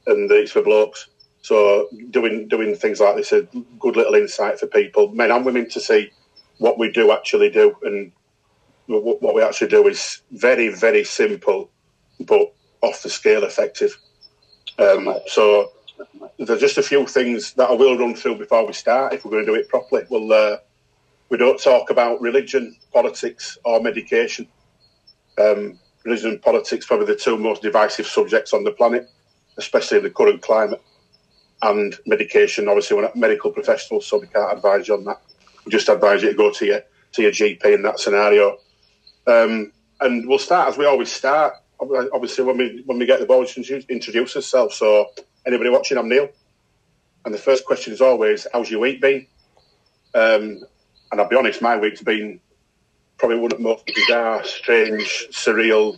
and 0.07 0.31
it's 0.31 0.51
for 0.51 0.61
blokes. 0.61 1.07
So 1.45 1.89
doing 2.09 2.47
doing 2.47 2.73
things 2.75 2.99
like 2.99 3.15
this 3.17 3.31
is 3.31 3.43
a 3.43 3.59
good 3.79 3.95
little 3.95 4.15
insight 4.15 4.59
for 4.59 4.65
people, 4.65 5.09
men 5.09 5.29
and 5.29 5.45
women, 5.45 5.69
to 5.69 5.79
see 5.79 6.09
what 6.57 6.79
we 6.79 6.91
do 6.91 7.11
actually 7.11 7.51
do, 7.51 7.75
and 7.83 8.11
what 8.87 9.35
we 9.35 9.43
actually 9.43 9.67
do 9.67 9.87
is 9.87 10.23
very 10.31 10.69
very 10.69 11.03
simple, 11.03 11.69
but 12.19 12.51
off 12.81 13.03
the 13.03 13.11
scale 13.11 13.43
effective. 13.43 13.95
Um, 14.79 15.15
so 15.27 15.71
there's 16.39 16.61
just 16.61 16.79
a 16.79 16.83
few 16.83 17.05
things 17.05 17.53
that 17.53 17.69
I 17.69 17.73
will 17.73 17.95
run 17.95 18.15
through 18.15 18.39
before 18.39 18.65
we 18.65 18.73
start. 18.73 19.13
If 19.13 19.23
we're 19.23 19.31
going 19.31 19.45
to 19.45 19.51
do 19.51 19.59
it 19.59 19.69
properly, 19.69 20.03
well, 20.09 20.33
uh, 20.33 20.57
we 21.29 21.37
don't 21.37 21.61
talk 21.61 21.91
about 21.91 22.21
religion, 22.21 22.75
politics, 22.91 23.55
or 23.63 23.81
medication. 23.81 24.47
Um, 25.37 25.79
religion 26.05 26.31
and 26.31 26.41
politics 26.41 26.87
probably 26.87 27.05
the 27.05 27.15
two 27.15 27.37
most 27.37 27.61
divisive 27.61 28.07
subjects 28.07 28.51
on 28.51 28.63
the 28.63 28.71
planet 28.71 29.09
especially 29.57 29.97
in 29.97 30.03
the 30.03 30.09
current 30.09 30.41
climate. 30.41 30.81
And 31.61 31.95
medication, 32.05 32.67
obviously, 32.67 32.95
we're 32.95 33.03
not 33.03 33.15
medical 33.15 33.51
professionals, 33.51 34.05
so 34.05 34.19
we 34.19 34.27
can't 34.27 34.55
advise 34.55 34.87
you 34.87 34.95
on 34.95 35.05
that. 35.05 35.21
We 35.65 35.71
just 35.71 35.89
advise 35.89 36.21
you 36.21 36.29
to 36.29 36.35
go 36.35 36.51
to 36.51 36.65
your 36.65 36.81
to 37.13 37.21
your 37.21 37.31
GP 37.31 37.65
in 37.73 37.81
that 37.83 37.99
scenario. 37.99 38.57
Um, 39.27 39.71
and 40.01 40.27
we'll 40.27 40.39
start 40.39 40.69
as 40.69 40.77
we 40.77 40.85
always 40.85 41.11
start. 41.11 41.53
Obviously, 41.79 42.43
when 42.43 42.57
we 42.57 42.83
when 42.85 42.99
we 42.99 43.05
get 43.05 43.19
the 43.19 43.25
ball, 43.25 43.41
introduce, 43.41 43.85
introduce 43.85 44.35
ourselves. 44.35 44.75
So, 44.75 45.07
anybody 45.45 45.69
watching, 45.69 45.97
I'm 45.97 46.09
Neil. 46.09 46.29
And 47.25 47.33
the 47.33 47.39
first 47.39 47.65
question 47.65 47.93
is 47.93 48.01
always, 48.01 48.47
"How's 48.53 48.69
your 48.69 48.81
week 48.81 49.01
been?" 49.01 49.27
Um, 50.13 50.61
and 51.11 51.21
I'll 51.21 51.29
be 51.29 51.35
honest, 51.35 51.61
my 51.61 51.77
week's 51.77 52.01
been 52.01 52.39
probably 53.17 53.37
one 53.37 53.51
of 53.51 53.57
the 53.57 53.63
most 53.63 53.85
bizarre, 53.87 54.43
strange, 54.43 55.27
surreal, 55.31 55.97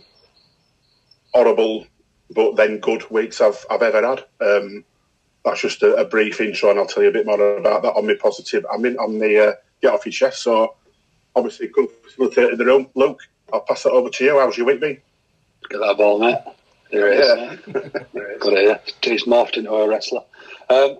horrible, 1.32 1.86
but 2.30 2.56
then 2.56 2.78
good 2.78 3.08
weeks 3.10 3.40
I've 3.40 3.64
I've 3.70 3.82
ever 3.82 4.06
had. 4.06 4.24
Um, 4.40 4.84
that's 5.48 5.60
just 5.60 5.82
a, 5.82 5.96
a, 5.96 6.04
brief 6.04 6.40
intro, 6.40 6.70
and 6.70 6.78
I'll 6.78 6.86
tell 6.86 7.02
you 7.02 7.08
a 7.08 7.12
bit 7.12 7.26
more 7.26 7.56
about 7.56 7.82
that 7.82 7.94
on 7.94 8.06
my 8.06 8.14
positive. 8.14 8.64
I'm 8.72 8.84
in 8.84 8.96
on 8.98 9.18
the 9.18 9.48
uh, 9.48 9.52
get 9.82 9.92
off 9.92 10.06
your 10.06 10.12
chest. 10.12 10.42
So 10.42 10.74
obviously, 11.34 11.68
good 11.68 11.88
facilitator 12.02 12.56
the 12.56 12.64
room. 12.64 12.88
Luke, 12.94 13.20
I'll 13.52 13.60
pass 13.60 13.86
it 13.86 13.92
over 13.92 14.10
to 14.10 14.24
you. 14.24 14.38
How's 14.38 14.56
your 14.56 14.66
week 14.66 14.80
been? 14.80 14.98
Get 15.70 15.78
that 15.78 15.96
ball, 15.96 16.18
mate. 16.18 16.38
There 16.90 17.12
it 17.12 17.20
is. 17.20 17.58
Yeah. 17.66 17.72
Got 18.40 18.52
it. 18.52 18.94
He's 19.02 19.24
morphed 19.24 19.56
into 19.56 19.72
a 19.72 19.88
wrestler. 19.88 20.22
Um, 20.70 20.98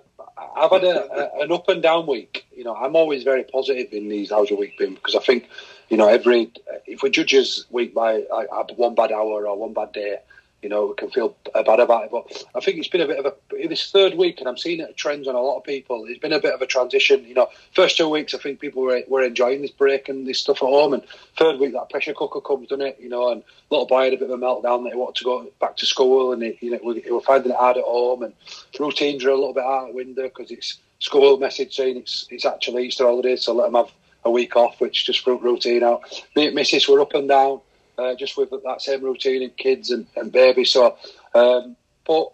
I've 0.55 0.71
had 0.71 0.83
a, 0.83 1.11
a, 1.11 1.43
an 1.43 1.51
up 1.51 1.67
and 1.69 1.81
down 1.81 2.07
week. 2.07 2.45
You 2.55 2.63
know, 2.63 2.75
I'm 2.75 2.95
always 2.95 3.23
very 3.23 3.43
positive 3.43 3.91
in 3.91 4.09
these 4.09 4.29
how's 4.29 4.49
your 4.49 4.59
week 4.59 4.77
been 4.77 4.93
because 4.93 5.15
I 5.15 5.19
think, 5.19 5.49
you 5.89 5.97
know, 5.97 6.07
every 6.07 6.51
if 6.85 7.01
we 7.01 7.09
judge 7.09 7.33
us 7.33 7.65
week 7.69 7.93
by 7.93 8.21
uh, 8.21 8.63
one 8.75 8.95
bad 8.95 9.11
hour 9.11 9.47
or 9.47 9.57
one 9.57 9.73
bad 9.73 9.91
day, 9.91 10.17
you 10.61 10.69
know, 10.69 10.87
we 10.87 10.93
can 10.95 11.09
feel 11.09 11.35
bad 11.53 11.79
about 11.79 12.05
it. 12.05 12.11
But 12.11 12.45
I 12.53 12.59
think 12.59 12.77
it's 12.77 12.87
been 12.87 13.01
a 13.01 13.07
bit 13.07 13.19
of 13.19 13.25
a 13.25 13.67
this 13.67 13.91
third 13.91 14.15
week, 14.15 14.39
and 14.39 14.47
I'm 14.47 14.57
seeing 14.57 14.79
it 14.79 14.97
trends 14.97 15.27
on 15.27 15.35
a 15.35 15.41
lot 15.41 15.57
of 15.57 15.63
people. 15.63 16.05
It's 16.07 16.19
been 16.19 16.33
a 16.33 16.39
bit 16.39 16.53
of 16.53 16.61
a 16.61 16.65
transition. 16.65 17.23
You 17.25 17.33
know, 17.33 17.47
first 17.73 17.97
two 17.97 18.09
weeks, 18.09 18.33
I 18.33 18.39
think 18.39 18.59
people 18.59 18.81
were, 18.81 19.01
were 19.07 19.23
enjoying 19.23 19.61
this 19.61 19.71
break 19.71 20.09
and 20.09 20.27
this 20.27 20.39
stuff 20.39 20.57
at 20.57 20.67
home, 20.67 20.93
and 20.93 21.03
third 21.37 21.59
week 21.59 21.73
that 21.73 21.89
pressure 21.89 22.13
cooker 22.13 22.41
comes, 22.41 22.67
doesn't 22.67 22.85
it? 22.85 22.97
You 22.99 23.09
know, 23.09 23.31
and 23.31 23.43
little 23.69 23.85
boy 23.85 24.05
had 24.05 24.13
a 24.13 24.17
bit 24.17 24.29
of 24.29 24.41
a 24.41 24.43
meltdown 24.43 24.83
that 24.83 24.91
he 24.91 24.97
wanted 24.97 25.15
to 25.15 25.25
go 25.25 25.51
back 25.59 25.77
to 25.77 25.85
school, 25.85 26.33
and 26.33 26.43
he, 26.43 26.57
you 26.61 26.71
know, 26.71 26.79
we, 26.83 27.01
were 27.09 27.21
finding 27.21 27.51
it 27.51 27.57
hard 27.57 27.77
at 27.77 27.83
home, 27.83 28.23
and 28.23 28.33
routines 28.79 29.23
are 29.23 29.29
a 29.29 29.35
little 29.35 29.53
bit 29.53 29.63
out 29.63 29.89
of 29.89 29.95
window 29.95 30.23
because 30.23 30.51
it's 30.51 30.79
school 30.99 31.37
message 31.37 31.75
saying 31.75 31.97
it's 31.97 32.27
it's 32.29 32.45
actually 32.45 32.87
Easter 32.87 33.05
holidays, 33.05 33.43
so 33.43 33.53
let 33.53 33.65
them 33.65 33.75
have 33.75 33.91
a 34.25 34.31
week 34.31 34.55
off, 34.57 34.81
which 34.81 35.05
just 35.05 35.21
fruit 35.21 35.41
routine 35.41 35.83
out. 35.83 36.01
Me 36.35 36.51
Mrs. 36.51 36.89
were 36.89 36.99
up 36.99 37.13
and 37.13 37.29
down 37.29 37.61
uh, 37.99 38.15
just 38.15 38.37
with 38.37 38.49
that 38.49 38.81
same 38.81 39.03
routine 39.03 39.41
in 39.41 39.49
kids 39.51 39.91
and, 39.91 40.07
and 40.15 40.31
babies. 40.31 40.71
So, 40.71 40.97
um, 41.35 41.75
but 42.05 42.31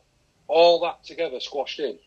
all 0.47 0.79
that 0.81 1.03
together 1.03 1.39
squashed 1.39 1.79
in. 1.79 1.97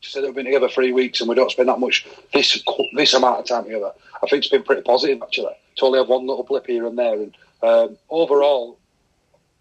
Just 0.00 0.14
said 0.14 0.24
we've 0.24 0.34
been 0.34 0.44
together 0.44 0.68
three 0.68 0.92
weeks 0.92 1.20
and 1.20 1.28
we 1.28 1.34
don't 1.34 1.50
spend 1.50 1.68
that 1.68 1.80
much 1.80 2.06
this 2.32 2.62
this 2.94 3.14
amount 3.14 3.40
of 3.40 3.46
time 3.46 3.64
together. 3.64 3.92
I 4.22 4.26
think 4.28 4.42
it's 4.44 4.48
been 4.48 4.62
pretty 4.62 4.82
positive 4.82 5.22
actually. 5.22 5.54
To 5.76 5.86
only 5.86 5.98
have 5.98 6.08
one 6.08 6.26
little 6.26 6.42
blip 6.42 6.66
here 6.66 6.86
and 6.86 6.98
there, 6.98 7.14
and 7.14 7.36
um, 7.62 7.98
overall, 8.08 8.78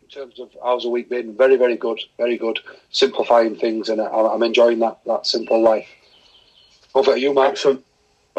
in 0.02 0.08
terms 0.08 0.40
of 0.40 0.50
how's 0.64 0.86
a 0.86 0.90
week 0.90 1.10
been, 1.10 1.36
very 1.36 1.58
very 1.58 1.76
good, 1.76 2.00
very 2.18 2.38
good. 2.38 2.60
Simplifying 2.92 3.56
things, 3.56 3.90
and 3.90 4.00
I'm 4.00 4.44
enjoying 4.44 4.80
that 4.80 5.00
that 5.06 5.28
simple 5.28 5.62
life. 5.62 5.88
Over 6.94 7.16
to 7.16 7.20
you, 7.20 7.34
Mark. 7.34 7.58
So, 7.58 7.82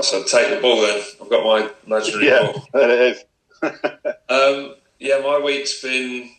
so 0.00 0.22
take 0.22 0.54
the 0.54 0.60
ball 0.62 0.80
then. 0.80 1.02
I've 1.20 1.28
got 1.28 1.44
my 1.44 1.70
imaginary 1.86 2.28
yeah, 2.28 2.52
ball. 2.52 2.68
There 2.72 2.90
it 2.90 3.16
is. 3.16 3.24
um, 4.28 4.74
yeah, 4.98 5.20
my 5.20 5.38
week's 5.38 5.82
been 5.82 6.30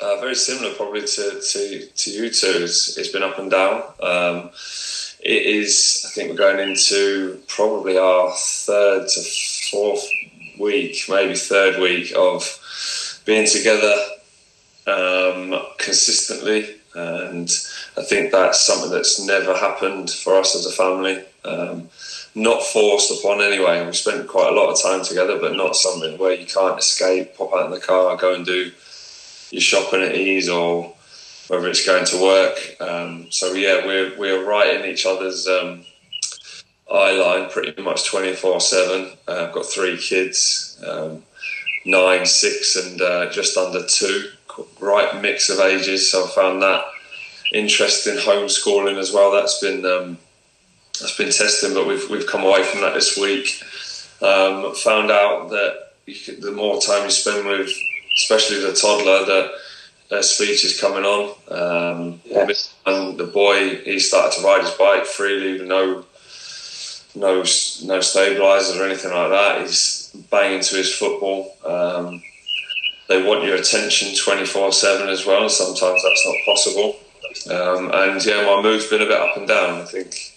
uh, 0.00 0.16
very 0.20 0.34
similar, 0.34 0.74
probably 0.74 1.02
to, 1.02 1.40
to, 1.40 1.86
to 1.86 2.10
you 2.10 2.30
two. 2.30 2.64
It's, 2.64 2.96
it's 2.98 3.12
been 3.12 3.22
up 3.22 3.38
and 3.38 3.50
down. 3.50 3.82
Um, 4.02 4.50
it 5.20 5.46
is, 5.46 6.04
I 6.06 6.10
think, 6.10 6.30
we're 6.30 6.36
going 6.36 6.68
into 6.68 7.40
probably 7.48 7.96
our 7.96 8.32
third 8.36 9.08
to 9.08 9.22
fourth 9.70 10.06
week, 10.60 11.04
maybe 11.08 11.34
third 11.34 11.80
week 11.80 12.12
of 12.16 13.22
being 13.24 13.46
together 13.46 13.94
um, 14.86 15.54
consistently. 15.78 16.76
And 16.94 17.48
I 17.96 18.02
think 18.02 18.32
that's 18.32 18.60
something 18.60 18.90
that's 18.90 19.24
never 19.24 19.56
happened 19.56 20.10
for 20.10 20.36
us 20.36 20.54
as 20.54 20.66
a 20.66 20.72
family. 20.72 21.24
Um, 21.44 21.88
not 22.34 22.62
forced 22.62 23.10
upon 23.10 23.40
anyway. 23.40 23.84
We 23.86 23.92
spent 23.92 24.26
quite 24.26 24.52
a 24.52 24.54
lot 24.54 24.70
of 24.70 24.82
time 24.82 25.04
together, 25.04 25.38
but 25.38 25.56
not 25.56 25.76
something 25.76 26.18
where 26.18 26.32
you 26.34 26.46
can't 26.46 26.78
escape, 26.78 27.36
pop 27.36 27.54
out 27.54 27.66
in 27.66 27.70
the 27.70 27.80
car, 27.80 28.16
go 28.16 28.34
and 28.34 28.44
do 28.44 28.72
your 29.50 29.60
shopping 29.60 30.02
at 30.02 30.14
ease, 30.14 30.48
or 30.48 30.94
whether 31.48 31.68
it's 31.68 31.86
going 31.86 32.04
to 32.06 32.22
work. 32.22 32.58
Um, 32.80 33.26
so 33.30 33.52
yeah, 33.52 33.86
we're 33.86 34.18
we're 34.18 34.44
right 34.44 34.74
in 34.80 34.90
each 34.90 35.06
other's 35.06 35.46
um, 35.46 35.84
eye 36.90 37.12
line 37.12 37.50
pretty 37.50 37.80
much 37.80 38.08
twenty 38.08 38.34
four 38.34 38.60
seven. 38.60 39.12
Uh, 39.28 39.46
I've 39.46 39.54
got 39.54 39.66
three 39.66 39.96
kids, 39.96 40.82
um, 40.86 41.22
nine, 41.86 42.26
six, 42.26 42.74
and 42.76 43.00
uh, 43.00 43.30
just 43.30 43.56
under 43.56 43.86
two. 43.86 44.30
Right 44.80 45.20
mix 45.20 45.50
of 45.50 45.58
ages. 45.60 46.10
So 46.10 46.24
I 46.24 46.28
found 46.28 46.62
that 46.62 46.84
interesting 47.52 48.16
homeschooling 48.16 48.98
as 48.98 49.12
well. 49.12 49.30
That's 49.32 49.60
been 49.60 49.84
um, 49.84 50.18
that's 51.00 51.16
been 51.16 51.30
testing, 51.30 51.74
but 51.74 51.86
we've 51.86 52.08
we've 52.08 52.26
come 52.26 52.44
away 52.44 52.62
from 52.62 52.80
that 52.82 52.94
this 52.94 53.16
week. 53.16 53.62
Um, 54.22 54.74
found 54.74 55.10
out 55.10 55.50
that 55.50 55.92
could, 56.06 56.40
the 56.40 56.52
more 56.52 56.80
time 56.80 57.04
you 57.04 57.10
spend 57.10 57.46
with, 57.46 57.70
especially 58.16 58.60
the 58.60 58.72
toddler, 58.72 59.26
that 59.26 59.50
their 60.10 60.22
speech 60.22 60.64
is 60.64 60.80
coming 60.80 61.04
on. 61.04 61.34
Um, 61.48 62.20
yes. 62.24 62.74
And 62.86 63.18
the 63.18 63.26
boy, 63.26 63.76
he 63.82 63.98
started 63.98 64.38
to 64.38 64.46
ride 64.46 64.62
his 64.62 64.70
bike 64.72 65.06
freely, 65.06 65.58
with 65.58 65.68
no 65.68 66.04
no 67.14 67.36
no 67.84 68.00
stabilizers 68.00 68.76
or 68.76 68.84
anything 68.84 69.12
like 69.12 69.30
that. 69.30 69.62
He's 69.62 70.10
banging 70.30 70.60
to 70.60 70.76
his 70.76 70.94
football. 70.94 71.56
Um, 71.64 72.22
they 73.08 73.22
want 73.22 73.44
your 73.44 73.56
attention 73.56 74.16
24 74.16 74.72
7 74.72 75.08
as 75.08 75.26
well. 75.26 75.48
Sometimes 75.48 76.02
that's 76.02 76.26
not 76.26 76.36
possible. 76.46 76.96
Um, 77.50 77.90
and 77.92 78.24
yeah, 78.24 78.46
my 78.46 78.62
mood's 78.62 78.86
been 78.86 79.02
a 79.02 79.06
bit 79.06 79.20
up 79.20 79.36
and 79.36 79.46
down. 79.46 79.82
I 79.82 79.84
think 79.84 80.33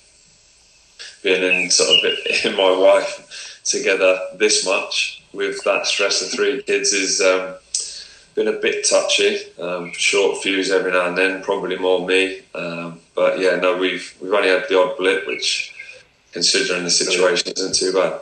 being 1.27 1.43
in 1.43 1.69
sort 1.69 1.89
of 1.89 2.05
in 2.45 2.55
my 2.55 2.71
wife 2.71 3.61
together 3.65 4.17
this 4.35 4.65
much 4.65 5.21
with 5.33 5.61
that 5.65 5.85
stress 5.85 6.21
of 6.21 6.29
three 6.29 6.63
kids 6.63 6.93
is 6.93 7.19
um, 7.19 7.55
been 8.33 8.47
a 8.47 8.59
bit 8.59 8.87
touchy. 8.89 9.39
Um, 9.59 9.91
short 9.93 10.41
fuse 10.41 10.71
every 10.71 10.91
now 10.91 11.07
and 11.07 11.17
then, 11.17 11.43
probably 11.43 11.77
more 11.77 12.07
me. 12.07 12.43
Um, 12.55 13.01
but 13.13 13.39
yeah, 13.39 13.57
no, 13.57 13.75
we've 13.75 14.15
we've 14.21 14.31
only 14.31 14.47
had 14.47 14.69
the 14.69 14.79
odd 14.79 14.97
blip, 14.97 15.27
which 15.27 15.75
considering 16.31 16.85
the 16.85 16.89
situation 16.89 17.51
isn't 17.57 17.75
too 17.75 17.91
bad. 17.91 18.21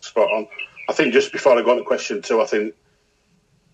Spot 0.00 0.30
on. 0.30 0.46
I 0.90 0.92
think 0.92 1.14
just 1.14 1.32
before 1.32 1.58
I 1.58 1.62
go 1.62 1.70
on 1.70 1.78
to 1.78 1.84
question 1.84 2.20
two, 2.20 2.42
I 2.42 2.46
think 2.46 2.74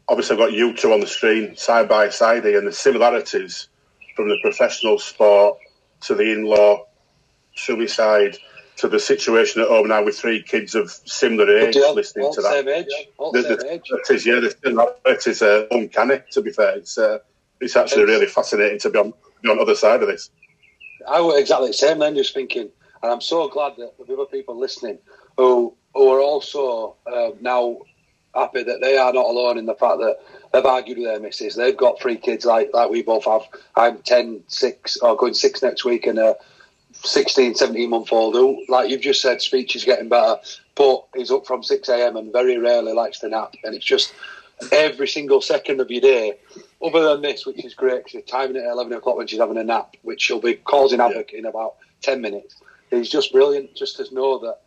obviously 0.09 0.35
I've 0.35 0.39
got 0.39 0.53
you 0.53 0.73
two 0.75 0.93
on 0.93 1.01
the 1.01 1.07
screen 1.07 1.57
side 1.57 1.89
by 1.89 2.11
side 2.11 2.45
here, 2.45 2.59
and 2.59 2.69
the 2.69 2.73
similarities 2.73 3.69
from 4.15 4.29
the 4.29 4.39
professional 4.41 5.01
sport 5.01 5.59
to 6.03 6.15
the 6.15 6.31
in-law 6.31 6.87
suicide 7.55 8.37
to 8.77 8.89
the 8.89 8.99
situation 8.99 9.63
at 9.63 9.69
home 9.69 9.89
now 9.89 10.03
with 10.03 10.19
three 10.19 10.43
kids 10.43 10.75
of 10.75 10.91
similar 10.91 11.59
age 11.59 11.77
yeah, 11.77 11.91
listening 11.91 12.33
to 12.33 12.43
that. 12.43 12.53
Same 12.53 12.69
age. 12.69 13.09
All 13.19 13.33
the, 13.33 13.43
same 13.43 13.71
age. 13.71 13.91
It 13.91 14.15
is, 14.15 14.27
yeah, 14.27 14.41
it 15.07 15.27
is 15.27 15.43
uh, 15.43 15.67
uncanny, 15.71 16.21
to 16.33 16.43
be 16.43 16.51
fair. 16.51 16.77
It's, 16.77 16.99
uh, 16.99 17.19
it's 17.61 17.77
actually 17.77 18.03
it's, 18.03 18.11
really 18.11 18.27
fascinating 18.27 18.81
to 18.81 18.91
be 18.91 18.99
on, 18.99 19.13
be 19.43 19.51
on 19.51 19.57
the 19.59 19.63
other 19.63 19.77
side 19.77 20.03
of 20.03 20.09
this. 20.09 20.31
I 21.07 21.21
was 21.21 21.39
exactly 21.39 21.69
the 21.69 21.75
same 21.75 22.01
then, 22.01 22.17
just 22.17 22.35
thinking, 22.35 22.69
and 23.03 23.13
I'm 23.13 23.21
so 23.21 23.49
glad 23.49 23.75
that 23.77 23.93
the 24.05 24.13
other 24.13 24.25
people 24.25 24.59
listening 24.59 24.99
who, 25.37 25.75
who 25.95 26.09
are 26.13 26.21
also 26.21 26.97
uh, 27.07 27.31
now 27.41 27.79
happy 28.35 28.65
that 28.65 28.81
they 28.81 28.97
are 28.97 29.13
not 29.13 29.27
alone 29.27 29.59
in 29.59 29.67
the 29.67 29.75
fact 29.75 29.99
that 29.99 30.17
they've 30.53 30.65
argued 30.65 30.99
with 30.99 31.07
their 31.07 31.21
missus. 31.21 31.55
They've 31.55 31.77
got 31.77 32.01
three 32.01 32.17
kids 32.17 32.45
like 32.45 32.71
like 32.73 32.91
we 32.91 33.03
both 33.03 33.27
have. 33.27 33.43
I'm 33.77 33.99
10, 33.99 34.43
6, 34.49 34.97
or 34.99 35.17
going 35.17 35.35
6 35.35 35.63
next 35.63 35.85
week, 35.85 36.07
and 36.07 36.19
uh, 36.19 36.35
16, 37.05 37.55
17 37.55 37.91
month 37.91 38.13
old 38.13 38.35
who, 38.35 38.65
like 38.69 38.91
you've 38.91 39.01
just 39.01 39.21
said, 39.21 39.41
speech 39.41 39.77
is 39.77 39.85
getting 39.85 40.09
better, 40.09 40.37
but 40.75 41.07
he's 41.15 41.31
up 41.31 41.47
from 41.47 41.63
6 41.63 41.89
a.m. 41.89 42.17
and 42.17 42.33
very 42.33 42.59
rarely 42.59 42.93
likes 42.93 43.21
to 43.21 43.29
nap. 43.29 43.55
And 43.63 43.75
it's 43.75 43.85
just 43.85 44.15
every 44.73 45.09
single 45.09 45.41
second 45.41 45.81
of 45.81 45.91
your 45.91 46.01
day, 46.01 46.35
other 46.83 47.03
than 47.03 47.23
this, 47.23 47.47
which 47.47 47.65
is 47.65 47.75
great 47.75 48.05
because 48.05 48.23
timing 48.29 48.57
it 48.57 48.65
at 48.65 48.73
11 48.73 48.93
o'clock 48.93 49.17
when 49.17 49.27
she's 49.27 49.39
having 49.39 49.59
a 49.59 49.65
nap, 49.65 49.95
which 50.03 50.23
she'll 50.23 50.41
be 50.41 50.55
causing 50.55 51.01
havoc 51.01 51.33
in 51.33 51.47
about 51.47 51.75
10 52.03 52.21
minutes. 52.21 52.57
He's 52.91 53.11
just 53.11 53.33
brilliant 53.33 53.75
just 53.75 53.97
to 53.97 54.15
know 54.15 54.39
that 54.39 54.61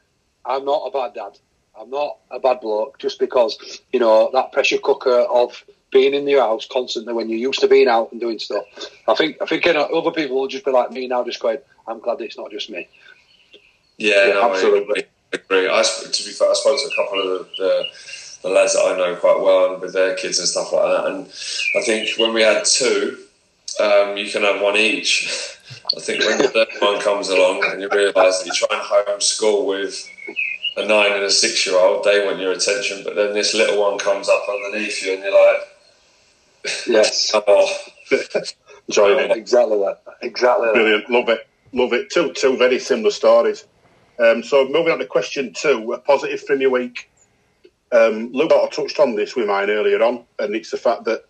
I'm 0.45 0.65
not 0.65 0.83
a 0.85 0.91
bad 0.91 1.13
dad. 1.13 1.38
I'm 1.79 1.89
not 1.89 2.17
a 2.31 2.39
bad 2.39 2.59
bloke 2.61 2.97
just 2.97 3.19
because, 3.19 3.81
you 3.93 3.99
know, 3.99 4.29
that 4.33 4.51
pressure 4.51 4.79
cooker 4.79 5.19
of 5.19 5.63
being 5.91 6.13
in 6.13 6.27
your 6.27 6.41
house 6.41 6.67
constantly 6.69 7.13
when 7.13 7.29
you're 7.29 7.39
used 7.39 7.59
to 7.59 7.67
being 7.67 7.88
out 7.88 8.11
and 8.11 8.19
doing 8.19 8.39
stuff. 8.39 8.63
I 9.07 9.15
think 9.15 9.38
I 9.41 9.45
think 9.45 9.65
you 9.65 9.73
know, 9.73 9.83
other 9.83 10.11
people 10.11 10.38
will 10.38 10.47
just 10.47 10.65
be 10.65 10.71
like 10.71 10.91
me 10.91 11.07
now, 11.07 11.23
just 11.23 11.39
going, 11.39 11.59
I'm 11.88 11.99
glad 11.99 12.21
it's 12.21 12.38
not 12.38 12.51
just 12.51 12.69
me. 12.69 12.88
Yeah, 13.97 14.27
yeah 14.27 14.33
no, 14.33 14.51
absolutely. 14.51 15.03
I 15.33 15.38
agree. 15.38 15.67
I, 15.67 15.81
to 15.81 16.23
be 16.23 16.31
fair, 16.31 16.49
I 16.49 16.53
spoke 16.53 16.79
to 16.79 16.88
a 16.88 16.95
couple 16.95 17.19
of 17.19 17.49
the, 17.57 17.63
the, 17.63 17.83
the, 18.43 18.49
lads 18.49 18.73
that 18.73 18.85
I 18.85 18.97
know 18.97 19.15
quite 19.15 19.39
well 19.39 19.73
and 19.73 19.81
with 19.81 19.93
their 19.93 20.15
kids 20.15 20.39
and 20.39 20.47
stuff 20.47 20.71
like 20.71 20.83
that. 20.83 21.07
And 21.07 21.25
I 21.75 21.81
think 21.83 22.17
when 22.17 22.33
we 22.33 22.41
had 22.41 22.63
two, 22.65 23.17
um, 23.81 24.17
you 24.17 24.29
can 24.29 24.43
have 24.43 24.61
one 24.61 24.77
each. 24.77 25.57
I 25.97 25.99
think 25.99 26.23
when 26.23 26.38
the 26.38 26.47
third 26.47 26.67
one 26.79 27.01
comes 27.01 27.29
along 27.29 27.63
and 27.65 27.81
you 27.81 27.89
realise 27.89 28.39
that 28.39 28.45
you 28.45 28.53
try 28.53 28.77
and 28.77 28.85
homeschool 28.85 29.65
with 29.65 30.07
a 30.77 30.85
nine 30.85 31.13
and 31.13 31.23
a 31.23 31.31
six 31.31 31.65
year 31.65 31.77
old, 31.77 32.03
they 32.03 32.25
want 32.25 32.39
your 32.39 32.51
attention, 32.51 33.01
but 33.03 33.15
then 33.15 33.33
this 33.33 33.53
little 33.53 33.81
one 33.81 33.97
comes 33.97 34.29
up 34.29 34.43
underneath 34.47 35.03
you 35.03 35.13
and 35.13 35.23
you're 35.23 35.31
like, 35.31 35.67
Yes. 36.88 37.32
oh. 37.34 37.78
Enjoying 38.88 39.20
it. 39.20 39.38
Exactly 39.38 39.78
that. 39.80 40.01
Exactly 40.22 40.70
Brilliant. 40.74 41.07
That. 41.07 41.13
Love 41.13 41.30
it. 41.30 41.47
Love 41.74 41.93
it. 41.93 42.09
Two 42.09 42.32
two 42.34 42.57
very 42.57 42.80
similar 42.80 43.11
stories. 43.11 43.65
Um, 44.20 44.41
so 44.43 44.68
moving 44.68 44.91
on 44.93 44.99
to 44.99 45.05
question 45.05 45.53
two, 45.53 45.93
a 45.93 45.99
positive 45.99 46.41
from 46.41 46.61
your 46.61 46.72
week. 46.72 47.09
Um, 47.91 48.32
Luke 48.34 48.51
I 48.53 48.68
touched 48.70 48.99
on 48.99 49.15
this 49.15 49.36
with 49.36 49.47
mine 49.47 49.70
earlier 49.70 50.01
on, 50.03 50.26
and 50.39 50.55
it's 50.55 50.72
the 50.72 50.78
fact 50.78 51.05
that 51.05 51.26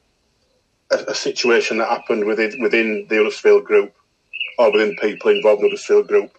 a, 0.91 1.11
a 1.11 1.15
situation 1.15 1.77
that 1.77 1.89
happened 1.89 2.25
within 2.25 2.61
within 2.61 3.07
the 3.09 3.17
Huddersfield 3.17 3.65
group 3.65 3.93
or 4.57 4.71
within 4.71 4.95
people 4.97 5.31
involved 5.31 5.61
in 5.61 5.65
the 5.65 5.69
Huddersfield 5.69 6.07
group 6.07 6.31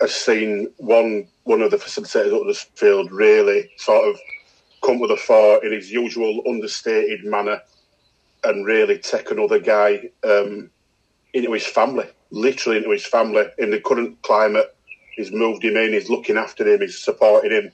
has 0.00 0.14
seen 0.14 0.72
one 0.78 1.28
one 1.44 1.62
of 1.62 1.70
the 1.70 1.76
facilitators 1.76 2.26
at 2.26 2.32
Huddersfield 2.32 3.10
really 3.12 3.70
sort 3.76 4.08
of 4.08 4.18
come 4.84 4.98
to 4.98 5.06
the 5.06 5.16
fore 5.16 5.64
in 5.64 5.72
his 5.72 5.90
usual 5.90 6.42
understated 6.46 7.24
manner 7.24 7.60
and 8.44 8.66
really 8.66 8.98
take 8.98 9.30
another 9.30 9.58
guy 9.58 10.10
um, 10.24 10.70
into 11.32 11.52
his 11.52 11.66
family, 11.66 12.06
literally 12.30 12.78
into 12.78 12.90
his 12.90 13.06
family. 13.06 13.44
In 13.58 13.70
the 13.70 13.80
current 13.80 14.20
climate, 14.22 14.74
he's 15.16 15.32
moved 15.32 15.64
him 15.64 15.76
in, 15.76 15.92
he's 15.92 16.10
looking 16.10 16.36
after 16.36 16.66
him, 16.66 16.80
he's 16.80 16.98
supporting 16.98 17.52
him, 17.52 17.70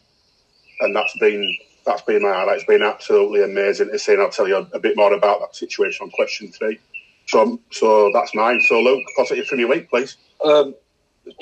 and 0.80 0.94
that's 0.94 1.16
been 1.18 1.56
that's 1.86 2.02
been 2.02 2.22
my 2.22 2.28
highlight. 2.28 2.56
It's 2.56 2.64
been 2.64 2.82
absolutely 2.82 3.42
amazing 3.42 3.90
to 3.90 3.98
see, 3.98 4.12
and 4.12 4.22
I'll 4.22 4.30
tell 4.30 4.46
you 4.46 4.56
a 4.72 4.78
bit 4.78 4.96
more 4.96 5.14
about 5.14 5.40
that 5.40 5.56
situation 5.56 6.04
on 6.04 6.10
question 6.10 6.52
three. 6.52 6.78
So, 7.26 7.58
so 7.70 8.10
that's 8.12 8.34
mine. 8.34 8.60
So, 8.68 8.80
Luke, 8.80 9.02
positive 9.16 9.46
from 9.46 9.60
your 9.60 9.68
week, 9.68 9.88
please. 9.88 10.16
Um, 10.44 10.74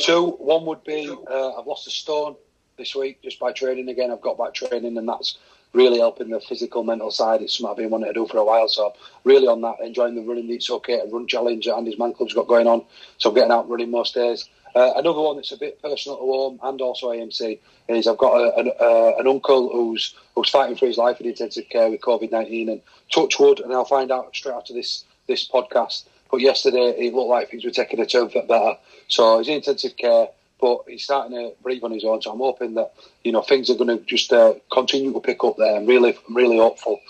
two. 0.01 0.31
One 0.39 0.65
would 0.67 0.85
be 0.85 1.09
uh, 1.09 1.59
I've 1.59 1.67
lost 1.67 1.87
a 1.87 1.91
stone 1.91 2.37
this 2.79 2.95
week 2.95 3.23
just 3.23 3.41
by 3.41 3.53
training 3.53 3.89
again. 3.89 4.11
I've 4.11 4.21
got 4.21 4.39
back 4.39 4.55
training, 4.55 4.97
and 4.99 5.09
that's 5.09 5.39
really 5.73 5.99
helping 5.99 6.31
the 6.31 6.41
physical, 6.41 6.83
mental 6.83 7.11
side. 7.11 7.43
It's 7.43 7.59
something 7.59 7.71
I've 7.71 7.77
been 7.77 7.91
wanting 7.91 8.09
to 8.09 8.15
do 8.15 8.27
for 8.27 8.39
a 8.39 8.45
while. 8.45 8.69
So, 8.69 8.95
really 9.25 9.47
on 9.47 9.61
that, 9.63 9.77
enjoying 9.83 10.15
the 10.15 10.23
running. 10.23 10.51
It's 10.51 10.71
okay 10.71 10.99
to 10.99 11.07
run 11.07 11.27
challenge 11.27 11.69
Andy's 11.69 11.99
Man 11.99 12.15
Club's 12.15 12.35
got 12.35 12.49
going 12.49 12.67
on. 12.67 12.85
So, 13.19 13.31
I'm 13.31 13.35
getting 13.35 13.53
out 13.53 13.69
running 13.69 13.91
most 13.91 14.15
days. 14.15 14.49
Uh, 14.77 14.93
another 14.97 15.23
one 15.23 15.37
that's 15.37 15.53
a 15.53 15.57
bit 15.57 15.81
personal 15.81 16.19
to 16.19 16.23
home 16.23 16.61
and 16.63 16.83
also 16.83 17.09
AMC 17.09 17.59
is 17.89 18.07
I've 18.07 18.19
got 18.19 18.35
a, 18.37 18.59
an, 18.59 18.71
uh, 18.79 19.13
an, 19.17 19.27
uncle 19.27 19.71
who's 19.73 20.15
who's 20.35 20.51
fighting 20.51 20.77
for 20.77 20.85
his 20.85 20.99
life 20.99 21.19
in 21.19 21.27
intensive 21.27 21.67
care 21.71 21.89
with 21.89 22.03
COVID 22.03 22.31
nineteen 22.31 22.69
and 22.69 22.83
touch 23.11 23.39
wood, 23.39 23.61
and 23.61 23.73
I'll 23.73 23.87
find 23.87 24.13
out 24.13 24.37
straight 24.37 24.55
after 24.55 24.75
this 24.75 25.05
this 25.29 25.49
podcast. 25.49 26.05
But 26.31 26.43
yesterday 26.43 26.95
it 26.99 27.15
looked 27.15 27.31
like 27.31 27.51
things 27.51 27.65
were 27.65 27.71
taking 27.71 28.01
a 28.01 28.07
turn 28.07 28.29
for 28.29 28.43
better, 28.43 28.77
so 29.09 29.39
he's 29.39 29.49
in 29.49 29.55
intensive 29.55 29.97
care, 29.97 30.29
but 30.61 30.81
he's 30.89 31.05
starting 31.05 31.37
to 31.37 31.53
breathe 31.63 31.85
on 31.85 31.93
his 31.93 32.05
own. 32.05 32.23
So 32.23 32.33
I'm 32.33 32.39
hoping 32.39 32.75
that 32.75 32.93
you 33.25 33.33
know 33.33 33.43
things 33.43 33.71
are 33.71 33.75
going 33.75 33.99
to 33.99 34.05
just 34.05 34.33
uh, 34.33 34.55
continue 34.73 35.13
to 35.13 35.21
pick 35.21 35.45
up 35.45 35.57
there. 35.57 35.77
I'm 35.77 35.87
really, 35.87 36.17
I'm 36.29 36.37
really 36.37 36.59
hopeful 36.59 37.01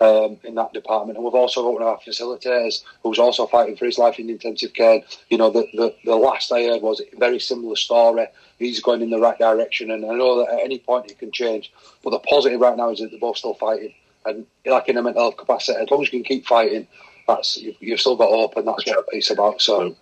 um, 0.00 0.38
in 0.44 0.54
that 0.56 0.72
department. 0.72 1.16
And 1.16 1.24
we've 1.24 1.34
also 1.34 1.62
got 1.62 1.72
one 1.72 1.82
of 1.82 1.88
our 1.88 1.98
facilitators 1.98 2.82
who's 3.02 3.18
also 3.18 3.46
fighting 3.46 3.76
for 3.76 3.86
his 3.86 3.98
life 3.98 4.18
in 4.18 4.28
intensive 4.28 4.74
care. 4.74 5.02
You 5.30 5.38
know, 5.38 5.50
the, 5.50 5.66
the, 5.74 5.94
the 6.04 6.16
last 6.16 6.52
I 6.52 6.64
heard 6.64 6.82
was 6.82 7.00
a 7.00 7.18
very 7.18 7.38
similar 7.38 7.76
story. 7.76 8.26
He's 8.58 8.80
going 8.80 9.02
in 9.02 9.10
the 9.10 9.20
right 9.20 9.38
direction, 9.38 9.90
and 9.90 10.04
I 10.04 10.14
know 10.14 10.38
that 10.38 10.54
at 10.54 10.60
any 10.60 10.78
point 10.78 11.10
it 11.10 11.18
can 11.18 11.32
change. 11.32 11.72
But 12.02 12.10
the 12.10 12.18
positive 12.20 12.60
right 12.60 12.76
now 12.76 12.90
is 12.90 13.00
that 13.00 13.10
they're 13.10 13.20
both 13.20 13.38
still 13.38 13.54
fighting. 13.54 13.94
And 14.24 14.46
like 14.64 14.88
in 14.88 14.96
a 14.96 15.02
mental 15.02 15.22
health 15.22 15.36
capacity, 15.36 15.80
as 15.80 15.90
long 15.90 16.02
as 16.02 16.12
you 16.12 16.18
can 16.18 16.24
keep 16.24 16.46
fighting, 16.46 16.86
that's 17.28 17.56
you've, 17.56 17.76
you've 17.80 18.00
still 18.00 18.16
got 18.16 18.30
hope, 18.30 18.56
and 18.56 18.66
that's 18.66 18.86
what 18.86 19.04
it's 19.12 19.30
about. 19.30 19.60
So, 19.60 19.94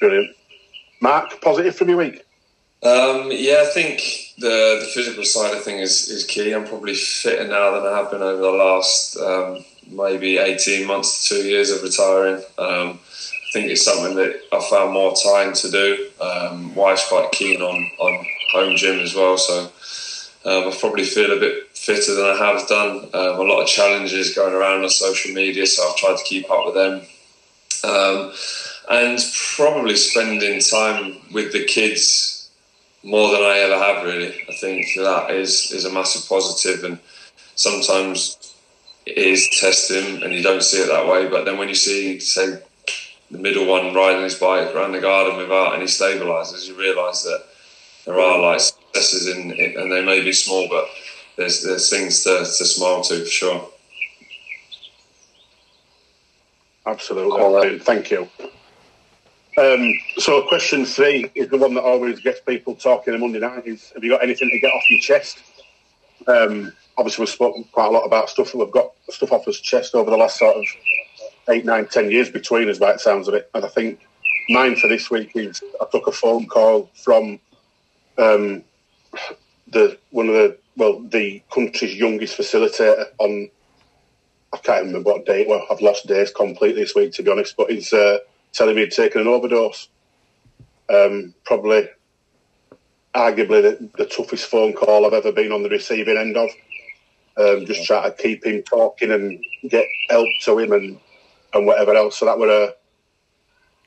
brilliant. 0.00 0.34
Mark, 1.04 1.38
positive 1.42 1.76
from 1.76 1.90
your 1.90 1.98
week. 1.98 2.24
Um, 2.82 3.28
yeah, 3.30 3.62
I 3.62 3.70
think 3.74 4.00
the 4.38 4.80
the 4.80 4.90
physical 4.94 5.22
side 5.22 5.54
of 5.54 5.62
things 5.62 5.82
is, 5.82 6.08
is 6.08 6.24
key. 6.24 6.54
I'm 6.54 6.66
probably 6.66 6.94
fitter 6.94 7.46
now 7.46 7.72
than 7.72 7.92
I 7.92 7.98
have 7.98 8.10
been 8.10 8.22
over 8.22 8.40
the 8.40 8.50
last 8.50 9.18
um, 9.18 9.62
maybe 9.86 10.38
18 10.38 10.86
months 10.86 11.28
to 11.28 11.34
two 11.34 11.46
years 11.46 11.70
of 11.70 11.82
retiring. 11.82 12.42
Um, 12.56 12.98
I 12.98 13.48
think 13.52 13.70
it's 13.70 13.84
something 13.84 14.16
that 14.16 14.40
I 14.50 14.66
found 14.70 14.94
more 14.94 15.14
time 15.14 15.52
to 15.52 15.70
do. 15.70 16.08
Um, 16.22 16.74
wife's 16.74 17.06
quite 17.06 17.30
keen 17.32 17.60
on, 17.60 17.90
on 18.00 18.26
home 18.54 18.74
gym 18.76 19.00
as 19.00 19.14
well, 19.14 19.36
so 19.36 19.64
um, 20.46 20.72
I 20.72 20.76
probably 20.80 21.04
feel 21.04 21.36
a 21.36 21.38
bit 21.38 21.76
fitter 21.76 22.14
than 22.14 22.24
I 22.24 22.36
have 22.36 22.66
done. 22.66 23.10
Um, 23.12 23.40
a 23.40 23.42
lot 23.42 23.60
of 23.60 23.68
challenges 23.68 24.34
going 24.34 24.54
around 24.54 24.82
on 24.82 24.88
social 24.88 25.34
media, 25.34 25.66
so 25.66 25.86
I've 25.86 25.96
tried 25.96 26.16
to 26.16 26.24
keep 26.24 26.50
up 26.50 26.64
with 26.64 26.74
them. 26.74 27.02
Um, 27.84 28.32
and 28.88 29.18
probably 29.56 29.96
spending 29.96 30.60
time 30.60 31.16
with 31.32 31.52
the 31.52 31.64
kids 31.64 32.50
more 33.02 33.30
than 33.30 33.42
I 33.42 33.58
ever 33.58 33.78
have. 33.78 34.04
Really, 34.04 34.34
I 34.48 34.54
think 34.60 34.86
that 34.96 35.30
is 35.30 35.70
is 35.72 35.84
a 35.84 35.92
massive 35.92 36.28
positive, 36.28 36.84
and 36.84 36.98
sometimes 37.54 38.54
it 39.06 39.16
is 39.18 39.48
testing, 39.60 40.22
and 40.22 40.32
you 40.32 40.42
don't 40.42 40.62
see 40.62 40.78
it 40.78 40.88
that 40.88 41.06
way. 41.06 41.28
But 41.28 41.44
then 41.44 41.58
when 41.58 41.68
you 41.68 41.74
see, 41.74 42.20
say, 42.20 42.62
the 43.30 43.38
middle 43.38 43.66
one 43.66 43.94
riding 43.94 44.22
his 44.22 44.34
bike 44.34 44.74
around 44.74 44.92
the 44.92 45.00
garden 45.00 45.36
without 45.38 45.74
any 45.74 45.86
stabilizers, 45.86 46.68
you 46.68 46.78
realise 46.78 47.22
that 47.22 47.44
there 48.04 48.20
are 48.20 48.40
like 48.40 48.60
successes 48.60 49.28
in 49.28 49.52
it, 49.52 49.76
and 49.76 49.90
they 49.90 50.04
may 50.04 50.22
be 50.22 50.32
small, 50.32 50.68
but 50.68 50.86
there's 51.36 51.62
there's 51.62 51.90
things 51.90 52.22
to, 52.24 52.38
to 52.38 52.44
smile 52.44 53.02
to 53.02 53.20
for 53.20 53.30
sure. 53.30 53.68
Absolutely. 56.86 57.78
Thank 57.78 58.10
you. 58.10 58.28
Um, 59.56 59.94
so, 60.18 60.42
question 60.48 60.84
three 60.84 61.30
is 61.34 61.48
the 61.48 61.56
one 61.56 61.74
that 61.74 61.84
always 61.84 62.18
gets 62.20 62.40
people 62.40 62.74
talking 62.74 63.14
on 63.14 63.20
Monday 63.20 63.38
night. 63.38 63.66
Is 63.66 63.92
have 63.94 64.02
you 64.02 64.10
got 64.10 64.22
anything 64.22 64.50
to 64.50 64.58
get 64.58 64.72
off 64.72 64.82
your 64.90 65.00
chest? 65.00 65.38
Um, 66.26 66.72
obviously, 66.98 67.22
we've 67.22 67.28
spoken 67.28 67.64
quite 67.70 67.86
a 67.86 67.90
lot 67.90 68.04
about 68.04 68.28
stuff 68.28 68.50
that 68.50 68.58
we've 68.58 68.70
got 68.72 68.90
stuff 69.10 69.30
off 69.30 69.46
our 69.46 69.52
chest 69.52 69.94
over 69.94 70.10
the 70.10 70.16
last 70.16 70.38
sort 70.38 70.56
of 70.56 70.64
eight, 71.50 71.64
nine, 71.64 71.86
ten 71.86 72.10
years 72.10 72.30
between 72.30 72.68
us, 72.68 72.78
by 72.78 72.94
the 72.94 72.98
sounds 72.98 73.28
of 73.28 73.34
it. 73.34 73.48
And 73.54 73.64
I 73.64 73.68
think 73.68 74.00
mine 74.48 74.74
for 74.74 74.88
this 74.88 75.08
week 75.08 75.30
is 75.36 75.62
I 75.80 75.86
took 75.90 76.08
a 76.08 76.12
phone 76.12 76.46
call 76.46 76.90
from 76.94 77.38
um, 78.18 78.64
the 79.68 79.96
one 80.10 80.28
of 80.28 80.34
the 80.34 80.58
well 80.76 81.00
the 81.00 81.40
country's 81.52 81.94
youngest 81.94 82.36
facilitator 82.36 83.04
on. 83.18 83.50
I 84.52 84.56
can't 84.58 84.86
remember 84.86 85.12
what 85.12 85.26
date. 85.26 85.48
Well, 85.48 85.64
I've 85.70 85.80
lost 85.80 86.06
days 86.06 86.30
completely 86.30 86.82
this 86.82 86.94
week, 86.94 87.12
to 87.14 87.22
be 87.22 87.30
honest. 87.30 87.56
But 87.56 87.70
he's 87.70 87.92
uh, 87.92 88.18
telling 88.54 88.76
me 88.76 88.82
he'd 88.82 88.92
taken 88.92 89.20
an 89.20 89.28
overdose. 89.28 89.88
Um, 90.88 91.34
probably, 91.44 91.88
arguably, 93.14 93.62
the, 93.62 93.90
the, 93.96 94.06
toughest 94.06 94.50
phone 94.50 94.74
call 94.74 95.06
I've 95.06 95.12
ever 95.12 95.32
been 95.32 95.52
on 95.52 95.62
the 95.62 95.68
receiving 95.68 96.16
end 96.16 96.36
of. 96.36 96.50
Um, 97.36 97.66
just 97.66 97.84
trying 97.84 98.10
to 98.10 98.16
keep 98.16 98.44
him 98.44 98.62
talking 98.62 99.10
and 99.10 99.42
get 99.68 99.86
help 100.08 100.28
to 100.42 100.58
him 100.58 100.72
and, 100.72 101.00
and 101.52 101.66
whatever 101.66 101.94
else. 101.94 102.18
So 102.18 102.26
that 102.26 102.38
were 102.38 102.66
a 102.66 102.74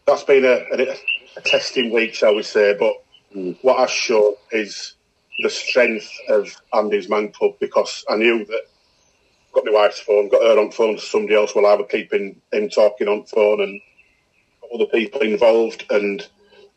that's 0.06 0.24
been 0.24 0.46
a, 0.46 0.66
a, 0.74 0.98
a 1.38 1.42
testing 1.42 1.94
week, 1.94 2.14
shall 2.14 2.36
we 2.36 2.44
say? 2.44 2.76
But 2.78 2.94
mm. 3.36 3.58
what 3.62 3.80
I 3.80 3.86
showed 3.86 4.38
is 4.52 4.96
the 5.44 5.50
strength 5.50 6.10
of 6.30 6.50
Andy's 6.74 7.10
man 7.10 7.32
club 7.32 7.54
because 7.60 8.04
I 8.10 8.16
knew 8.16 8.46
that 8.46 8.64
got 9.54 9.66
my 9.66 9.72
wife's 9.72 10.00
phone, 10.00 10.30
got 10.30 10.42
her 10.42 10.60
on 10.60 10.72
phone 10.72 10.96
to 10.96 11.02
somebody 11.02 11.36
else 11.36 11.54
while 11.54 11.66
I 11.66 11.76
was 11.76 11.88
keeping 11.92 12.42
him 12.52 12.70
talking 12.70 13.08
on 13.08 13.26
phone 13.26 13.62
and 13.62 13.82
other 14.74 14.86
people 14.86 15.22
involved, 15.22 15.86
and 15.90 16.28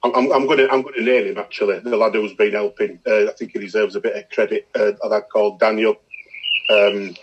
I'm, 0.02 0.32
I'm, 0.32 0.46
going 0.46 0.58
to 0.58 0.70
I'm 0.70 0.82
going 0.82 0.94
to 0.94 1.02
name 1.02 1.26
him 1.26 1.38
actually. 1.38 1.78
The 1.80 1.96
lad 1.96 2.14
who's 2.14 2.34
been 2.34 2.52
helping, 2.52 3.00
uh, 3.06 3.26
I 3.28 3.32
think 3.32 3.52
he 3.52 3.58
deserves 3.58 3.96
a 3.96 4.00
bit 4.00 4.16
of 4.16 4.30
credit. 4.30 4.68
Uh, 4.74 4.92
a 5.02 5.08
lad 5.08 5.24
called 5.32 5.60
Daniel, 5.60 6.00
um, 6.70 7.14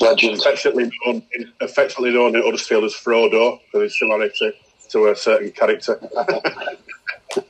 legend, 0.00 0.38
affectionately 0.38 0.90
known, 1.04 1.22
affectionately 1.60 2.12
known 2.12 2.34
in 2.34 2.42
Huddersfield 2.42 2.84
as 2.84 2.94
Frodo 2.94 3.60
for 3.70 3.82
his 3.82 3.98
similarity 3.98 4.52
to 4.90 5.08
a 5.08 5.16
certain 5.16 5.50
character. 5.50 5.98
but 6.14 7.44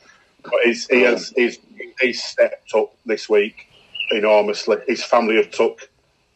he's, 0.64 0.86
he 0.88 1.02
has 1.02 1.32
he's, 1.36 1.58
he's 2.00 2.22
stepped 2.22 2.74
up 2.74 2.94
this 3.06 3.28
week 3.28 3.68
enormously. 4.10 4.78
His 4.86 5.04
family 5.04 5.36
have 5.36 5.50
took 5.50 5.88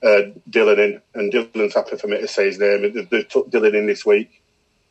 uh, 0.02 0.30
Dylan 0.50 0.78
in, 0.78 1.02
and 1.14 1.32
Dylan's 1.32 1.74
happy 1.74 1.96
for 1.96 2.06
me 2.06 2.20
to 2.20 2.28
say 2.28 2.46
his 2.46 2.58
name. 2.58 2.82
They, 2.82 3.04
they 3.04 3.22
took 3.24 3.50
Dylan 3.50 3.74
in 3.74 3.86
this 3.86 4.06
week 4.06 4.41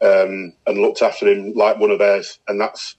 um, 0.01 0.53
and 0.65 0.77
looked 0.79 1.01
after 1.01 1.27
him 1.27 1.53
like 1.53 1.77
one 1.77 1.91
of 1.91 1.99
theirs, 1.99 2.39
and 2.47 2.59
that's 2.59 2.95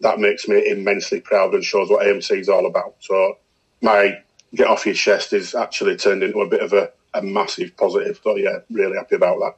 that 0.00 0.18
makes 0.18 0.46
me 0.48 0.68
immensely 0.68 1.20
proud 1.20 1.54
and 1.54 1.64
shows 1.64 1.88
what 1.88 2.06
AMC 2.06 2.38
is 2.38 2.48
all 2.48 2.66
about. 2.66 2.94
So 3.00 3.38
my 3.82 4.18
get 4.54 4.68
off 4.68 4.86
your 4.86 4.94
chest 4.94 5.32
is 5.32 5.54
actually 5.54 5.96
turned 5.96 6.22
into 6.22 6.40
a 6.40 6.48
bit 6.48 6.60
of 6.60 6.72
a, 6.72 6.90
a 7.14 7.22
massive 7.22 7.76
positive. 7.76 8.20
So 8.22 8.36
yeah, 8.36 8.58
really 8.70 8.96
happy 8.96 9.16
about 9.16 9.38
that. 9.40 9.56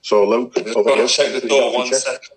So 0.00 0.28
Luke, 0.28 0.56
over 0.76 0.90
here. 0.94 1.06
Check 1.06 1.40
the 1.42 1.48
door 1.48 1.74
one 1.74 1.92
second. 1.92 2.30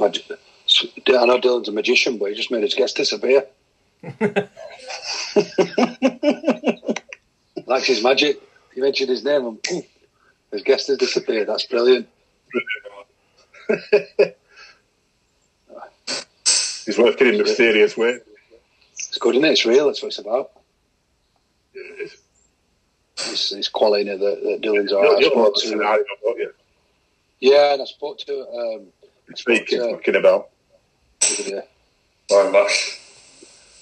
I 0.00 1.26
know 1.26 1.38
Dylan's 1.40 1.68
a 1.68 1.72
magician, 1.72 2.18
but 2.18 2.30
he 2.30 2.34
just 2.34 2.50
made 2.50 2.62
his 2.62 2.74
guest 2.74 2.96
disappear. 2.96 3.46
Likes 7.66 7.86
his 7.86 8.02
magic 8.02 8.42
you 8.76 8.82
mentioned 8.82 9.10
his 9.10 9.24
name 9.24 9.46
and 9.46 9.62
poof, 9.62 9.84
his 10.52 10.62
guest 10.62 10.88
has 10.88 10.98
disappeared. 10.98 11.48
That's 11.48 11.66
brilliant. 11.66 12.08
He's 16.84 16.98
working 16.98 17.28
in 17.28 17.36
a 17.36 17.38
mysterious 17.38 17.96
way. 17.96 18.18
It's 18.92 19.18
good, 19.18 19.36
isn't 19.36 19.44
it? 19.44 19.52
It's 19.52 19.64
real. 19.64 19.86
That's 19.86 20.02
what 20.02 20.08
it's 20.08 20.18
about. 20.18 20.50
It's, 21.74 23.52
it's 23.52 23.68
quality 23.68 24.04
that, 24.04 24.18
that 24.18 24.60
Dylan's 24.62 24.92
all 24.92 25.02
right. 25.02 25.22
to, 25.22 26.52
yeah, 27.40 27.74
and 27.74 27.82
I 27.82 27.84
spoke 27.84 28.18
to 28.18 28.48
um, 28.48 28.86
Speaking, 29.34 29.78
talking 29.78 30.16
about. 30.16 30.50
Yeah. 31.46 31.60
Sorry, 32.30 32.52
Max. 32.52 33.00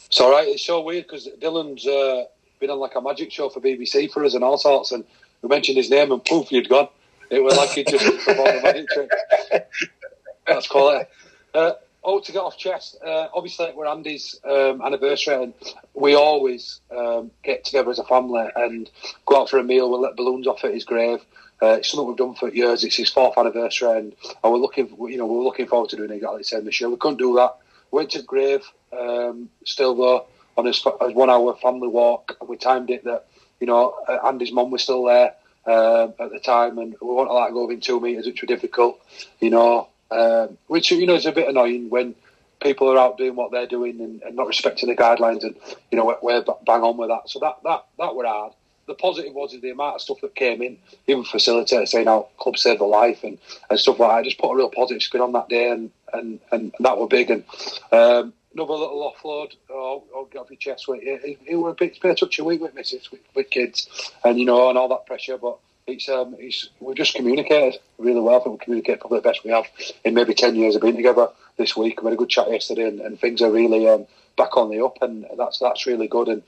It's 0.06 0.20
all 0.20 0.30
right. 0.30 0.48
It's 0.48 0.64
so 0.64 0.80
weird 0.82 1.04
because 1.04 1.28
Dylan's 1.40 1.86
uh, 1.86 2.24
been 2.62 2.70
on 2.70 2.78
like 2.78 2.94
a 2.94 3.00
magic 3.02 3.30
show 3.30 3.50
for 3.50 3.60
BBC 3.60 4.10
for 4.10 4.24
us 4.24 4.32
and 4.34 4.42
all 4.42 4.56
sorts, 4.56 4.92
and 4.92 5.04
we 5.42 5.48
mentioned 5.48 5.76
his 5.76 5.90
name 5.90 6.12
and 6.12 6.24
poof, 6.24 6.50
you'd 6.50 6.68
gone. 6.68 6.88
It 7.28 7.42
was 7.42 7.56
like 7.56 7.70
he 7.70 7.84
just 7.84 8.04
performed 8.24 8.56
a 8.56 8.62
magic 8.62 8.88
trick. 8.88 9.10
That's 10.46 10.68
quality. 10.68 11.10
Uh, 11.52 11.72
oh, 12.04 12.20
to 12.20 12.32
get 12.32 12.38
off 12.38 12.56
chest, 12.56 12.98
uh, 13.04 13.28
obviously 13.34 13.72
we're 13.74 13.86
Andy's 13.86 14.40
um, 14.44 14.80
anniversary, 14.80 15.42
and 15.42 15.54
we 15.94 16.14
always 16.14 16.80
um, 16.96 17.32
get 17.42 17.64
together 17.64 17.90
as 17.90 17.98
a 17.98 18.04
family 18.04 18.48
and 18.54 18.88
go 19.26 19.42
out 19.42 19.50
for 19.50 19.58
a 19.58 19.64
meal. 19.64 19.90
We'll 19.90 20.00
let 20.00 20.16
balloons 20.16 20.46
off 20.46 20.64
at 20.64 20.72
his 20.72 20.84
grave. 20.84 21.18
Uh, 21.60 21.78
it's 21.78 21.90
something 21.90 22.06
we've 22.06 22.16
done 22.16 22.34
for 22.34 22.48
years. 22.48 22.84
It's 22.84 22.96
his 22.96 23.10
fourth 23.10 23.36
anniversary, 23.36 23.98
and, 23.98 24.12
and 24.42 24.52
we're 24.52 24.58
looking, 24.58 24.88
you 25.08 25.16
know, 25.16 25.26
we're 25.26 25.42
looking 25.42 25.66
forward 25.66 25.90
to 25.90 25.96
doing 25.96 26.10
exactly 26.10 26.38
the 26.38 26.44
same 26.44 26.64
this 26.64 26.80
year. 26.80 26.90
We 26.90 26.96
couldn't 26.96 27.18
do 27.18 27.34
that. 27.36 27.56
Went 27.90 28.10
to 28.10 28.18
the 28.18 28.24
grave, 28.24 28.62
um, 28.96 29.48
still 29.64 29.94
though, 29.94 30.26
on 30.56 30.66
his, 30.66 30.76
his 30.76 31.14
one-hour 31.14 31.56
family 31.56 31.88
walk, 31.88 32.36
and 32.40 32.48
we 32.48 32.56
timed 32.56 32.90
it 32.90 33.04
that, 33.04 33.26
you 33.60 33.66
know, 33.66 33.94
Andy's 34.24 34.52
mum 34.52 34.70
was 34.70 34.82
still 34.82 35.04
there 35.04 35.34
um, 35.66 36.14
at 36.18 36.30
the 36.30 36.40
time, 36.40 36.78
and 36.78 36.94
we 37.00 37.08
weren't 37.08 37.30
allowed 37.30 37.48
to 37.48 37.52
go 37.52 37.66
within 37.66 37.80
two 37.80 38.00
metres, 38.00 38.26
which 38.26 38.42
was 38.42 38.48
difficult, 38.48 39.00
you 39.40 39.50
know, 39.50 39.88
um, 40.10 40.58
which 40.66 40.90
you 40.90 41.06
know 41.06 41.14
is 41.14 41.26
a 41.26 41.32
bit 41.32 41.48
annoying 41.48 41.88
when 41.88 42.14
people 42.60 42.88
are 42.90 42.98
out 42.98 43.18
doing 43.18 43.34
what 43.34 43.50
they're 43.50 43.66
doing 43.66 44.00
and, 44.00 44.22
and 44.22 44.36
not 44.36 44.46
respecting 44.46 44.88
the 44.88 44.96
guidelines, 44.96 45.42
and 45.42 45.56
you 45.90 45.96
know 45.96 46.04
we're, 46.04 46.18
we're 46.22 46.44
bang 46.66 46.82
on 46.82 46.96
with 46.96 47.08
that. 47.08 47.28
So 47.28 47.38
that 47.40 47.58
that 47.64 47.84
that 47.98 48.14
were 48.14 48.26
hard. 48.26 48.52
The 48.86 48.94
positive 48.94 49.32
was 49.32 49.52
the 49.58 49.70
amount 49.70 49.94
of 49.94 50.00
stuff 50.00 50.20
that 50.22 50.34
came 50.34 50.60
in, 50.60 50.76
even 51.06 51.22
facilitators 51.22 51.88
saying 51.88 52.06
how 52.06 52.28
club 52.38 52.58
saved 52.58 52.80
the 52.80 52.84
life 52.84 53.22
and, 53.22 53.38
and 53.70 53.78
stuff 53.78 54.00
like 54.00 54.10
that. 54.10 54.16
I 54.16 54.22
just 54.22 54.38
put 54.38 54.50
a 54.50 54.56
real 54.56 54.70
positive 54.70 55.02
spin 55.02 55.20
on 55.20 55.32
that 55.32 55.48
day, 55.48 55.70
and 55.70 55.90
and, 56.12 56.40
and 56.50 56.74
that 56.80 56.98
were 56.98 57.06
big. 57.06 57.30
And 57.30 57.44
um, 57.92 58.32
another 58.54 58.72
little 58.72 59.12
offload 59.12 59.54
or, 59.68 60.02
or 60.14 60.26
get 60.28 60.40
off 60.40 60.50
your 60.50 60.58
chest. 60.58 60.88
With 60.88 61.02
it, 61.02 61.24
it, 61.24 61.38
it 61.46 61.56
was 61.56 61.72
a 61.72 61.74
bit, 61.74 62.00
bit 62.00 62.18
touchy 62.18 62.42
week 62.42 62.60
with 62.60 62.74
misses 62.74 63.10
with, 63.10 63.20
with 63.34 63.50
kids, 63.50 64.10
and 64.24 64.38
you 64.38 64.44
know, 64.44 64.68
and 64.68 64.78
all 64.78 64.88
that 64.88 65.06
pressure, 65.06 65.38
but 65.38 65.58
it's 65.86 66.08
um, 66.08 66.36
it's 66.38 66.68
we 66.80 66.94
just 66.94 67.14
communicated 67.14 67.80
really 67.98 68.20
well. 68.20 68.40
I 68.40 68.44
think 68.44 68.58
we 68.58 68.64
communicate 68.64 69.00
probably 69.00 69.18
the 69.18 69.28
best 69.28 69.44
we 69.44 69.50
have 69.50 69.66
in 70.04 70.14
maybe 70.14 70.34
ten 70.34 70.54
years 70.54 70.76
of 70.76 70.82
being 70.82 70.96
together. 70.96 71.28
This 71.56 71.76
week 71.76 72.02
we 72.02 72.06
had 72.06 72.14
a 72.14 72.16
good 72.16 72.30
chat 72.30 72.50
yesterday, 72.50 72.88
and, 72.88 73.00
and 73.00 73.20
things 73.20 73.42
are 73.42 73.50
really 73.50 73.88
um, 73.88 74.06
back 74.36 74.56
on 74.56 74.70
the 74.70 74.84
up, 74.84 74.98
and 75.02 75.26
that's 75.36 75.58
that's 75.58 75.86
really 75.86 76.08
good. 76.08 76.28
And 76.28 76.42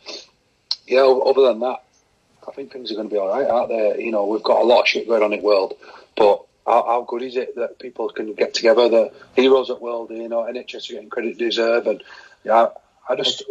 yeah, 0.86 1.02
other 1.02 1.42
than 1.42 1.60
that, 1.60 1.82
I 2.46 2.52
think 2.52 2.72
things 2.72 2.90
are 2.90 2.94
going 2.94 3.08
to 3.08 3.12
be 3.12 3.18
all 3.18 3.28
right 3.28 3.48
out 3.48 3.68
there. 3.68 4.00
You 4.00 4.12
know, 4.12 4.26
we've 4.26 4.42
got 4.42 4.62
a 4.62 4.64
lot 4.64 4.82
of 4.82 4.88
shit 4.88 5.08
going 5.08 5.22
on 5.22 5.32
in 5.32 5.40
the 5.40 5.44
world, 5.44 5.74
but 6.16 6.44
how, 6.66 6.84
how 6.84 7.06
good 7.08 7.22
is 7.22 7.36
it 7.36 7.56
that 7.56 7.78
people 7.78 8.08
can 8.08 8.34
get 8.34 8.54
together? 8.54 8.88
The 8.88 9.12
heroes 9.34 9.70
at 9.70 9.80
world, 9.80 10.10
you 10.10 10.28
know, 10.28 10.42
NHS 10.42 10.90
are 10.90 10.94
getting 10.94 11.10
credit 11.10 11.38
deserve, 11.38 11.86
and 11.86 12.02
yeah, 12.44 12.68
I 13.08 13.16
just 13.16 13.44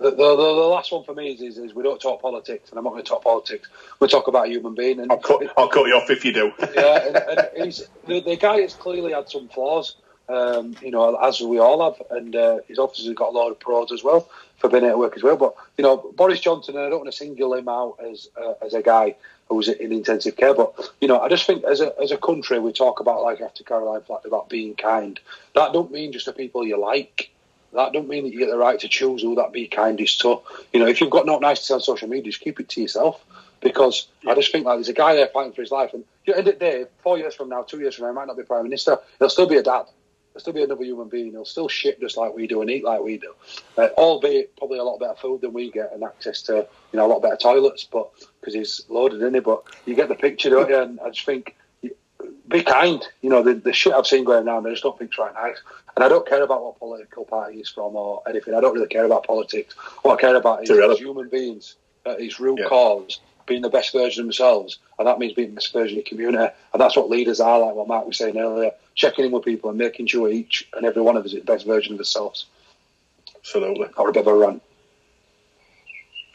the, 0.00 0.10
the, 0.10 0.36
the, 0.36 0.42
last 0.42 0.90
one 0.92 1.04
for 1.04 1.14
me 1.14 1.32
is, 1.32 1.40
is, 1.42 1.58
is, 1.58 1.74
we 1.74 1.82
don't 1.82 2.00
talk 2.00 2.22
politics, 2.22 2.70
and 2.70 2.78
I'm 2.78 2.84
not 2.84 2.90
going 2.90 3.02
to 3.02 3.08
talk 3.08 3.22
politics. 3.22 3.68
We 3.98 4.08
talk 4.08 4.28
about 4.28 4.46
a 4.46 4.48
human 4.48 4.74
being. 4.74 4.98
And 4.98 5.12
I'll 5.12 5.18
cut, 5.18 5.42
I'll 5.58 5.68
cut 5.68 5.86
you 5.86 5.94
off 5.94 6.08
if 6.08 6.24
you 6.24 6.32
do. 6.32 6.52
yeah, 6.74 7.06
and, 7.06 7.16
and 7.16 7.48
he's, 7.66 7.86
the, 8.06 8.20
the 8.20 8.36
guy 8.36 8.60
has 8.60 8.72
clearly 8.72 9.12
had 9.12 9.28
some 9.28 9.48
flaws, 9.48 9.96
um, 10.30 10.74
you 10.80 10.90
know, 10.90 11.16
as 11.16 11.40
we 11.42 11.58
all 11.58 11.92
have, 11.92 12.02
and 12.10 12.34
uh, 12.34 12.58
his 12.66 12.78
officers 12.78 13.12
got 13.14 13.28
a 13.28 13.36
lot 13.36 13.50
of 13.50 13.60
pros 13.60 13.92
as 13.92 14.02
well 14.02 14.26
for 14.56 14.70
being 14.70 14.84
able 14.84 14.94
to 14.94 14.98
work 14.98 15.16
as 15.16 15.22
well. 15.22 15.36
But 15.36 15.54
you 15.76 15.84
know, 15.84 15.96
Boris 16.16 16.40
Johnson, 16.40 16.76
and 16.76 16.84
I 16.86 16.88
don't 16.88 17.00
want 17.00 17.12
to 17.12 17.16
single 17.16 17.52
him 17.54 17.68
out 17.68 17.98
as 18.02 18.28
uh, 18.40 18.54
as 18.62 18.72
a 18.72 18.82
guy 18.82 19.16
who's 19.50 19.68
in 19.68 19.92
intensive 19.92 20.36
care, 20.36 20.54
but 20.54 20.72
you 21.02 21.08
know, 21.08 21.20
I 21.20 21.28
just 21.28 21.46
think 21.46 21.64
as 21.64 21.82
a 21.82 21.92
as 22.00 22.10
a 22.10 22.16
country, 22.16 22.58
we 22.58 22.72
talk 22.72 23.00
about 23.00 23.22
like 23.22 23.42
after 23.42 23.62
Caroline 23.64 24.00
Flack 24.00 24.24
about 24.24 24.48
being 24.48 24.74
kind. 24.74 25.20
That 25.54 25.74
don't 25.74 25.92
mean 25.92 26.12
just 26.12 26.24
the 26.24 26.32
people 26.32 26.66
you 26.66 26.80
like 26.80 27.30
that 27.72 27.92
don't 27.92 28.08
mean 28.08 28.24
that 28.24 28.32
you 28.32 28.38
get 28.38 28.50
the 28.50 28.56
right 28.56 28.78
to 28.80 28.88
choose 28.88 29.22
who 29.22 29.36
that 29.36 29.52
be 29.52 29.66
kindest 29.68 30.20
to. 30.22 30.40
You 30.72 30.80
know, 30.80 30.86
if 30.86 31.00
you've 31.00 31.10
got 31.10 31.26
not 31.26 31.40
nice 31.40 31.60
to 31.60 31.64
say 31.66 31.74
on 31.74 31.80
social 31.80 32.08
media, 32.08 32.32
just 32.32 32.42
keep 32.42 32.58
it 32.58 32.68
to 32.70 32.80
yourself. 32.80 33.24
Because 33.60 34.08
yeah. 34.22 34.32
I 34.32 34.34
just 34.34 34.50
think 34.50 34.64
like 34.64 34.78
there's 34.78 34.88
a 34.88 34.94
guy 34.94 35.14
there 35.14 35.26
fighting 35.26 35.52
for 35.52 35.60
his 35.60 35.70
life, 35.70 35.92
and 35.92 36.02
at 36.02 36.26
the 36.26 36.38
end 36.38 36.48
of 36.48 36.54
the 36.54 36.60
day, 36.60 36.84
four 37.02 37.18
years 37.18 37.34
from 37.34 37.50
now, 37.50 37.62
two 37.62 37.78
years 37.78 37.94
from 37.94 38.06
now, 38.06 38.12
he 38.12 38.14
might 38.14 38.26
not 38.26 38.38
be 38.38 38.42
prime 38.42 38.64
minister. 38.64 38.98
He'll 39.18 39.28
still 39.28 39.46
be 39.46 39.56
a 39.56 39.62
dad. 39.62 39.84
Still 40.38 40.52
be 40.52 40.62
another 40.62 40.84
human 40.84 41.08
being. 41.08 41.32
He'll 41.32 41.44
still 41.44 41.68
shit 41.68 42.00
just 42.00 42.16
like 42.16 42.34
we 42.34 42.46
do 42.46 42.62
and 42.62 42.70
eat 42.70 42.84
like 42.84 43.02
we 43.02 43.18
do, 43.18 43.34
uh, 43.76 43.88
albeit 43.98 44.56
probably 44.56 44.78
a 44.78 44.84
lot 44.84 44.98
better 44.98 45.16
food 45.16 45.40
than 45.40 45.52
we 45.52 45.70
get 45.70 45.92
and 45.92 46.02
access 46.02 46.42
to 46.42 46.66
you 46.92 46.96
know 46.96 47.06
a 47.06 47.08
lot 47.08 47.22
better 47.22 47.36
toilets. 47.36 47.84
But 47.84 48.10
because 48.40 48.54
he's 48.54 48.82
loaded 48.88 49.22
in 49.22 49.34
it, 49.34 49.44
but 49.44 49.64
you 49.86 49.94
get 49.94 50.08
the 50.08 50.14
picture, 50.14 50.50
don't 50.50 50.70
you? 50.70 50.78
And 50.78 51.00
I 51.00 51.10
just 51.10 51.26
think 51.26 51.56
be 52.48 52.62
kind. 52.62 53.02
You 53.22 53.30
know, 53.30 53.42
the, 53.42 53.54
the 53.54 53.72
shit 53.72 53.92
I've 53.92 54.06
seen 54.06 54.24
going 54.24 54.46
around, 54.46 54.66
I 54.66 54.70
just 54.70 54.82
don't 54.82 54.98
think 54.98 55.10
it's 55.10 55.18
right 55.18 55.32
nice. 55.34 55.58
And 55.96 56.04
I 56.04 56.08
don't 56.08 56.26
care 56.26 56.42
about 56.42 56.62
what 56.62 56.78
political 56.78 57.24
party 57.24 57.56
he's 57.56 57.68
from 57.68 57.96
or 57.96 58.22
anything. 58.28 58.54
I 58.54 58.60
don't 58.60 58.74
really 58.74 58.88
care 58.88 59.04
about 59.04 59.26
politics. 59.26 59.74
What 60.02 60.18
I 60.18 60.20
care 60.20 60.36
about 60.36 60.62
is, 60.62 60.70
is 60.70 60.98
human 60.98 61.28
beings 61.28 61.76
at 62.06 62.20
its 62.20 62.40
root 62.40 62.58
yeah. 62.60 62.68
cause 62.68 63.20
being 63.46 63.62
the 63.62 63.70
best 63.70 63.92
version 63.92 64.22
of 64.22 64.26
themselves. 64.26 64.78
And 64.98 65.06
that 65.06 65.18
means 65.18 65.32
being 65.32 65.50
the 65.50 65.54
best 65.56 65.72
version 65.72 65.98
of 65.98 66.04
the 66.04 66.08
community. 66.10 66.52
And 66.72 66.80
that's 66.80 66.96
what 66.96 67.10
leaders 67.10 67.40
are, 67.40 67.58
like 67.58 67.74
what 67.74 67.88
Mark 67.88 68.06
was 68.06 68.18
saying 68.18 68.38
earlier, 68.38 68.72
checking 68.94 69.24
in 69.24 69.32
with 69.32 69.44
people 69.44 69.70
and 69.70 69.78
making 69.78 70.06
sure 70.06 70.28
each 70.28 70.68
and 70.74 70.84
every 70.84 71.02
one 71.02 71.16
of 71.16 71.24
us 71.24 71.32
is 71.32 71.40
the 71.40 71.44
best 71.44 71.66
version 71.66 71.92
of 71.92 71.98
themselves. 71.98 72.46
Absolutely. 73.36 73.88
Or 73.96 74.08
a 74.08 74.12
bit 74.12 74.20
of 74.20 74.26
a 74.26 74.34
run. 74.34 74.60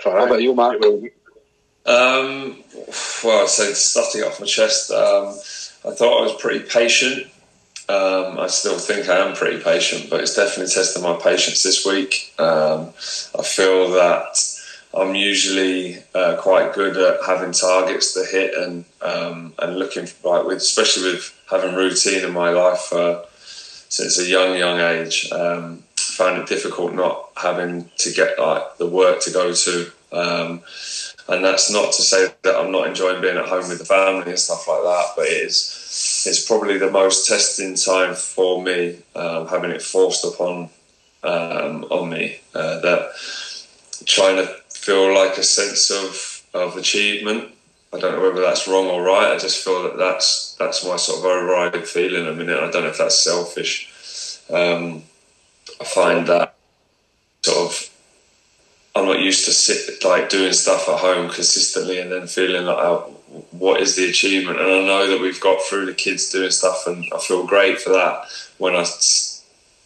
How 0.03 0.25
about 0.25 0.41
you, 0.41 0.53
Mark? 0.53 0.81
Um, 1.85 2.63
well, 3.23 3.47
so 3.47 3.73
stuff 3.73 4.11
to 4.11 4.19
get 4.19 4.27
off 4.27 4.39
my 4.39 4.45
chest. 4.45 4.91
Um, 4.91 5.27
I 5.27 5.93
thought 5.93 6.19
I 6.19 6.23
was 6.23 6.35
pretty 6.39 6.65
patient. 6.67 7.27
Um, 7.87 8.39
I 8.39 8.47
still 8.47 8.79
think 8.79 9.07
I 9.09 9.17
am 9.17 9.35
pretty 9.35 9.63
patient, 9.63 10.09
but 10.09 10.19
it's 10.19 10.35
definitely 10.35 10.73
tested 10.73 11.03
my 11.03 11.13
patience 11.13 11.61
this 11.61 11.85
week. 11.85 12.33
Um, 12.39 12.89
I 13.37 13.43
feel 13.43 13.91
that 13.91 14.35
I'm 14.95 15.15
usually 15.15 15.97
uh, 16.13 16.37
quite 16.37 16.73
good 16.73 16.95
at 16.97 17.25
having 17.25 17.51
targets 17.51 18.13
to 18.13 18.25
hit 18.25 18.53
and 18.55 18.85
um, 19.01 19.53
and 19.59 19.77
looking 19.77 20.07
like 20.23 20.45
with 20.45 20.57
especially 20.57 21.11
with 21.11 21.37
having 21.49 21.75
routine 21.75 22.23
in 22.23 22.33
my 22.33 22.49
life 22.51 22.93
uh, 22.93 23.23
since 23.35 24.19
a 24.19 24.25
young 24.25 24.57
young 24.57 24.79
age. 24.79 25.31
Um, 25.31 25.83
found 26.15 26.41
it 26.41 26.47
difficult 26.47 26.93
not 26.93 27.29
having 27.35 27.89
to 27.97 28.11
get 28.11 28.39
like 28.39 28.77
the 28.77 28.87
work 28.87 29.19
to 29.21 29.31
go 29.31 29.53
to. 29.53 29.91
Um, 30.13 30.61
and 31.27 31.43
that's 31.43 31.71
not 31.71 31.91
to 31.93 32.01
say 32.01 32.27
that 32.43 32.55
I'm 32.55 32.71
not 32.71 32.87
enjoying 32.87 33.21
being 33.21 33.37
at 33.37 33.49
home 33.49 33.67
with 33.67 33.79
the 33.79 33.85
family 33.85 34.29
and 34.29 34.39
stuff 34.39 34.67
like 34.67 34.83
that, 34.83 35.05
but 35.17 35.25
it 35.25 35.47
is 35.47 36.23
it's 36.25 36.45
probably 36.45 36.77
the 36.77 36.91
most 36.91 37.27
testing 37.27 37.75
time 37.75 38.15
for 38.15 38.61
me, 38.61 38.99
um, 39.15 39.47
having 39.47 39.71
it 39.71 39.81
forced 39.81 40.23
upon 40.23 40.69
um, 41.23 41.83
on 41.85 42.09
me 42.09 42.39
uh, 42.53 42.79
that 42.79 43.11
trying 44.05 44.37
to 44.37 44.55
feel 44.85 45.15
like 45.15 45.37
a 45.37 45.43
sense 45.43 45.89
of 45.89 46.43
of 46.53 46.77
achievement. 46.77 47.51
I 47.91 47.99
don't 47.99 48.13
know 48.13 48.29
whether 48.29 48.41
that's 48.41 48.67
wrong 48.67 48.85
or 48.87 49.01
right. 49.01 49.31
I 49.33 49.37
just 49.37 49.63
feel 49.63 49.83
that 49.83 49.97
that's 49.97 50.55
that's 50.59 50.85
my 50.85 50.95
sort 50.97 51.19
of 51.19 51.25
overriding 51.25 51.81
feeling. 51.81 52.27
I 52.27 52.33
mean, 52.33 52.49
I 52.49 52.69
don't 52.69 52.83
know 52.83 52.89
if 52.89 52.99
that's 52.99 53.23
selfish. 53.23 53.89
Um, 54.49 55.03
I 55.81 55.83
find 55.85 56.27
that 56.27 56.55
sort 57.41 57.57
of 57.57 57.89
I'm 58.95 59.05
not 59.05 59.19
used 59.19 59.45
to 59.45 59.51
sit 59.51 60.05
like 60.05 60.29
doing 60.29 60.53
stuff 60.53 60.87
at 60.87 60.99
home 60.99 61.29
consistently 61.29 61.99
and 61.99 62.11
then 62.11 62.27
feeling 62.27 62.65
like 62.65 62.77
oh, 62.77 63.15
what 63.51 63.81
is 63.81 63.95
the 63.95 64.07
achievement 64.09 64.59
and 64.59 64.69
I 64.69 64.85
know 64.85 65.09
that 65.09 65.19
we've 65.19 65.41
got 65.41 65.61
through 65.61 65.87
the 65.87 65.93
kids 65.93 66.29
doing 66.29 66.51
stuff 66.51 66.85
and 66.87 67.03
I 67.13 67.19
feel 67.19 67.45
great 67.45 67.81
for 67.81 67.89
that 67.89 68.25
when 68.57 68.75
I 68.75 68.85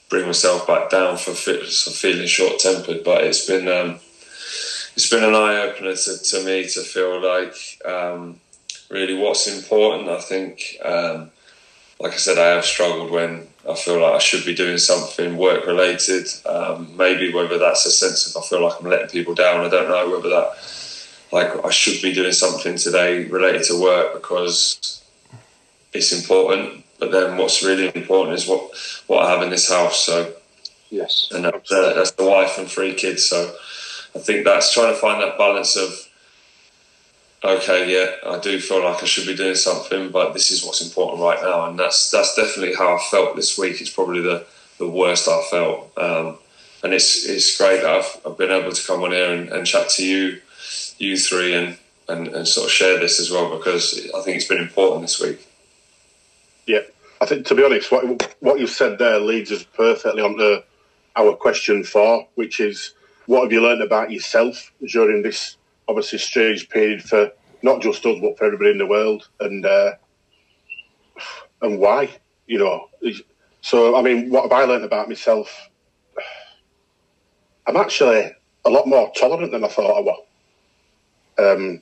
bring 0.10 0.26
myself 0.26 0.68
back 0.68 0.90
down 0.90 1.18
for, 1.18 1.34
feeling 1.34 2.28
short 2.28 2.60
tempered 2.60 3.04
but 3.04 3.24
it's 3.24 3.46
been 3.48 3.68
um, 3.68 4.00
it's 5.00 5.10
been 5.10 5.24
an 5.24 5.34
eye 5.34 5.62
opener 5.62 5.96
to, 5.96 6.18
to, 6.18 6.44
me 6.44 6.68
to 6.68 6.82
feel 6.82 7.26
like 7.26 7.56
um, 7.86 8.38
really 8.90 9.18
what's 9.18 9.48
important 9.48 10.10
I 10.10 10.20
think 10.20 10.76
um, 10.84 11.32
like 12.02 12.12
I 12.12 12.18
said 12.18 12.38
I 12.38 12.48
have 12.56 12.66
struggled 12.66 13.10
when 13.10 13.48
I 13.70 13.76
feel 13.76 14.02
like 14.02 14.16
I 14.16 14.20
should 14.20 14.44
be 14.44 14.54
doing 14.54 14.78
something 14.78 15.38
work 15.38 15.66
related. 15.66 16.28
Um, 16.46 16.98
maybe 16.98 17.34
whether 17.34 17.58
that's 17.58 17.86
a 17.86 17.92
sense 17.92 18.28
of 18.28 18.44
I 18.44 18.46
feel 18.46 18.62
like 18.62 18.74
I'm 18.78 18.90
letting 18.90 19.08
people 19.08 19.34
down. 19.34 19.66
I 19.66 19.70
don't 19.70 19.88
know 19.88 20.10
whether 20.10 20.28
that 20.32 20.52
like 21.32 21.64
I 21.64 21.70
should 21.70 22.02
be 22.02 22.14
doing 22.14 22.34
something 22.34 22.76
today 22.76 23.24
related 23.24 23.64
to 23.68 23.82
work 23.82 24.14
because 24.14 25.02
it's 25.94 26.12
important. 26.12 26.84
But 27.00 27.14
then 27.14 27.38
what's 27.38 27.64
really 27.64 27.90
important 27.96 28.38
is 28.38 28.48
what 28.48 28.70
what 29.08 29.24
I 29.24 29.32
have 29.32 29.44
in 29.44 29.50
this 29.50 29.70
house. 29.70 30.06
So 30.06 30.34
yes, 30.90 31.30
and 31.34 31.46
that's, 31.46 31.72
uh, 31.72 31.94
that's 31.94 32.12
the 32.12 32.26
wife 32.26 32.58
and 32.58 32.68
three 32.68 32.94
kids. 32.96 33.24
So 33.24 33.56
I 34.16 34.20
think 34.20 34.46
that's 34.46 34.74
trying 34.74 34.94
to 34.94 35.00
find 35.00 35.22
that 35.22 35.38
balance 35.38 35.76
of 35.76 36.10
okay, 37.44 37.92
yeah, 37.92 38.30
I 38.30 38.40
do 38.40 38.60
feel 38.60 38.84
like 38.84 39.02
I 39.02 39.06
should 39.06 39.28
be 39.28 39.36
doing 39.36 39.56
something, 39.56 40.10
but 40.10 40.34
this 40.34 40.52
is 40.52 40.64
what's 40.64 40.82
important 40.82 41.22
right 41.22 41.42
now, 41.42 41.70
and 41.70 41.80
that's 41.80 42.12
that's 42.12 42.36
definitely 42.36 42.76
how 42.76 42.96
I 42.96 43.00
felt 43.10 43.36
this 43.36 43.58
week. 43.58 43.82
It's 43.82 43.90
probably 43.90 44.22
the, 44.22 44.46
the 44.78 44.90
worst 44.90 45.28
I 45.28 45.42
felt, 45.50 45.92
um, 45.98 46.38
and 46.84 46.94
it's 46.94 47.26
it's 47.26 47.58
great 47.58 47.82
that 47.82 47.96
I've, 47.96 48.22
I've 48.26 48.38
been 48.38 48.52
able 48.52 48.72
to 48.72 48.88
come 48.88 49.04
on 49.04 49.12
here 49.12 49.32
and, 49.34 49.50
and 49.50 49.66
chat 49.66 49.90
to 49.92 50.06
you, 50.06 50.42
you 50.98 51.18
three, 51.18 51.54
and, 51.54 51.78
and 52.08 52.28
and 52.30 52.48
sort 52.48 52.66
of 52.66 52.72
share 52.72 53.00
this 53.00 53.20
as 53.20 53.32
well 53.32 53.58
because 53.58 54.00
I 54.16 54.22
think 54.22 54.38
it's 54.38 54.48
been 54.48 54.62
important 54.62 55.02
this 55.02 55.22
week. 55.22 55.46
Yeah, 56.66 56.82
I 57.22 57.26
think 57.26 57.46
to 57.48 57.56
be 57.56 57.64
honest, 57.64 57.92
what 57.92 58.36
what 58.42 58.60
you've 58.60 58.70
said 58.70 59.00
there 59.00 59.20
leads 59.20 59.52
us 59.52 59.64
perfectly 59.64 60.22
on 60.22 60.38
to 60.38 60.64
our 61.16 61.36
question 61.36 61.84
four, 61.84 62.28
which 62.36 62.60
is 62.60 62.94
what 63.30 63.44
have 63.44 63.52
you 63.52 63.62
learned 63.62 63.84
about 63.84 64.12
yourself 64.12 64.74
during 64.88 65.22
this 65.22 65.58
obviously 65.88 66.18
strange 66.18 66.68
period 66.68 67.04
for 67.04 67.32
not 67.62 67.80
just 67.80 68.04
us 68.04 68.20
but 68.20 68.36
for 68.36 68.46
everybody 68.46 68.72
in 68.72 68.80
the 68.80 68.88
world, 68.88 69.30
and 69.40 69.68
uh, 69.68 69.92
and 71.62 71.78
why? 71.78 72.10
You 72.48 72.58
know, 72.58 72.90
so 73.62 73.96
I 73.96 74.02
mean, 74.02 74.32
what 74.32 74.42
have 74.42 74.52
I 74.52 74.64
learned 74.64 74.84
about 74.84 75.08
myself? 75.08 75.70
I'm 77.68 77.78
actually 77.78 78.32
a 78.66 78.70
lot 78.72 78.88
more 78.88 79.12
tolerant 79.16 79.52
than 79.52 79.64
I 79.64 79.68
thought 79.68 80.00
I 80.00 80.02
was. 80.02 80.26
Um, 81.38 81.82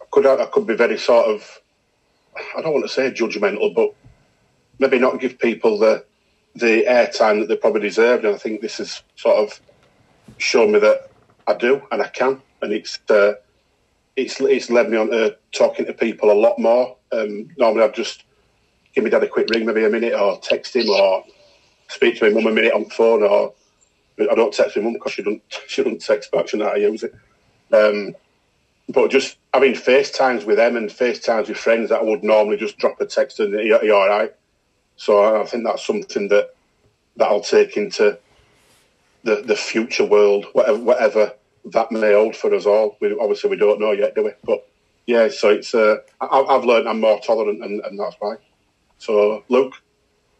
I 0.00 0.04
could 0.10 0.26
I 0.26 0.46
could 0.46 0.66
be 0.66 0.76
very 0.76 0.96
sort 0.96 1.26
of 1.26 1.60
I 2.56 2.62
don't 2.62 2.72
want 2.72 2.86
to 2.86 2.88
say 2.88 3.10
judgmental, 3.10 3.74
but 3.74 3.90
maybe 4.78 4.98
not 4.98 5.20
give 5.20 5.38
people 5.38 5.78
the 5.78 6.06
the 6.54 6.84
airtime 6.88 7.40
that 7.40 7.48
they 7.48 7.56
probably 7.56 7.82
deserved. 7.82 8.24
And 8.24 8.34
I 8.34 8.38
think 8.38 8.62
this 8.62 8.78
has 8.78 9.02
sort 9.16 9.36
of 9.36 9.60
shown 10.38 10.72
me 10.72 10.78
that 10.80 11.10
I 11.46 11.54
do 11.54 11.82
and 11.90 12.02
I 12.02 12.08
can, 12.08 12.42
and 12.62 12.72
it's 12.72 12.98
uh, 13.08 13.34
it's 14.16 14.40
it's 14.40 14.70
led 14.70 14.90
me 14.90 14.96
on 14.96 15.10
to 15.10 15.36
talking 15.52 15.86
to 15.86 15.92
people 15.92 16.30
a 16.30 16.34
lot 16.34 16.58
more. 16.58 16.96
Um, 17.12 17.48
normally, 17.56 17.84
I'd 17.84 17.94
just 17.94 18.24
give 18.94 19.04
me 19.04 19.10
dad 19.10 19.22
a 19.22 19.28
quick 19.28 19.48
ring, 19.50 19.66
maybe 19.66 19.84
a 19.84 19.90
minute, 19.90 20.14
or 20.14 20.38
text 20.40 20.74
him, 20.74 20.88
or 20.88 21.24
speak 21.88 22.18
to 22.18 22.24
my 22.24 22.34
mum 22.34 22.50
a 22.50 22.54
minute 22.54 22.72
on 22.72 22.86
phone, 22.86 23.22
or 23.22 23.54
I 24.18 24.34
don't 24.34 24.52
text 24.52 24.76
my 24.76 24.82
mum 24.82 24.94
because 24.94 25.12
she 25.12 25.22
doesn't 25.22 25.42
she 25.68 25.82
doesn't 25.82 26.02
text 26.02 26.32
back. 26.32 26.48
She 26.48 26.56
know 26.56 26.68
how 26.68 26.74
use 26.74 27.04
it. 27.04 27.14
Um, 27.72 28.14
but 28.88 29.10
just 29.10 29.36
having 29.52 29.72
FaceTimes 29.72 30.44
with 30.44 30.56
them 30.56 30.76
and 30.76 30.88
FaceTimes 30.88 31.48
with 31.48 31.56
friends 31.56 31.90
that 31.90 32.00
I 32.00 32.04
would 32.04 32.22
normally 32.22 32.56
just 32.56 32.78
drop 32.78 33.00
a 33.00 33.06
text 33.06 33.40
and 33.40 33.52
you're 33.52 33.94
all 33.94 34.08
right. 34.08 34.32
So 34.96 35.40
I 35.40 35.44
think 35.44 35.64
that's 35.64 35.84
something 35.84 36.28
that 36.28 36.54
that 37.16 37.26
I'll 37.26 37.40
take 37.40 37.76
into 37.76 38.18
the 39.26 39.42
the 39.42 39.56
future 39.56 40.04
world, 40.04 40.46
whatever 40.52 40.78
whatever 40.78 41.32
that 41.72 41.90
may 41.90 42.12
hold 42.14 42.36
for 42.36 42.54
us 42.54 42.64
all. 42.64 42.96
We, 43.00 43.12
obviously, 43.20 43.50
we 43.50 43.56
don't 43.56 43.80
know 43.80 43.90
yet, 43.92 44.14
do 44.14 44.24
we? 44.24 44.32
But 44.44 44.66
yeah, 45.06 45.28
so 45.28 45.50
it's 45.50 45.74
uh, 45.74 45.96
I, 46.20 46.44
have 46.48 46.64
learned 46.64 46.88
I'm 46.88 47.00
more 47.00 47.20
tolerant, 47.20 47.62
and, 47.62 47.84
and 47.84 47.98
that's 47.98 48.16
why. 48.20 48.36
So, 48.98 49.44
Luke, 49.48 49.74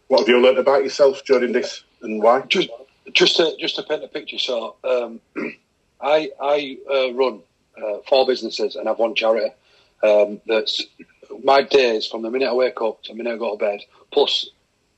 what 0.07 0.19
have 0.19 0.29
you 0.29 0.39
learned 0.39 0.57
about 0.57 0.83
yourself 0.83 1.23
during 1.25 1.51
this, 1.51 1.83
and 2.01 2.23
why? 2.23 2.41
Just, 2.47 2.69
just 3.13 3.35
to 3.37 3.55
just 3.59 3.75
to 3.75 3.83
paint 3.83 4.03
a 4.03 4.07
picture. 4.07 4.39
So, 4.39 4.77
um, 4.83 5.19
I 6.01 6.31
I 6.41 6.77
uh, 6.89 7.13
run 7.13 7.41
uh, 7.77 7.97
four 8.07 8.25
businesses 8.25 8.75
and 8.75 8.87
I've 8.89 8.99
one 8.99 9.15
charity. 9.15 9.53
Um, 10.01 10.41
that's 10.47 10.85
my 11.43 11.61
days 11.61 12.07
from 12.07 12.21
the 12.21 12.29
minute 12.29 12.47
I 12.47 12.53
wake 12.53 12.81
up 12.81 13.03
to 13.03 13.11
the 13.11 13.17
minute 13.17 13.33
I 13.33 13.37
go 13.37 13.51
to 13.51 13.57
bed, 13.57 13.81
plus 14.11 14.49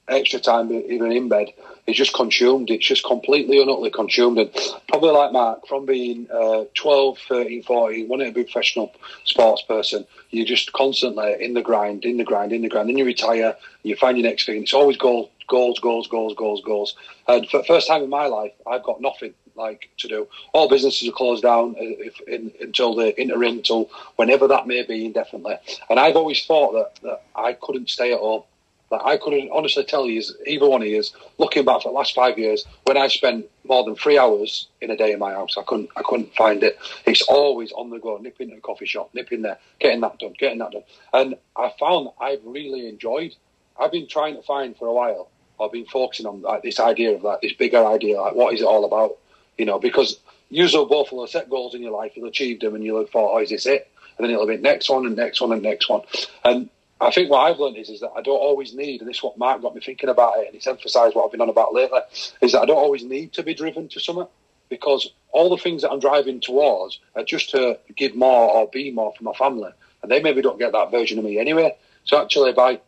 extra 0.10 0.40
time 0.40 0.72
even 0.72 1.12
in 1.12 1.30
bed, 1.30 1.50
is 1.88 1.96
just 1.96 2.14
consumed. 2.14 2.70
It's 2.70 2.86
just 2.86 3.04
completely 3.04 3.62
and 3.62 3.70
utterly 3.70 3.92
consumed. 3.92 4.38
And 4.38 4.52
probably 4.88 5.12
like 5.12 5.32
Mark, 5.32 5.68
from 5.68 5.86
being 5.86 6.28
uh, 6.32 6.66
12, 6.76 7.18
13, 7.28 7.64
14, 7.64 8.08
wanting 8.08 8.28
to 8.28 8.34
be 8.34 8.42
a 8.42 8.44
professional 8.44 8.94
sports 9.24 9.62
person, 9.64 10.06
you're 10.30 10.46
just 10.46 10.72
constantly 10.74 11.36
in 11.40 11.54
the 11.54 11.62
grind, 11.62 12.06
in 12.06 12.18
the 12.18 12.24
grind, 12.24 12.54
in 12.54 12.62
the 12.62 12.70
grind. 12.70 12.90
Then 12.90 12.98
you 12.98 13.06
retire, 13.06 13.56
you 13.84 13.96
find 13.96 14.18
your 14.18 14.28
next 14.28 14.46
thing. 14.46 14.64
It's 14.64 14.74
always 14.74 14.98
goals, 14.98 15.30
goals, 15.48 15.80
goals, 15.80 16.08
goals, 16.08 16.36
goals, 16.36 16.62
goals. 16.64 16.96
And 17.28 17.48
for 17.50 17.60
the 17.60 17.66
first 17.66 17.88
time 17.88 18.04
in 18.04 18.10
my 18.10 18.28
life, 18.28 18.54
I've 18.68 18.84
got 18.84 19.02
nothing 19.02 19.34
like 19.56 19.90
to 19.98 20.08
do. 20.08 20.28
All 20.54 20.70
businesses 20.70 21.08
are 21.08 21.12
closed 21.12 21.44
down 21.44 21.72
uh, 21.72 21.82
if, 21.82 22.20
in, 22.22 22.52
until 22.62 22.96
the 22.96 23.20
interim, 23.20 23.58
until 23.58 23.90
whenever 24.16 24.48
that 24.48 24.66
may 24.66 24.84
be 24.84 25.06
indefinitely. 25.06 25.58
And 25.90 26.00
I've 26.00 26.16
always 26.16 26.46
thought 26.46 26.74
that, 26.74 27.02
that 27.04 27.24
I 27.36 27.54
couldn't 27.54 27.90
stay 27.90 28.14
at 28.14 28.20
home. 28.20 28.44
That 28.92 29.06
I 29.06 29.18
couldn't 29.18 29.52
honestly 29.52 29.84
tell 29.84 30.08
you, 30.08 30.24
either 30.48 30.68
one 30.68 30.82
of 30.82 30.88
you, 30.88 31.04
looking 31.38 31.64
back 31.64 31.84
for 31.84 31.90
the 31.90 31.96
last 31.96 32.16
five 32.16 32.40
years, 32.40 32.66
when 32.86 32.98
I 32.98 33.08
spent 33.08 33.46
more 33.64 33.84
than 33.84 33.96
three 33.96 34.18
hours 34.18 34.68
in 34.82 34.90
a 34.90 34.98
day 34.98 35.12
in 35.12 35.20
my 35.20 35.32
house, 35.32 35.58
I 35.58 35.64
couldn't, 35.64 35.90
I 35.96 36.02
couldn't 36.04 36.34
find 36.36 36.64
it. 36.64 36.80
It's 37.06 37.22
always 37.22 37.72
on 37.74 37.92
the 37.92 38.00
go, 38.00 38.18
nipping 38.18 38.50
to 38.50 38.58
a 38.58 38.62
coffee 38.62 38.88
shop, 38.88 39.12
nipping 39.14 39.44
there, 39.44 39.60
getting 39.80 40.02
that 40.02 40.18
done, 40.18 40.34
getting 40.40 40.58
that 40.60 40.72
done. 40.72 40.84
And 41.14 41.36
I 41.56 41.72
found 41.80 42.08
that 42.08 42.14
I've 42.20 42.42
really 42.44 42.90
enjoyed. 42.90 43.36
I've 43.80 43.92
been 43.92 44.08
trying 44.08 44.36
to 44.36 44.42
find 44.42 44.76
for 44.76 44.88
a 44.88 44.94
while. 44.94 45.30
I've 45.62 45.72
been 45.72 45.86
focusing 45.86 46.26
on 46.26 46.42
like 46.42 46.64
this 46.64 46.80
idea 46.80 47.14
of 47.14 47.24
like 47.24 47.42
this 47.42 47.54
bigger 47.54 47.86
idea, 47.86 48.20
like 48.20 48.34
what 48.34 48.54
is 48.54 48.62
it 48.62 48.66
all 48.66 48.86
about? 48.86 49.18
you 49.60 49.66
know, 49.66 49.78
because 49.78 50.20
usually 50.50 50.86
both 50.86 51.12
will 51.12 51.28
set 51.28 51.50
goals 51.50 51.76
in 51.76 51.84
your 51.84 51.92
life, 51.92 52.14
you'll 52.16 52.30
achieve 52.30 52.62
them, 52.62 52.74
and 52.74 52.84
you'll 52.84 53.00
have 53.00 53.12
thought, 53.12 53.36
oh, 53.36 53.40
is 53.40 53.50
this 53.50 53.68
it? 53.68 53.92
And 54.18 54.26
then 54.26 54.34
it'll 54.34 54.48
be 54.48 54.58
next 54.58 54.90
one 54.90 55.06
and 55.06 55.16
next 55.16 55.40
one 55.42 55.52
and 55.52 55.62
next 55.62 55.90
one. 55.90 56.02
And 56.44 56.70
I 57.02 57.12
think 57.12 57.30
what 57.30 57.40
I've 57.40 57.60
learned 57.60 57.78
is, 57.78 57.90
is 57.90 58.02
that 58.02 58.12
I 58.16 58.22
don't 58.22 58.38
always 58.38 58.74
need, 58.74 59.02
and 59.02 59.10
this 59.10 59.18
is 59.18 59.24
what 59.24 59.38
Mark 59.38 59.62
got 59.62 59.74
me 59.74 59.82
thinking 59.82 60.10
about 60.10 60.38
it, 60.40 60.48
and 60.48 60.56
it's 60.56 60.68
emphasised 60.68 61.16
what 61.16 61.26
I've 61.26 61.32
been 61.32 61.42
on 61.42 61.50
about 61.50 61.74
lately, 61.74 62.00
is 62.42 62.52
that 62.52 62.62
I 62.62 62.66
don't 62.66 62.78
always 62.78 63.04
need 63.04 63.34
to 63.34 63.44
be 63.44 63.54
driven 63.54 63.88
to 63.90 64.00
something 64.00 64.28
because 64.68 65.12
all 65.32 65.50
the 65.50 65.58
things 65.58 65.82
that 65.82 65.92
I'm 65.92 66.00
driving 66.00 66.42
towards 66.42 67.00
are 67.16 67.24
just 67.24 67.50
to 67.52 67.80
give 67.96 68.16
more 68.16 68.52
or 68.52 68.68
be 68.68 68.92
more 68.92 69.14
for 69.18 69.24
my 69.24 69.34
family. 69.34 69.72
And 70.02 70.12
they 70.12 70.22
maybe 70.22 70.42
don't 70.42 70.60
get 70.60 70.74
that 70.74 70.92
version 70.92 71.18
of 71.18 71.26
me 71.26 71.40
anyway. 71.40 71.76
So 72.04 72.22
actually, 72.22 72.54
by 72.54 72.82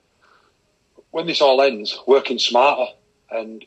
when 1.12 1.26
this 1.28 1.42
all 1.42 1.62
ends, 1.62 2.00
working 2.08 2.40
smarter 2.40 2.92
and 3.30 3.66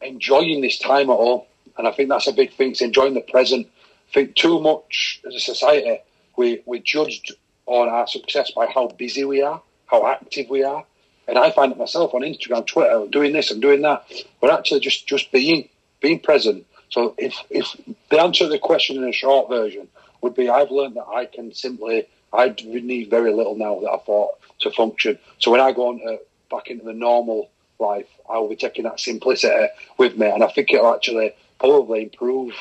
enjoying 0.00 0.60
this 0.60 0.78
time 0.78 1.10
at 1.10 1.16
home, 1.16 1.42
and 1.76 1.86
I 1.86 1.92
think 1.92 2.08
that's 2.08 2.26
a 2.26 2.32
big 2.32 2.54
thing. 2.54 2.70
It's 2.70 2.80
enjoying 2.80 3.14
the 3.14 3.20
present. 3.20 3.66
I 4.10 4.12
think 4.12 4.34
too 4.34 4.60
much 4.60 5.20
as 5.26 5.34
a 5.34 5.40
society, 5.40 6.00
we, 6.36 6.62
we're 6.64 6.82
judged 6.82 7.32
on 7.66 7.88
our 7.88 8.06
success 8.06 8.50
by 8.52 8.66
how 8.66 8.88
busy 8.88 9.24
we 9.24 9.42
are, 9.42 9.60
how 9.86 10.06
active 10.06 10.48
we 10.50 10.62
are. 10.62 10.84
And 11.28 11.38
I 11.38 11.50
find 11.50 11.72
it 11.72 11.78
myself 11.78 12.14
on 12.14 12.22
Instagram, 12.22 12.66
Twitter, 12.66 13.06
doing 13.10 13.32
this 13.32 13.50
and 13.50 13.60
doing 13.60 13.82
that. 13.82 14.06
But 14.40 14.52
actually 14.52 14.80
just, 14.80 15.06
just 15.06 15.32
being 15.32 15.68
being 16.00 16.20
present. 16.20 16.66
So 16.88 17.14
if 17.18 17.34
if 17.50 17.74
the 18.10 18.20
answer 18.20 18.44
to 18.44 18.50
the 18.50 18.58
question 18.58 18.96
in 18.96 19.08
a 19.08 19.12
short 19.12 19.48
version 19.48 19.88
would 20.20 20.34
be 20.34 20.48
I've 20.48 20.70
learned 20.70 20.96
that 20.96 21.06
I 21.06 21.26
can 21.26 21.52
simply 21.52 22.06
I 22.32 22.54
need 22.64 23.10
very 23.10 23.32
little 23.32 23.56
now 23.56 23.80
that 23.80 23.90
I 23.90 23.98
thought 23.98 24.32
to 24.60 24.70
function. 24.70 25.18
So 25.38 25.50
when 25.50 25.60
I 25.60 25.72
go 25.72 25.88
on 25.88 25.98
to, 26.00 26.18
back 26.50 26.68
into 26.68 26.84
the 26.84 26.92
normal 26.92 27.50
life, 27.78 28.08
I 28.28 28.38
will 28.38 28.48
be 28.48 28.56
taking 28.56 28.84
that 28.84 29.00
simplicity 29.00 29.66
with 29.98 30.16
me, 30.16 30.28
and 30.28 30.42
I 30.42 30.48
think 30.48 30.72
it'll 30.72 30.94
actually 30.94 31.34
probably 31.58 32.02
improve 32.04 32.52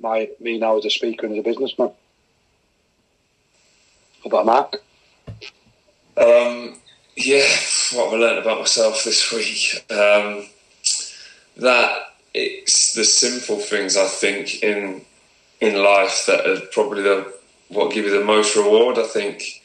my 0.00 0.30
me 0.40 0.58
now 0.58 0.78
as 0.78 0.84
a 0.84 0.90
speaker 0.90 1.26
and 1.26 1.34
as 1.34 1.40
a 1.40 1.42
businessman. 1.42 1.92
About 4.24 4.46
Mark? 4.46 4.82
Um, 6.16 6.76
yeah, 7.16 7.46
what 7.92 8.10
have 8.10 8.14
I 8.14 8.16
learned 8.16 8.38
about 8.38 8.60
myself 8.60 9.04
this 9.04 9.32
week? 9.32 9.84
Um, 9.90 10.46
that 11.56 12.14
it's 12.32 12.94
the 12.94 13.04
simple 13.04 13.58
things 13.58 13.96
I 13.96 14.06
think 14.06 14.62
in 14.62 15.02
in 15.60 15.82
life 15.82 16.26
that 16.26 16.46
are 16.46 16.60
probably 16.72 17.02
the 17.02 17.32
what 17.68 17.92
give 17.92 18.04
you 18.04 18.18
the 18.18 18.24
most 18.24 18.56
reward. 18.56 18.98
I 18.98 19.06
think, 19.06 19.62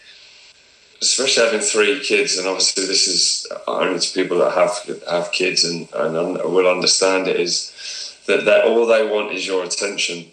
especially 1.02 1.46
having 1.46 1.60
three 1.62 2.00
kids, 2.00 2.38
and 2.38 2.48
obviously 2.48 2.86
this 2.86 3.08
is 3.08 3.48
only 3.68 4.00
to 4.00 4.14
people 4.14 4.40
that 4.40 4.54
have 4.54 5.02
have 5.10 5.32
kids 5.32 5.64
and, 5.64 5.88
and 5.94 6.38
will 6.38 6.68
understand 6.68 7.28
it 7.28 7.40
is 7.40 8.16
that, 8.28 8.46
that 8.46 8.66
all 8.66 8.86
they 8.86 9.06
want 9.06 9.34
is 9.34 9.46
your 9.46 9.64
attention. 9.64 10.26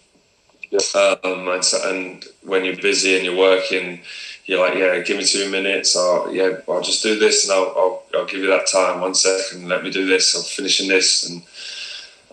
Yeah. 0.69 0.79
Um, 1.23 1.47
and, 1.47 1.63
so, 1.63 1.89
and 1.89 2.25
when 2.43 2.65
you're 2.65 2.75
busy 2.75 3.15
and 3.15 3.23
you're 3.23 3.37
working, 3.37 4.01
you're 4.47 4.65
like, 4.65 4.77
yeah, 4.77 4.99
give 5.01 5.17
me 5.17 5.25
two 5.25 5.51
minutes. 5.51 5.95
Or 5.95 6.31
yeah, 6.31 6.61
I'll 6.67 6.81
just 6.81 7.03
do 7.03 7.19
this, 7.19 7.47
and 7.47 7.53
I'll, 7.53 7.73
I'll, 7.77 8.03
I'll 8.15 8.25
give 8.25 8.39
you 8.39 8.47
that 8.47 8.67
time. 8.67 9.01
One 9.01 9.13
second, 9.13 9.67
let 9.67 9.83
me 9.83 9.91
do 9.91 10.07
this. 10.07 10.35
I'm 10.35 10.43
finishing 10.43 10.87
this, 10.87 11.29
and 11.29 11.43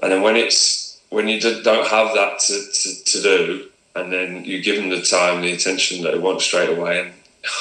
and 0.03 0.13
then 0.13 0.23
when 0.23 0.37
it's 0.37 1.01
when 1.11 1.29
you 1.29 1.41
don't 1.41 1.87
have 1.89 2.15
that 2.15 2.39
to, 2.41 2.55
to, 2.73 3.05
to 3.05 3.23
do, 3.23 3.69
and 3.95 4.13
then 4.13 4.45
you 4.45 4.63
give 4.63 4.77
them 4.77 4.91
the 4.91 5.03
time, 5.03 5.43
the 5.43 5.53
attention 5.53 6.03
that 6.03 6.13
they 6.13 6.19
want 6.19 6.41
straight 6.41 6.77
away, 6.77 7.01
and 7.01 7.13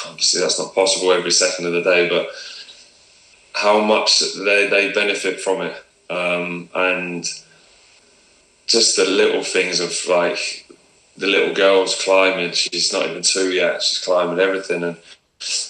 obviously 0.06 0.40
that's 0.40 0.58
not 0.58 0.74
possible 0.74 1.12
every 1.12 1.30
second 1.30 1.66
of 1.66 1.72
the 1.72 1.82
day, 1.82 2.08
but 2.08 2.28
how 3.54 3.80
much 3.80 4.20
they, 4.36 4.68
they 4.68 4.92
benefit 4.92 5.40
from 5.40 5.62
it, 5.62 5.84
um, 6.10 6.68
and 6.74 7.28
just 8.66 8.96
the 8.96 9.04
little 9.04 9.42
things 9.42 9.80
of 9.80 9.92
like 10.08 10.63
the 11.16 11.26
little 11.26 11.54
girl's 11.54 12.00
climbing. 12.02 12.52
She's 12.52 12.92
not 12.92 13.06
even 13.06 13.22
two 13.22 13.52
yet. 13.52 13.82
She's 13.82 14.04
climbing 14.04 14.40
everything, 14.40 14.82
and 14.82 14.96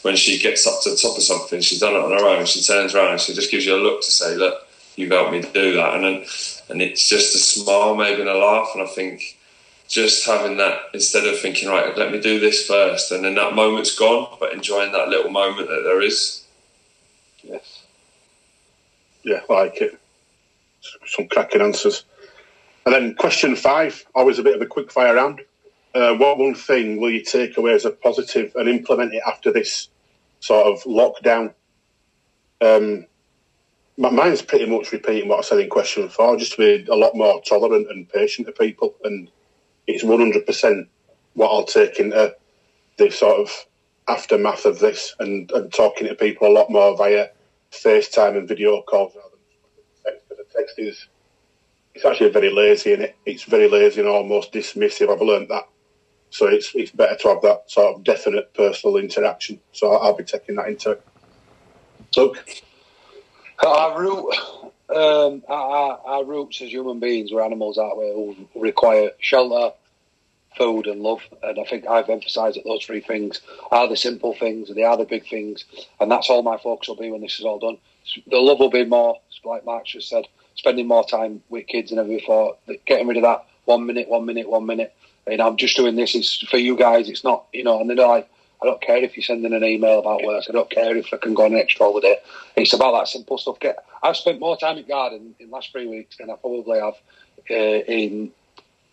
when 0.02 0.16
she 0.16 0.38
gets 0.38 0.66
up 0.66 0.82
to 0.82 0.90
the 0.90 0.96
top 0.96 1.16
of 1.16 1.22
something, 1.22 1.60
she's 1.60 1.80
done 1.80 1.94
it 1.94 2.02
on 2.02 2.12
her 2.12 2.26
own. 2.26 2.46
She 2.46 2.62
turns 2.62 2.94
around 2.94 3.12
and 3.12 3.20
she 3.20 3.34
just 3.34 3.50
gives 3.50 3.66
you 3.66 3.76
a 3.76 3.82
look 3.82 4.02
to 4.02 4.10
say, 4.10 4.34
"Look, 4.34 4.66
you've 4.96 5.10
helped 5.10 5.32
me 5.32 5.42
do 5.42 5.74
that." 5.74 5.94
And 5.94 6.04
then, 6.04 6.26
and 6.68 6.82
it's 6.82 7.08
just 7.08 7.34
a 7.34 7.38
smile, 7.38 7.94
maybe 7.94 8.20
and 8.20 8.30
a 8.30 8.36
laugh. 8.36 8.70
And 8.74 8.82
I 8.82 8.86
think 8.86 9.36
just 9.88 10.24
having 10.26 10.56
that 10.58 10.80
instead 10.94 11.26
of 11.26 11.38
thinking, 11.40 11.68
"Right, 11.68 11.96
let 11.96 12.12
me 12.12 12.20
do 12.20 12.40
this 12.40 12.66
first, 12.66 13.10
and 13.12 13.24
then 13.24 13.34
that 13.34 13.54
moment's 13.54 13.94
gone, 13.94 14.36
but 14.40 14.52
enjoying 14.52 14.92
that 14.92 15.08
little 15.08 15.30
moment 15.30 15.68
that 15.68 15.82
there 15.84 16.00
is. 16.00 16.42
Yes. 17.42 17.82
Yeah, 19.22 19.40
I 19.48 19.52
like 19.52 19.80
it. 19.80 19.98
Some 21.06 21.28
cracking 21.28 21.60
answers. 21.60 22.04
And 22.86 22.94
then 22.94 23.14
question 23.14 23.56
five, 23.56 24.04
always 24.14 24.38
a 24.38 24.42
bit 24.42 24.56
of 24.56 24.62
a 24.62 24.66
quick 24.66 24.92
fire 24.92 25.14
round. 25.14 25.40
Uh, 25.94 26.14
what 26.14 26.38
one 26.38 26.54
thing 26.54 27.00
will 27.00 27.10
you 27.10 27.22
take 27.22 27.56
away 27.56 27.72
as 27.72 27.84
a 27.84 27.90
positive 27.90 28.52
and 28.56 28.68
implement 28.68 29.14
it 29.14 29.22
after 29.26 29.52
this 29.52 29.88
sort 30.40 30.66
of 30.66 30.82
lockdown? 30.82 31.54
Um, 32.60 33.06
mine's 33.96 34.42
pretty 34.42 34.66
much 34.66 34.92
repeating 34.92 35.28
what 35.28 35.38
I 35.38 35.42
said 35.42 35.60
in 35.60 35.70
question 35.70 36.08
four, 36.08 36.36
just 36.36 36.54
to 36.54 36.58
be 36.58 36.90
a 36.90 36.96
lot 36.96 37.14
more 37.14 37.40
tolerant 37.42 37.90
and 37.90 38.08
patient 38.08 38.46
to 38.48 38.52
people 38.52 38.94
and 39.04 39.30
it's 39.86 40.04
100% 40.04 40.86
what 41.34 41.48
I'll 41.48 41.64
take 41.64 41.98
into 41.98 42.34
the 42.96 43.10
sort 43.10 43.40
of 43.40 43.50
aftermath 44.08 44.64
of 44.64 44.78
this 44.78 45.14
and, 45.18 45.50
and 45.52 45.72
talking 45.72 46.08
to 46.08 46.14
people 46.14 46.48
a 46.48 46.52
lot 46.52 46.70
more 46.70 46.96
via 46.96 47.28
FaceTime 47.72 48.36
and 48.36 48.48
video 48.48 48.82
calls 48.82 49.14
rather 49.14 49.28
than 50.04 50.12
text. 50.12 50.28
Because 50.28 50.46
the 50.46 50.58
text 50.58 50.78
is 50.78 51.06
it's 51.94 52.04
actually 52.04 52.30
very 52.30 52.50
lazy 52.50 52.92
in 52.92 53.02
it. 53.02 53.16
It's 53.24 53.44
very 53.44 53.68
lazy 53.68 54.00
and 54.00 54.08
almost 54.08 54.52
dismissive. 54.52 55.12
I've 55.12 55.20
learned 55.20 55.48
that. 55.48 55.68
So 56.30 56.46
it's 56.46 56.74
it's 56.74 56.90
better 56.90 57.16
to 57.16 57.28
have 57.28 57.42
that 57.42 57.70
sort 57.70 57.94
of 57.94 58.04
definite 58.04 58.52
personal 58.54 58.96
interaction. 58.96 59.60
So 59.72 59.92
I'll, 59.92 60.14
be 60.14 60.24
taking 60.24 60.56
that 60.56 60.66
into. 60.66 60.98
Look. 62.16 62.44
Our 63.64 64.00
root, 64.00 64.34
um, 64.90 65.44
our, 65.48 66.00
our 66.04 66.24
roots 66.24 66.60
as 66.60 66.70
human 66.70 66.98
beings, 66.98 67.30
we're 67.32 67.44
animals, 67.44 67.78
aren't 67.78 67.98
we? 67.98 68.06
Who 68.06 68.60
require 68.60 69.10
shelter, 69.20 69.76
food, 70.56 70.88
and 70.88 71.02
love. 71.02 71.20
And 71.40 71.60
I 71.60 71.64
think 71.64 71.86
I've 71.86 72.08
emphasised 72.08 72.56
that 72.56 72.64
those 72.64 72.84
three 72.84 73.00
things 73.00 73.40
are 73.70 73.88
the 73.88 73.96
simple 73.96 74.34
things, 74.34 74.74
they 74.74 74.82
are 74.82 74.96
the 74.96 75.04
big 75.04 75.28
things, 75.28 75.64
and 76.00 76.10
that's 76.10 76.28
all 76.30 76.42
my 76.42 76.58
focus 76.58 76.88
will 76.88 76.96
be 76.96 77.10
when 77.10 77.20
this 77.20 77.38
is 77.38 77.44
all 77.44 77.60
done. 77.60 77.78
The 78.26 78.38
love 78.38 78.58
will 78.58 78.70
be 78.70 78.84
more, 78.84 79.20
like 79.44 79.64
Mark 79.64 79.86
just 79.86 80.08
said, 80.08 80.26
spending 80.54 80.86
more 80.86 81.04
time 81.04 81.42
with 81.48 81.66
kids 81.66 81.90
than 81.90 81.98
ever 81.98 82.08
before. 82.08 82.56
Getting 82.86 83.06
rid 83.06 83.16
of 83.16 83.22
that 83.24 83.46
one 83.64 83.86
minute, 83.86 84.08
one 84.08 84.26
minute, 84.26 84.48
one 84.48 84.66
minute. 84.66 84.94
You 85.28 85.38
know, 85.38 85.48
I'm 85.48 85.56
just 85.56 85.76
doing 85.76 85.96
this. 85.96 86.14
It's 86.14 86.36
for 86.48 86.58
you 86.58 86.76
guys. 86.76 87.08
It's 87.08 87.24
not, 87.24 87.46
you 87.52 87.64
know, 87.64 87.80
and 87.80 87.88
they're 87.88 87.96
like, 87.96 88.28
I 88.62 88.66
don't 88.66 88.80
care 88.80 88.96
if 88.96 89.16
you're 89.16 89.24
sending 89.24 89.52
an 89.52 89.64
email 89.64 89.98
about 89.98 90.22
work. 90.22 90.44
I 90.48 90.52
don't 90.52 90.70
care 90.70 90.96
if 90.96 91.12
I 91.12 91.18
can 91.18 91.34
go 91.34 91.44
on 91.44 91.52
an 91.52 91.58
extra 91.58 91.84
holiday. 91.84 92.16
It's 92.56 92.72
about 92.72 92.92
that 92.92 93.08
simple 93.08 93.36
stuff. 93.36 93.60
Get. 93.60 93.84
I've 94.02 94.16
spent 94.16 94.40
more 94.40 94.56
time 94.56 94.78
at 94.78 94.88
garden 94.88 95.34
in 95.38 95.48
the 95.48 95.52
last 95.54 95.72
three 95.72 95.86
weeks 95.86 96.16
than 96.16 96.30
I 96.30 96.36
probably 96.36 96.78
have 96.78 96.94
uh, 97.50 97.54
in, 97.54 98.32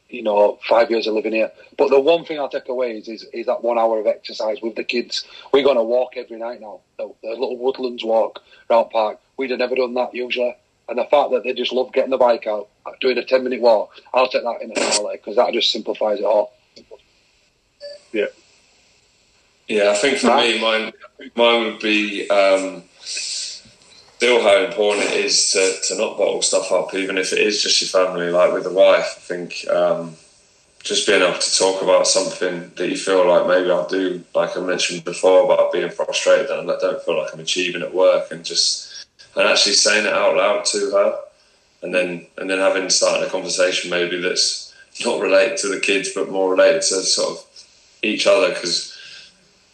you 0.10 0.24
know, 0.24 0.60
five 0.68 0.90
years 0.90 1.08
of 1.08 1.14
living 1.14 1.34
here. 1.34 1.52
But 1.78 1.90
the 1.90 2.00
one 2.00 2.26
thing 2.26 2.40
I'll 2.40 2.50
take 2.50 2.68
away 2.68 2.98
is, 2.98 3.08
is, 3.08 3.26
is 3.34 3.46
that 3.46 3.64
one 3.64 3.78
hour 3.78 4.00
of 4.00 4.08
exercise 4.08 4.58
with 4.62 4.76
the 4.76 4.84
kids. 4.84 5.26
We're 5.54 5.64
going 5.64 5.78
to 5.78 5.84
walk 5.84 6.18
every 6.18 6.38
night 6.38 6.60
now. 6.60 6.82
The, 6.98 7.14
the 7.24 7.30
little 7.30 7.58
woodlands 7.58 8.04
walk 8.04 8.42
around 8.70 8.90
park. 8.90 9.20
We'd 9.38 9.52
have 9.52 9.60
never 9.60 9.76
done 9.76 9.94
that 9.94 10.14
usually. 10.14 10.56
And 10.92 11.00
the 11.00 11.06
fact 11.06 11.32
that 11.32 11.46
they 11.46 11.54
just 11.54 11.72
love 11.72 11.94
getting 11.94 12.10
the 12.10 12.18
bike 12.18 12.46
out, 12.48 12.68
doing 13.00 13.18
a 13.18 13.24
10 13.24 13.46
minute 13.46 13.62
walk, 13.62 13.94
I'll 14.14 14.28
take 14.28 14.44
that 14.44 14.62
in 14.62 14.74
a 14.76 14.80
holiday 14.92 15.16
because 15.16 15.38
that 15.38 15.54
just 15.54 15.72
simplifies 15.72 16.20
it 16.20 16.26
all. 16.26 16.52
Yeah. 18.12 18.26
Yeah, 19.70 19.92
I 19.92 19.96
think 19.96 20.18
for 20.18 20.36
me, 20.36 20.60
mine, 20.60 20.92
mine 21.34 21.64
would 21.64 21.80
be 21.80 22.30
um, 22.30 22.84
still 23.00 24.44
how 24.44 24.66
important 24.66 25.06
it 25.06 25.24
is 25.24 25.52
to, 25.52 25.76
to 25.88 25.98
not 25.98 26.18
bottle 26.18 26.42
stuff 26.42 26.70
up, 26.74 26.94
even 26.94 27.18
if 27.18 27.32
it 27.32 27.40
is 27.40 27.64
just 27.64 27.80
your 27.80 27.88
family. 27.88 28.30
Like 28.30 28.52
with 28.52 28.66
the 28.66 28.74
wife, 28.74 29.14
I 29.16 29.22
think 29.22 29.66
um, 29.70 30.18
just 30.84 31.08
being 31.08 31.22
able 31.22 31.40
to 31.40 31.58
talk 31.58 31.82
about 31.82 32.06
something 32.06 32.70
that 32.76 32.90
you 32.90 32.98
feel 32.98 33.26
like 33.26 33.48
maybe 33.48 33.72
I'll 33.72 33.88
do, 33.88 34.26
like 34.36 34.58
I 34.58 34.60
mentioned 34.60 35.06
before, 35.06 35.46
about 35.46 35.72
being 35.72 35.90
frustrated 35.90 36.50
and 36.50 36.70
I 36.70 36.78
don't 36.80 37.02
feel 37.02 37.18
like 37.18 37.34
I'm 37.34 37.40
achieving 37.40 37.82
at 37.82 37.94
work, 37.94 38.30
and 38.30 38.44
just 38.44 38.91
and 39.36 39.48
actually 39.48 39.74
saying 39.74 40.06
it 40.06 40.14
out 40.14 40.36
loud 40.36 40.66
to 40.66 40.92
her, 40.92 41.20
and 41.82 41.94
then 41.94 42.28
and 42.38 42.50
then 42.50 42.60
having 42.60 42.90
starting 42.90 43.26
a 43.26 43.30
conversation 43.30 43.90
maybe 43.90 44.22
that's 44.22 44.74
not 45.06 45.22
related 45.22 45.58
to 45.58 45.68
the 45.68 45.80
kids, 45.80 46.12
but 46.14 46.30
more 46.30 46.52
related 46.52 46.82
to 46.82 47.02
sort 47.02 47.38
of 47.38 47.46
each 48.04 48.28
other 48.28 48.50
because 48.50 48.98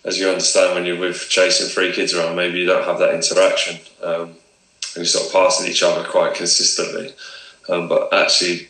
as 0.07 0.17
you 0.17 0.29
understand 0.29 0.73
when 0.73 0.85
you're 0.85 0.99
with 0.99 1.27
chasing 1.29 1.67
three 1.67 1.91
kids 1.91 2.13
around, 2.13 2.35
maybe 2.35 2.59
you 2.59 2.65
don't 2.65 2.85
have 2.85 2.99
that 2.99 3.13
interaction. 3.13 3.79
Um, 4.01 4.35
and 4.95 5.03
you're 5.03 5.05
sort 5.05 5.27
of 5.27 5.33
passing 5.33 5.69
each 5.69 5.83
other 5.83 6.07
quite 6.07 6.33
consistently. 6.33 7.13
Um, 7.67 7.89
but 7.89 8.13
actually 8.13 8.69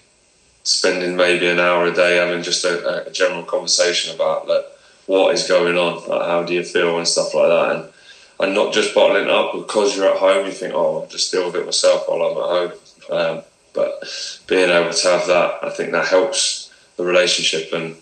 spending 0.63 1.15
maybe 1.15 1.47
an 1.47 1.59
hour 1.59 1.85
a 1.85 1.93
day 1.93 2.17
having 2.17 2.41
just 2.41 2.65
a, 2.65 3.07
a 3.07 3.11
general 3.11 3.43
conversation 3.43 4.15
about 4.15 4.47
like 4.47 4.65
what 5.05 5.33
is 5.33 5.47
going 5.47 5.77
on, 5.77 6.07
like 6.09 6.25
how 6.27 6.43
do 6.43 6.53
you 6.53 6.63
feel 6.63 6.97
and 6.97 7.07
stuff 7.07 7.33
like 7.33 7.49
that. 7.49 7.75
And, 7.75 7.93
and 8.39 8.53
not 8.53 8.73
just 8.73 8.93
bottling 8.93 9.23
it 9.23 9.29
up 9.29 9.53
because 9.53 9.95
you're 9.95 10.11
at 10.11 10.17
home, 10.17 10.45
you 10.45 10.51
think, 10.51 10.73
oh, 10.73 11.01
I'll 11.01 11.07
just 11.07 11.31
deal 11.31 11.47
with 11.47 11.55
it 11.55 11.65
myself 11.65 12.07
while 12.07 12.21
I'm 12.21 12.37
at 12.37 12.71
home. 12.71 13.37
Um, 13.37 13.43
but 13.73 14.43
being 14.47 14.69
able 14.69 14.91
to 14.91 15.07
have 15.07 15.27
that, 15.27 15.59
I 15.63 15.69
think 15.69 15.91
that 15.91 16.07
helps 16.07 16.73
the 16.97 17.03
relationship. 17.03 17.73
And 17.73 17.95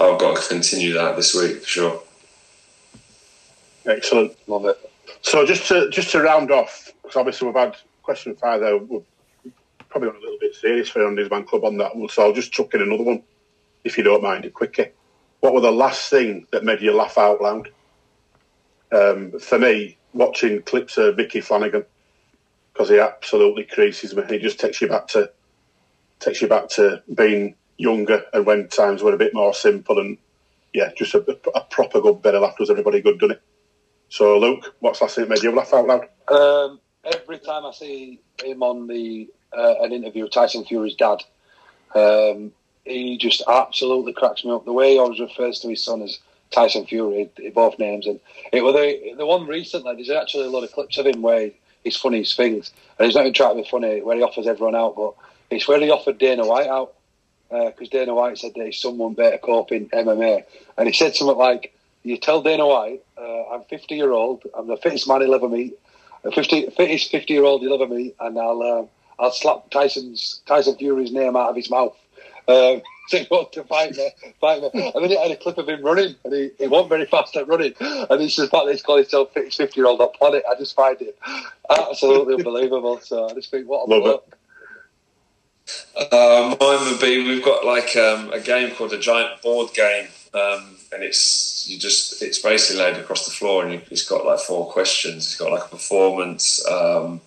I've 0.00 0.18
got 0.18 0.36
to 0.36 0.48
continue 0.48 0.92
that 0.94 1.16
this 1.16 1.34
week 1.34 1.62
for 1.62 1.68
sure. 1.68 2.02
Excellent, 3.86 4.36
love 4.48 4.66
it. 4.66 4.78
So 5.22 5.44
just 5.44 5.66
to 5.68 5.90
just 5.90 6.10
to 6.12 6.20
round 6.20 6.50
off, 6.50 6.92
because 7.02 7.16
obviously 7.16 7.46
we've 7.46 7.56
had 7.56 7.76
question 8.02 8.36
five 8.36 8.60
there. 8.60 8.76
We're 8.76 9.02
probably 9.88 10.10
on 10.10 10.16
a 10.16 10.20
little 10.20 10.38
bit 10.38 10.54
serious 10.54 10.88
for 10.88 11.06
Andy's 11.06 11.30
Man 11.30 11.44
Club 11.44 11.64
on 11.64 11.78
that 11.78 11.96
one, 11.96 12.08
so 12.08 12.22
I'll 12.22 12.32
just 12.32 12.52
chuck 12.52 12.74
in 12.74 12.82
another 12.82 13.02
one, 13.02 13.22
if 13.84 13.98
you 13.98 14.04
don't 14.04 14.22
mind, 14.22 14.44
it 14.44 14.54
quickly. 14.54 14.90
What 15.40 15.54
were 15.54 15.60
the 15.60 15.72
last 15.72 16.10
thing 16.10 16.46
that 16.52 16.64
made 16.64 16.80
you 16.80 16.92
laugh 16.92 17.18
out 17.18 17.40
loud? 17.40 17.70
Um, 18.92 19.38
for 19.38 19.58
me, 19.58 19.96
watching 20.12 20.62
clips 20.62 20.98
of 20.98 21.16
Micky 21.16 21.40
Flanagan 21.40 21.84
because 22.72 22.88
he 22.88 22.98
absolutely 22.98 23.64
creases 23.64 24.14
me. 24.14 24.22
He 24.28 24.38
just 24.38 24.58
takes 24.58 24.80
you 24.80 24.88
back 24.88 25.06
to 25.08 25.30
takes 26.18 26.42
you 26.42 26.48
back 26.48 26.68
to 26.68 27.02
being 27.14 27.54
younger 27.78 28.22
and 28.32 28.44
when 28.44 28.68
times 28.68 29.02
were 29.02 29.14
a 29.14 29.18
bit 29.18 29.32
more 29.32 29.54
simple 29.54 29.98
and 29.98 30.18
yeah, 30.72 30.90
just 30.96 31.14
a, 31.14 31.38
a 31.54 31.62
proper 31.62 32.00
good 32.00 32.22
bit 32.22 32.34
of 32.34 32.42
laughter. 32.42 32.60
Was 32.60 32.70
everybody 32.70 33.00
good, 33.00 33.18
done 33.18 33.32
it? 33.32 33.42
So, 34.08 34.38
Luke, 34.38 34.74
what's 34.80 35.00
last 35.00 35.14
thing 35.14 35.24
that 35.24 35.30
made 35.30 35.42
you 35.42 35.54
laugh 35.54 35.72
out 35.72 35.86
loud? 35.86 36.08
Um, 36.28 36.80
every 37.04 37.38
time 37.38 37.64
I 37.64 37.72
see 37.72 38.20
him 38.42 38.62
on 38.62 38.86
the 38.86 39.28
uh, 39.56 39.82
an 39.82 39.92
interview 39.92 40.24
with 40.24 40.32
Tyson 40.32 40.64
Fury's 40.64 40.94
dad, 40.94 41.22
um, 41.94 42.52
he 42.84 43.18
just 43.18 43.42
absolutely 43.48 44.12
cracks 44.12 44.44
me 44.44 44.52
up. 44.52 44.64
The 44.64 44.72
way 44.72 44.92
he 44.92 44.98
always 44.98 45.20
refers 45.20 45.58
to 45.60 45.68
his 45.68 45.82
son 45.82 46.02
as 46.02 46.18
Tyson 46.50 46.86
Fury, 46.86 47.30
both 47.54 47.78
names, 47.78 48.06
and 48.06 48.20
it 48.52 48.62
was 48.62 48.74
the 48.74 49.14
the 49.16 49.26
one 49.26 49.46
recently. 49.46 49.94
There's 49.94 50.10
actually 50.10 50.46
a 50.46 50.50
lot 50.50 50.64
of 50.64 50.72
clips 50.72 50.98
of 50.98 51.06
him 51.06 51.22
where 51.22 51.50
he's 51.84 51.96
funny 51.96 52.20
as 52.20 52.34
things, 52.34 52.72
and 52.98 53.06
he's 53.06 53.14
not 53.14 53.22
even 53.22 53.34
trying 53.34 53.56
to 53.56 53.62
be 53.62 53.68
funny 53.68 54.02
where 54.02 54.16
he 54.16 54.22
offers 54.22 54.46
everyone 54.46 54.74
out, 54.74 54.96
but 54.96 55.14
it's 55.50 55.68
where 55.68 55.80
he 55.80 55.90
offered 55.90 56.18
Dana 56.18 56.46
White 56.46 56.66
out 56.68 56.94
because 57.48 57.88
uh, 57.88 57.98
Dana 57.98 58.14
White 58.14 58.38
said 58.38 58.52
that 58.54 58.64
he's 58.64 58.78
someone 58.78 59.14
better 59.14 59.38
cope 59.38 59.72
in 59.72 59.88
MMA, 59.88 60.44
and 60.78 60.88
he 60.88 60.92
said 60.92 61.14
something 61.14 61.36
like 61.36 61.74
you 62.02 62.16
tell 62.16 62.42
Dana 62.42 62.66
White, 62.66 63.02
uh, 63.18 63.48
I'm 63.50 63.64
50 63.64 63.94
year 63.94 64.12
old, 64.12 64.44
I'm 64.56 64.68
the 64.68 64.76
fittest 64.76 65.08
man 65.08 65.20
he'll 65.20 65.34
ever 65.34 65.48
meet, 65.48 65.78
the 66.22 66.30
50, 66.30 66.70
fittest 66.70 67.10
50 67.10 67.32
year 67.32 67.44
old 67.44 67.62
he'll 67.62 67.74
ever 67.74 67.92
meet, 67.92 68.14
and 68.20 68.38
I'll 68.38 68.62
uh, 68.62 69.22
I'll 69.22 69.32
slap 69.32 69.70
Tyson's 69.70 70.40
Tyson 70.46 70.76
Fury's 70.76 71.12
name 71.12 71.36
out 71.36 71.50
of 71.50 71.56
his 71.56 71.70
mouth. 71.70 71.96
Um, 72.50 72.82
what 73.28 73.52
to 73.52 73.64
fight 73.64 73.96
me, 73.96 74.10
fight 74.40 74.62
me. 74.62 74.92
And 74.94 75.04
then 75.04 75.10
he 75.10 75.20
had 75.20 75.30
a 75.30 75.36
clip 75.36 75.58
of 75.58 75.68
him 75.68 75.82
running, 75.82 76.14
and 76.24 76.32
he, 76.32 76.50
he 76.58 76.66
wasn't 76.68 76.90
very 76.90 77.06
fast 77.06 77.36
at 77.36 77.48
running. 77.48 77.74
And 77.80 78.22
it's 78.22 78.36
just 78.36 78.50
fact 78.50 78.66
that 78.66 78.72
he's 78.72 78.82
called 78.82 79.00
himself 79.00 79.32
fittest 79.32 79.56
50 79.56 79.80
year 79.80 79.86
old 79.86 80.00
on 80.00 80.10
planet. 80.12 80.44
I 80.48 80.54
just 80.56 80.76
find 80.76 81.00
it 81.00 81.18
absolutely 81.70 82.34
unbelievable. 82.38 83.00
So 83.00 83.28
I 83.28 83.34
just 83.34 83.50
think, 83.50 83.68
what 83.68 83.88
a 83.88 83.90
Love 83.90 84.02
look. 84.02 84.36
Uh, 85.96 86.56
mine 86.60 86.90
would 86.90 87.00
be 87.00 87.28
we've 87.28 87.44
got 87.44 87.64
like 87.64 87.96
um, 87.96 88.32
a 88.32 88.40
game 88.40 88.74
called 88.74 88.92
a 88.92 88.98
giant 88.98 89.40
board 89.42 89.72
game, 89.72 90.08
um, 90.34 90.76
and 90.92 91.02
it's 91.02 91.68
you 91.68 91.78
just 91.78 92.22
it's 92.22 92.40
basically 92.40 92.82
laid 92.82 92.96
across 92.96 93.24
the 93.24 93.30
floor, 93.30 93.62
and 93.62 93.74
you, 93.74 93.80
it's 93.90 94.08
got 94.08 94.24
like 94.24 94.40
four 94.40 94.70
questions. 94.72 95.26
It's 95.26 95.36
got 95.36 95.52
like 95.52 95.64
a 95.64 95.68
performance. 95.68 96.66
Um, 96.66 97.20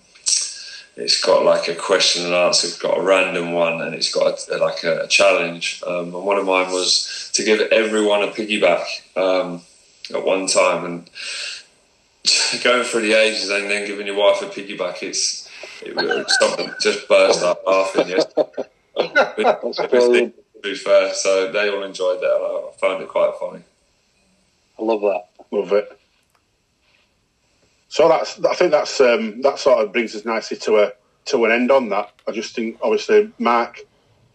it's 0.96 1.20
got 1.20 1.44
like 1.44 1.68
a 1.68 1.74
question 1.74 2.24
and 2.24 2.34
answer. 2.34 2.68
It's 2.68 2.78
got 2.78 2.98
a 2.98 3.02
random 3.02 3.52
one, 3.52 3.80
and 3.80 3.94
it's 3.94 4.12
got 4.14 4.48
a, 4.48 4.56
like 4.58 4.84
a, 4.84 5.00
a 5.00 5.08
challenge. 5.08 5.82
Um, 5.86 6.14
and 6.14 6.24
one 6.24 6.38
of 6.38 6.46
mine 6.46 6.70
was 6.70 7.30
to 7.34 7.44
give 7.44 7.60
everyone 7.72 8.22
a 8.22 8.28
piggyback 8.28 8.84
um, 9.16 9.62
at 10.14 10.24
one 10.24 10.46
time, 10.46 10.84
and 10.84 11.10
going 12.62 12.84
through 12.84 13.02
the 13.02 13.14
ages 13.14 13.50
and 13.50 13.70
then 13.70 13.86
giving 13.86 14.06
your 14.06 14.16
wife 14.16 14.40
a 14.42 14.46
piggyback. 14.46 15.02
It's 15.02 15.48
it 15.82 15.96
was 15.96 16.38
something 16.38 16.70
just 16.80 17.08
burst 17.08 17.42
up 17.42 17.62
laughing. 17.66 18.08
Yes, 18.08 18.26
to 18.34 20.32
be 20.62 20.74
fair, 20.74 21.12
so 21.12 21.50
they 21.50 21.68
all 21.70 21.82
enjoyed 21.82 22.20
that. 22.20 22.26
I 22.26 22.78
found 22.78 23.02
it 23.02 23.08
quite 23.08 23.32
funny. 23.40 23.62
I 24.78 24.82
love 24.82 25.00
that. 25.02 25.26
Love 25.50 25.72
it. 25.72 25.98
So 27.94 28.08
that's 28.08 28.44
I 28.44 28.54
think 28.54 28.72
that's 28.72 29.00
um, 29.00 29.40
that 29.42 29.60
sort 29.60 29.78
of 29.78 29.92
brings 29.92 30.16
us 30.16 30.24
nicely 30.24 30.56
to 30.56 30.78
a 30.78 30.92
to 31.26 31.44
an 31.44 31.52
end 31.52 31.70
on 31.70 31.90
that. 31.90 32.10
I 32.26 32.32
just 32.32 32.52
think 32.56 32.76
obviously 32.82 33.32
Mark, 33.38 33.78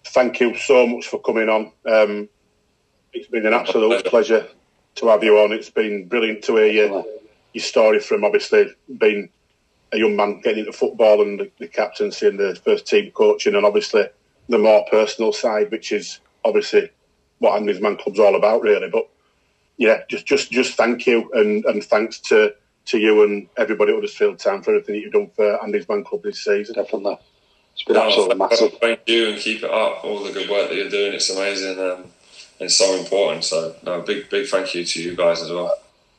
thank 0.06 0.40
you 0.40 0.56
so 0.56 0.88
much 0.88 1.08
for 1.08 1.20
coming 1.20 1.50
on. 1.50 1.74
Um, 1.86 2.30
it's 3.12 3.28
been 3.28 3.46
an 3.46 3.54
absolute 3.54 4.06
pleasure 4.06 4.48
to 4.96 5.08
have 5.08 5.26
you 5.26 5.38
on. 5.40 5.52
It's 5.52 5.70
been 5.70 6.08
brilliant 6.08 6.42
to 6.46 6.56
hear 6.56 6.68
your 6.68 7.06
your 7.52 7.62
story 7.62 8.00
from 8.00 8.24
obviously 8.24 8.74
being 8.98 9.28
a 9.92 9.98
young 9.98 10.16
man 10.16 10.40
getting 10.40 10.60
into 10.60 10.72
football 10.72 11.22
and 11.22 11.42
the, 11.42 11.52
the 11.60 11.68
captaincy 11.68 12.28
and 12.28 12.40
the 12.40 12.56
first 12.64 12.88
team 12.88 13.12
coaching, 13.12 13.56
and 13.56 13.66
obviously 13.66 14.06
the 14.48 14.58
more 14.58 14.86
personal 14.90 15.34
side, 15.34 15.70
which 15.70 15.92
is 15.92 16.22
obviously 16.46 16.90
what 17.40 17.58
Andy's 17.58 17.82
Man 17.82 17.98
Club's 17.98 18.20
all 18.20 18.38
about, 18.38 18.62
really. 18.62 18.90
But 18.90 19.10
yeah, 19.76 20.04
just 20.08 20.26
just 20.26 20.50
just 20.50 20.78
thank 20.78 21.06
you 21.06 21.30
and, 21.34 21.66
and 21.66 21.84
thanks 21.84 22.20
to, 22.30 22.56
to 22.86 22.98
you 22.98 23.24
and 23.24 23.48
everybody 23.58 23.92
at 23.92 23.96
Huddersfield 23.96 24.40
Town 24.40 24.64
for 24.64 24.72
everything 24.72 24.96
that 24.96 25.02
you've 25.02 25.14
done 25.14 25.30
for 25.36 25.64
Andy's 25.64 25.88
Man 25.88 26.04
Club 26.04 26.24
this 26.24 26.44
season. 26.44 26.76
Definitely. 26.76 27.18
It's 27.74 27.84
been 27.84 27.98
absolutely 27.98 28.36
massive. 28.36 28.74
Thank 28.80 29.02
you 29.08 29.30
and 29.30 29.38
keep 29.40 29.64
it 29.64 29.72
up. 29.72 30.04
All 30.04 30.24
the 30.24 30.32
good 30.32 30.50
work 30.50 30.70
that 30.70 30.76
you're 30.76 30.90
doing, 30.90 31.14
it's 31.14 31.30
amazing. 31.30 31.80
Um, 31.80 32.06
and 32.60 32.72
so 32.72 32.96
important. 32.96 33.46
So 33.46 33.76
no, 33.84 34.02
big 34.02 34.30
big 34.30 34.48
thank 34.48 34.76
you 34.76 34.84
to 34.84 35.02
you 35.02 35.16
guys 35.16 35.42
as 35.42 35.52
well. 35.52 35.74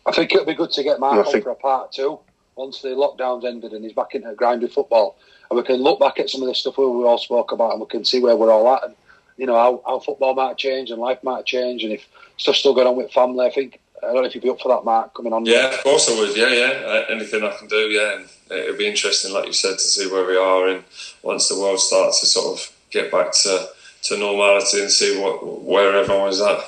I 0.06 0.12
think 0.12 0.32
it'll 0.32 0.46
be 0.46 0.54
good 0.54 0.70
to 0.72 0.82
get 0.82 0.98
Mark 0.98 1.26
on 1.26 1.32
think- 1.32 1.44
for 1.44 1.50
a 1.50 1.54
part 1.54 1.92
two 1.92 2.18
once 2.56 2.82
the 2.82 2.88
lockdown's 2.88 3.44
ended 3.44 3.72
and 3.72 3.84
he's 3.84 3.92
back 3.92 4.14
into 4.14 4.34
grinding 4.34 4.68
football, 4.68 5.16
and 5.50 5.56
we 5.56 5.62
can 5.62 5.76
look 5.76 5.98
back 6.00 6.18
at 6.18 6.28
some 6.28 6.42
of 6.42 6.48
the 6.48 6.54
stuff 6.54 6.76
we 6.76 6.84
all 6.84 7.16
spoke 7.16 7.52
about, 7.52 7.72
and 7.72 7.80
we 7.80 7.86
can 7.86 8.04
see 8.04 8.20
where 8.20 8.36
we're 8.36 8.52
all 8.52 8.74
at, 8.74 8.84
and 8.84 8.94
you 9.36 9.46
know 9.46 9.54
how, 9.54 9.82
how 9.86 9.98
football 9.98 10.34
might 10.34 10.58
change 10.58 10.90
and 10.90 11.00
life 11.00 11.22
might 11.22 11.46
change, 11.46 11.84
and 11.84 11.92
if 11.92 12.06
stuff's 12.36 12.58
still 12.58 12.74
going 12.74 12.86
on 12.86 12.96
with 12.96 13.12
family. 13.12 13.46
I 13.46 13.50
think 13.50 13.80
I 14.02 14.06
don't 14.06 14.16
know 14.16 14.24
if 14.24 14.34
you'd 14.34 14.42
be 14.42 14.50
up 14.50 14.60
for 14.60 14.68
that, 14.68 14.84
Mark, 14.84 15.14
coming 15.14 15.32
on. 15.32 15.44
Yeah, 15.46 15.74
of 15.74 15.82
course 15.82 16.08
I 16.10 16.18
would. 16.18 16.36
Yeah, 16.36 16.48
yeah. 16.48 16.86
Uh, 16.86 17.04
anything 17.10 17.44
I 17.44 17.50
can 17.56 17.68
do. 17.68 17.76
Yeah, 17.76 18.16
and 18.18 18.28
it'll 18.50 18.76
be 18.76 18.86
interesting, 18.86 19.32
like 19.32 19.46
you 19.46 19.52
said, 19.52 19.72
to 19.72 19.78
see 19.78 20.10
where 20.10 20.26
we 20.26 20.36
are 20.36 20.68
and 20.68 20.84
once 21.22 21.48
the 21.48 21.58
world 21.58 21.80
starts 21.80 22.20
to 22.20 22.26
sort 22.26 22.58
of 22.58 22.76
get 22.90 23.10
back 23.12 23.32
to 23.32 23.68
to 24.02 24.16
normality 24.16 24.80
and 24.80 24.90
see 24.90 25.20
what 25.20 25.64
where 25.64 25.94
everyone's 25.96 26.40
at. 26.40 26.60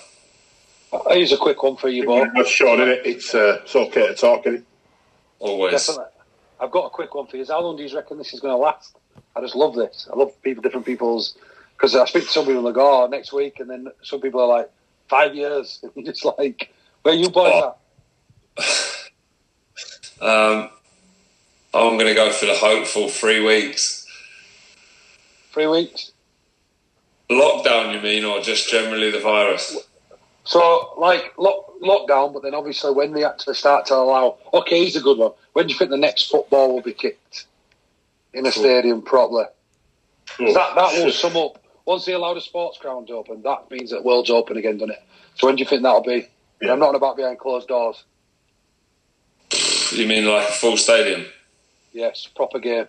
Here's 1.09 1.33
a 1.33 1.39
quick 1.39 1.63
one 1.63 1.77
for 1.77 1.89
you, 1.89 2.05
both. 2.05 2.29
That's 2.35 2.51
Sean, 2.51 2.81
is 2.83 2.89
it? 2.89 3.07
It's, 3.07 3.35
uh, 3.35 3.61
it's 3.63 3.75
okay 3.75 4.09
to 4.09 4.15
talk, 4.15 4.47
is 4.47 4.57
it? 4.57 4.65
Always. 5.39 5.73
Definitely. 5.73 6.13
I've 6.61 6.71
got 6.71 6.87
a 6.87 6.91
quick 6.91 7.15
one 7.15 7.27
for 7.27 7.39
you. 7.39 7.47
How 7.49 7.63
long 7.63 7.77
do 7.77 7.83
you 7.83 7.97
reckon 7.97 8.19
this 8.19 8.35
is 8.35 8.41
going 8.41 8.53
to 8.53 8.59
last? 8.59 8.97
I 9.35 9.41
just 9.41 9.57
love 9.57 9.75
this. 9.75 10.07
I 10.13 10.17
love 10.17 10.31
people, 10.43 10.63
different 10.63 10.85
people's, 10.85 11.37
because 11.75 11.97
I 11.97 12.05
speak 12.05 12.25
to 12.25 12.29
some 12.29 12.45
people 12.45 12.59
and 12.59 12.69
they 12.69 12.79
go, 12.79 13.05
oh, 13.05 13.07
next 13.07 13.33
week, 13.33 13.59
and 13.59 13.71
then 13.71 13.89
some 14.03 14.21
people 14.21 14.41
are 14.41 14.47
like, 14.47 14.71
five 15.09 15.35
years. 15.35 15.81
And 15.83 15.93
you're 15.97 16.13
just 16.13 16.25
like, 16.25 16.73
where 17.03 17.15
you 17.15 17.29
boys 17.31 17.53
Oh. 17.55 17.75
Um, 20.21 20.71
I'm 21.75 21.95
going 21.97 22.07
to 22.07 22.15
go 22.15 22.31
for 22.31 22.47
the 22.47 22.55
hopeful 22.55 23.09
three 23.09 23.45
weeks. 23.45 24.07
Three 25.53 25.67
weeks? 25.67 26.13
Lockdown, 27.29 27.93
you 27.95 28.01
mean, 28.01 28.25
or 28.25 28.41
just 28.41 28.71
generally 28.71 29.11
the 29.11 29.19
virus? 29.19 29.77
So, 30.45 30.95
like, 30.97 31.33
lock, 31.39 31.73
lockdown, 31.83 32.33
but 32.33 32.43
then 32.43 32.55
obviously 32.55 32.93
when 32.93 33.13
they 33.13 33.25
actually 33.25 33.55
start 33.55 33.87
to 33.87 33.95
allow, 33.95 34.37
okay, 34.55 34.81
here's 34.83 34.95
a 34.95 35.01
good 35.01 35.19
one. 35.19 35.33
When 35.55 35.67
do 35.67 35.73
you 35.73 35.79
think 35.79 35.91
the 35.91 35.97
next 35.97 36.31
football 36.31 36.73
will 36.73 36.83
be 36.83 36.93
kicked 36.93 37.47
in 38.33 38.47
a 38.47 38.53
stadium 38.53 39.03
properly? 39.03 39.47
'Cause 40.27 40.55
That, 40.55 40.75
that 40.77 41.05
will 41.05 41.11
sum 41.11 41.37
up. 41.37 41.59
Once 41.85 42.05
they 42.05 42.13
allow 42.13 42.33
the 42.35 42.41
sports 42.41 42.79
ground 42.79 43.11
open, 43.11 43.43
that 43.43 43.69
means 43.73 43.91
that 43.91 44.05
world's 44.05 44.31
open 44.31 44.57
again, 44.57 44.79
doesn't 44.79 44.91
it? 44.95 45.03
So 45.35 45.49
when 45.49 45.57
do 45.57 45.61
you 45.63 45.69
think 45.69 45.83
that'll 45.83 46.01
be? 46.03 46.29
And 46.63 46.71
I'm 46.71 46.79
not 46.79 46.91
on 46.91 46.95
about 46.95 47.17
behind 47.17 47.39
closed 47.41 47.69
doors. 47.69 48.05
You 49.91 50.07
mean 50.07 50.25
like 50.27 50.49
a 50.49 50.53
full 50.53 50.77
stadium? 50.77 51.27
Yes, 51.93 52.27
proper 52.35 52.59
game. 52.61 52.87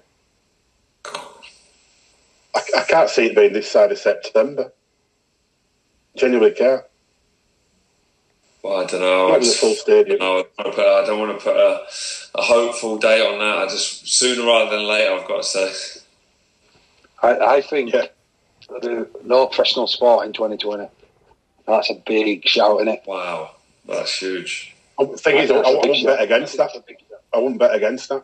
I, 1.05 2.61
I 2.77 2.83
can't 2.87 3.09
see 3.09 3.25
it 3.25 3.35
being 3.35 3.51
this 3.51 3.69
side 3.69 3.91
of 3.91 3.97
September. 3.97 4.71
Genuinely 6.15 6.51
can't. 6.55 6.83
Well, 8.61 8.77
I 8.81 8.85
don't 8.85 9.01
know. 9.01 9.27
I 9.27 9.31
Not 9.31 9.37
a 9.39 9.41
just- 9.41 9.59
full 9.59 9.73
stadium. 9.73 10.19
No, 10.19 10.45
I 10.57 10.63
don't 10.63 10.67
wanna 10.67 10.75
put- 10.75 10.85
I 10.85 11.05
don't 11.05 11.19
want 11.19 11.39
to 11.39 11.43
put 11.43 11.55
a, 11.57 11.81
a 12.35 12.41
hopeful 12.41 12.97
date 12.97 13.21
on 13.25 13.39
that. 13.39 13.57
I 13.57 13.65
just 13.65 14.07
sooner 14.07 14.45
rather 14.45 14.77
than 14.77 14.85
later, 14.87 15.13
I've 15.13 15.27
got 15.27 15.37
to 15.37 15.43
say. 15.43 15.99
I, 17.23 17.55
I 17.55 17.61
think 17.61 17.91
Yeah. 17.91 18.05
the, 18.69 19.09
no 19.23 19.47
professional 19.47 19.87
sport 19.87 20.25
in 20.27 20.31
2020. 20.33 20.87
That's 21.67 21.89
a 21.89 21.95
big 22.05 22.47
shout, 22.47 22.77
isn't 22.81 22.87
it? 22.87 23.01
Wow, 23.07 23.51
that's 23.87 24.17
huge. 24.19 24.75
The 24.99 25.17
thing 25.17 25.37
is, 25.37 25.51
I, 25.51 25.55
I 25.55 25.75
wouldn't 25.75 26.05
bet 26.05 26.21
against 26.21 26.57
that. 26.57 26.71
I 27.33 27.37
wouldn't 27.39 27.59
bet 27.59 27.73
against 27.75 28.09
that. 28.09 28.23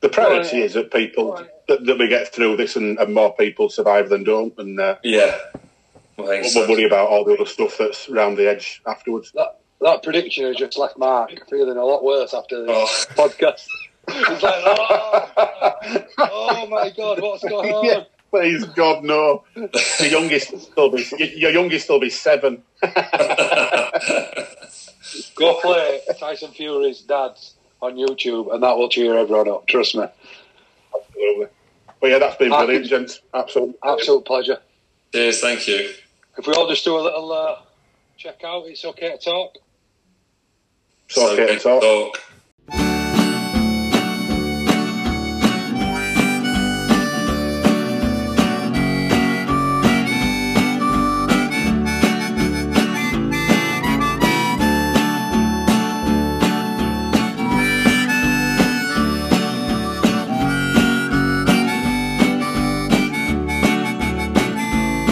The 0.00 0.08
priority 0.08 0.58
Right. 0.58 0.66
is 0.66 0.74
that 0.74 0.92
people 0.92 1.32
Right. 1.32 1.48
that, 1.68 1.84
that 1.86 1.98
we 1.98 2.08
get 2.08 2.32
through 2.32 2.56
this 2.56 2.76
and, 2.76 2.98
and 2.98 3.12
more 3.14 3.34
people 3.34 3.68
survive 3.70 4.08
than 4.08 4.22
don't, 4.24 4.56
and 4.58 4.78
uh, 4.78 4.96
Yeah, 5.02 5.36
I 6.18 6.22
think 6.22 6.42
we'll 6.42 6.44
so. 6.50 6.68
worry 6.68 6.84
about 6.84 7.08
all 7.08 7.24
the 7.24 7.34
other 7.34 7.46
stuff 7.46 7.78
that's 7.78 8.08
round 8.08 8.36
the 8.38 8.48
edge 8.48 8.82
afterwards. 8.86 9.32
That, 9.34 9.58
that 9.80 10.02
prediction 10.02 10.44
has 10.46 10.56
just 10.56 10.78
left 10.78 10.96
Mark 10.98 11.30
feeling 11.50 11.76
a 11.76 11.84
lot 11.84 12.04
worse 12.04 12.32
after 12.34 12.62
the 12.64 12.70
Oh. 12.72 12.86
podcast. 13.14 13.66
He's 14.12 14.42
like, 14.42 14.62
oh, 14.66 16.04
oh 16.18 16.66
my 16.68 16.90
god, 16.90 17.20
what's 17.22 17.42
going 17.44 17.72
on? 17.74 17.84
Yeah, 17.86 18.04
please 18.34 18.64
God 18.64 19.04
no. 19.04 19.44
Your 19.54 20.08
youngest 20.08 20.50
will 20.52 20.58
still 20.58 20.90
be 20.90 21.06
your, 21.18 21.28
your 21.28 21.50
youngest 21.52 21.88
will 21.88 22.00
be 22.00 22.10
seven. 22.10 22.62
Go 25.36 25.60
play 25.60 26.00
Tyson 26.18 26.50
Fury's 26.50 27.02
dad's 27.02 27.54
on 27.80 27.94
YouTube, 27.94 28.52
and 28.52 28.60
that 28.62 28.76
will 28.76 28.88
cheer 28.88 29.16
everyone 29.16 29.48
up. 29.48 29.68
Trust 29.68 29.94
me. 29.94 30.04
Absolutely. 30.94 31.46
But 32.00 32.10
yeah, 32.10 32.18
that's 32.18 32.36
been 32.36 32.52
I 32.52 32.64
brilliant, 32.64 32.88
can- 32.88 33.06
gents. 33.06 33.20
Absolutely. 33.32 33.76
Absolute 33.84 34.24
pleasure. 34.24 34.58
Cheers, 35.12 35.40
thank 35.40 35.68
you. 35.68 35.90
If 36.36 36.46
we 36.48 36.54
all 36.54 36.68
just 36.68 36.84
do 36.84 36.98
a 36.98 37.00
little 37.00 37.32
uh, 37.32 37.58
check 38.16 38.42
out, 38.44 38.64
it's 38.66 38.84
okay 38.84 39.12
to 39.12 39.18
talk. 39.18 39.54
It's 41.08 41.18
okay 41.18 41.54
to 41.54 41.58
talk. 41.60 41.82
talk. 41.82 42.33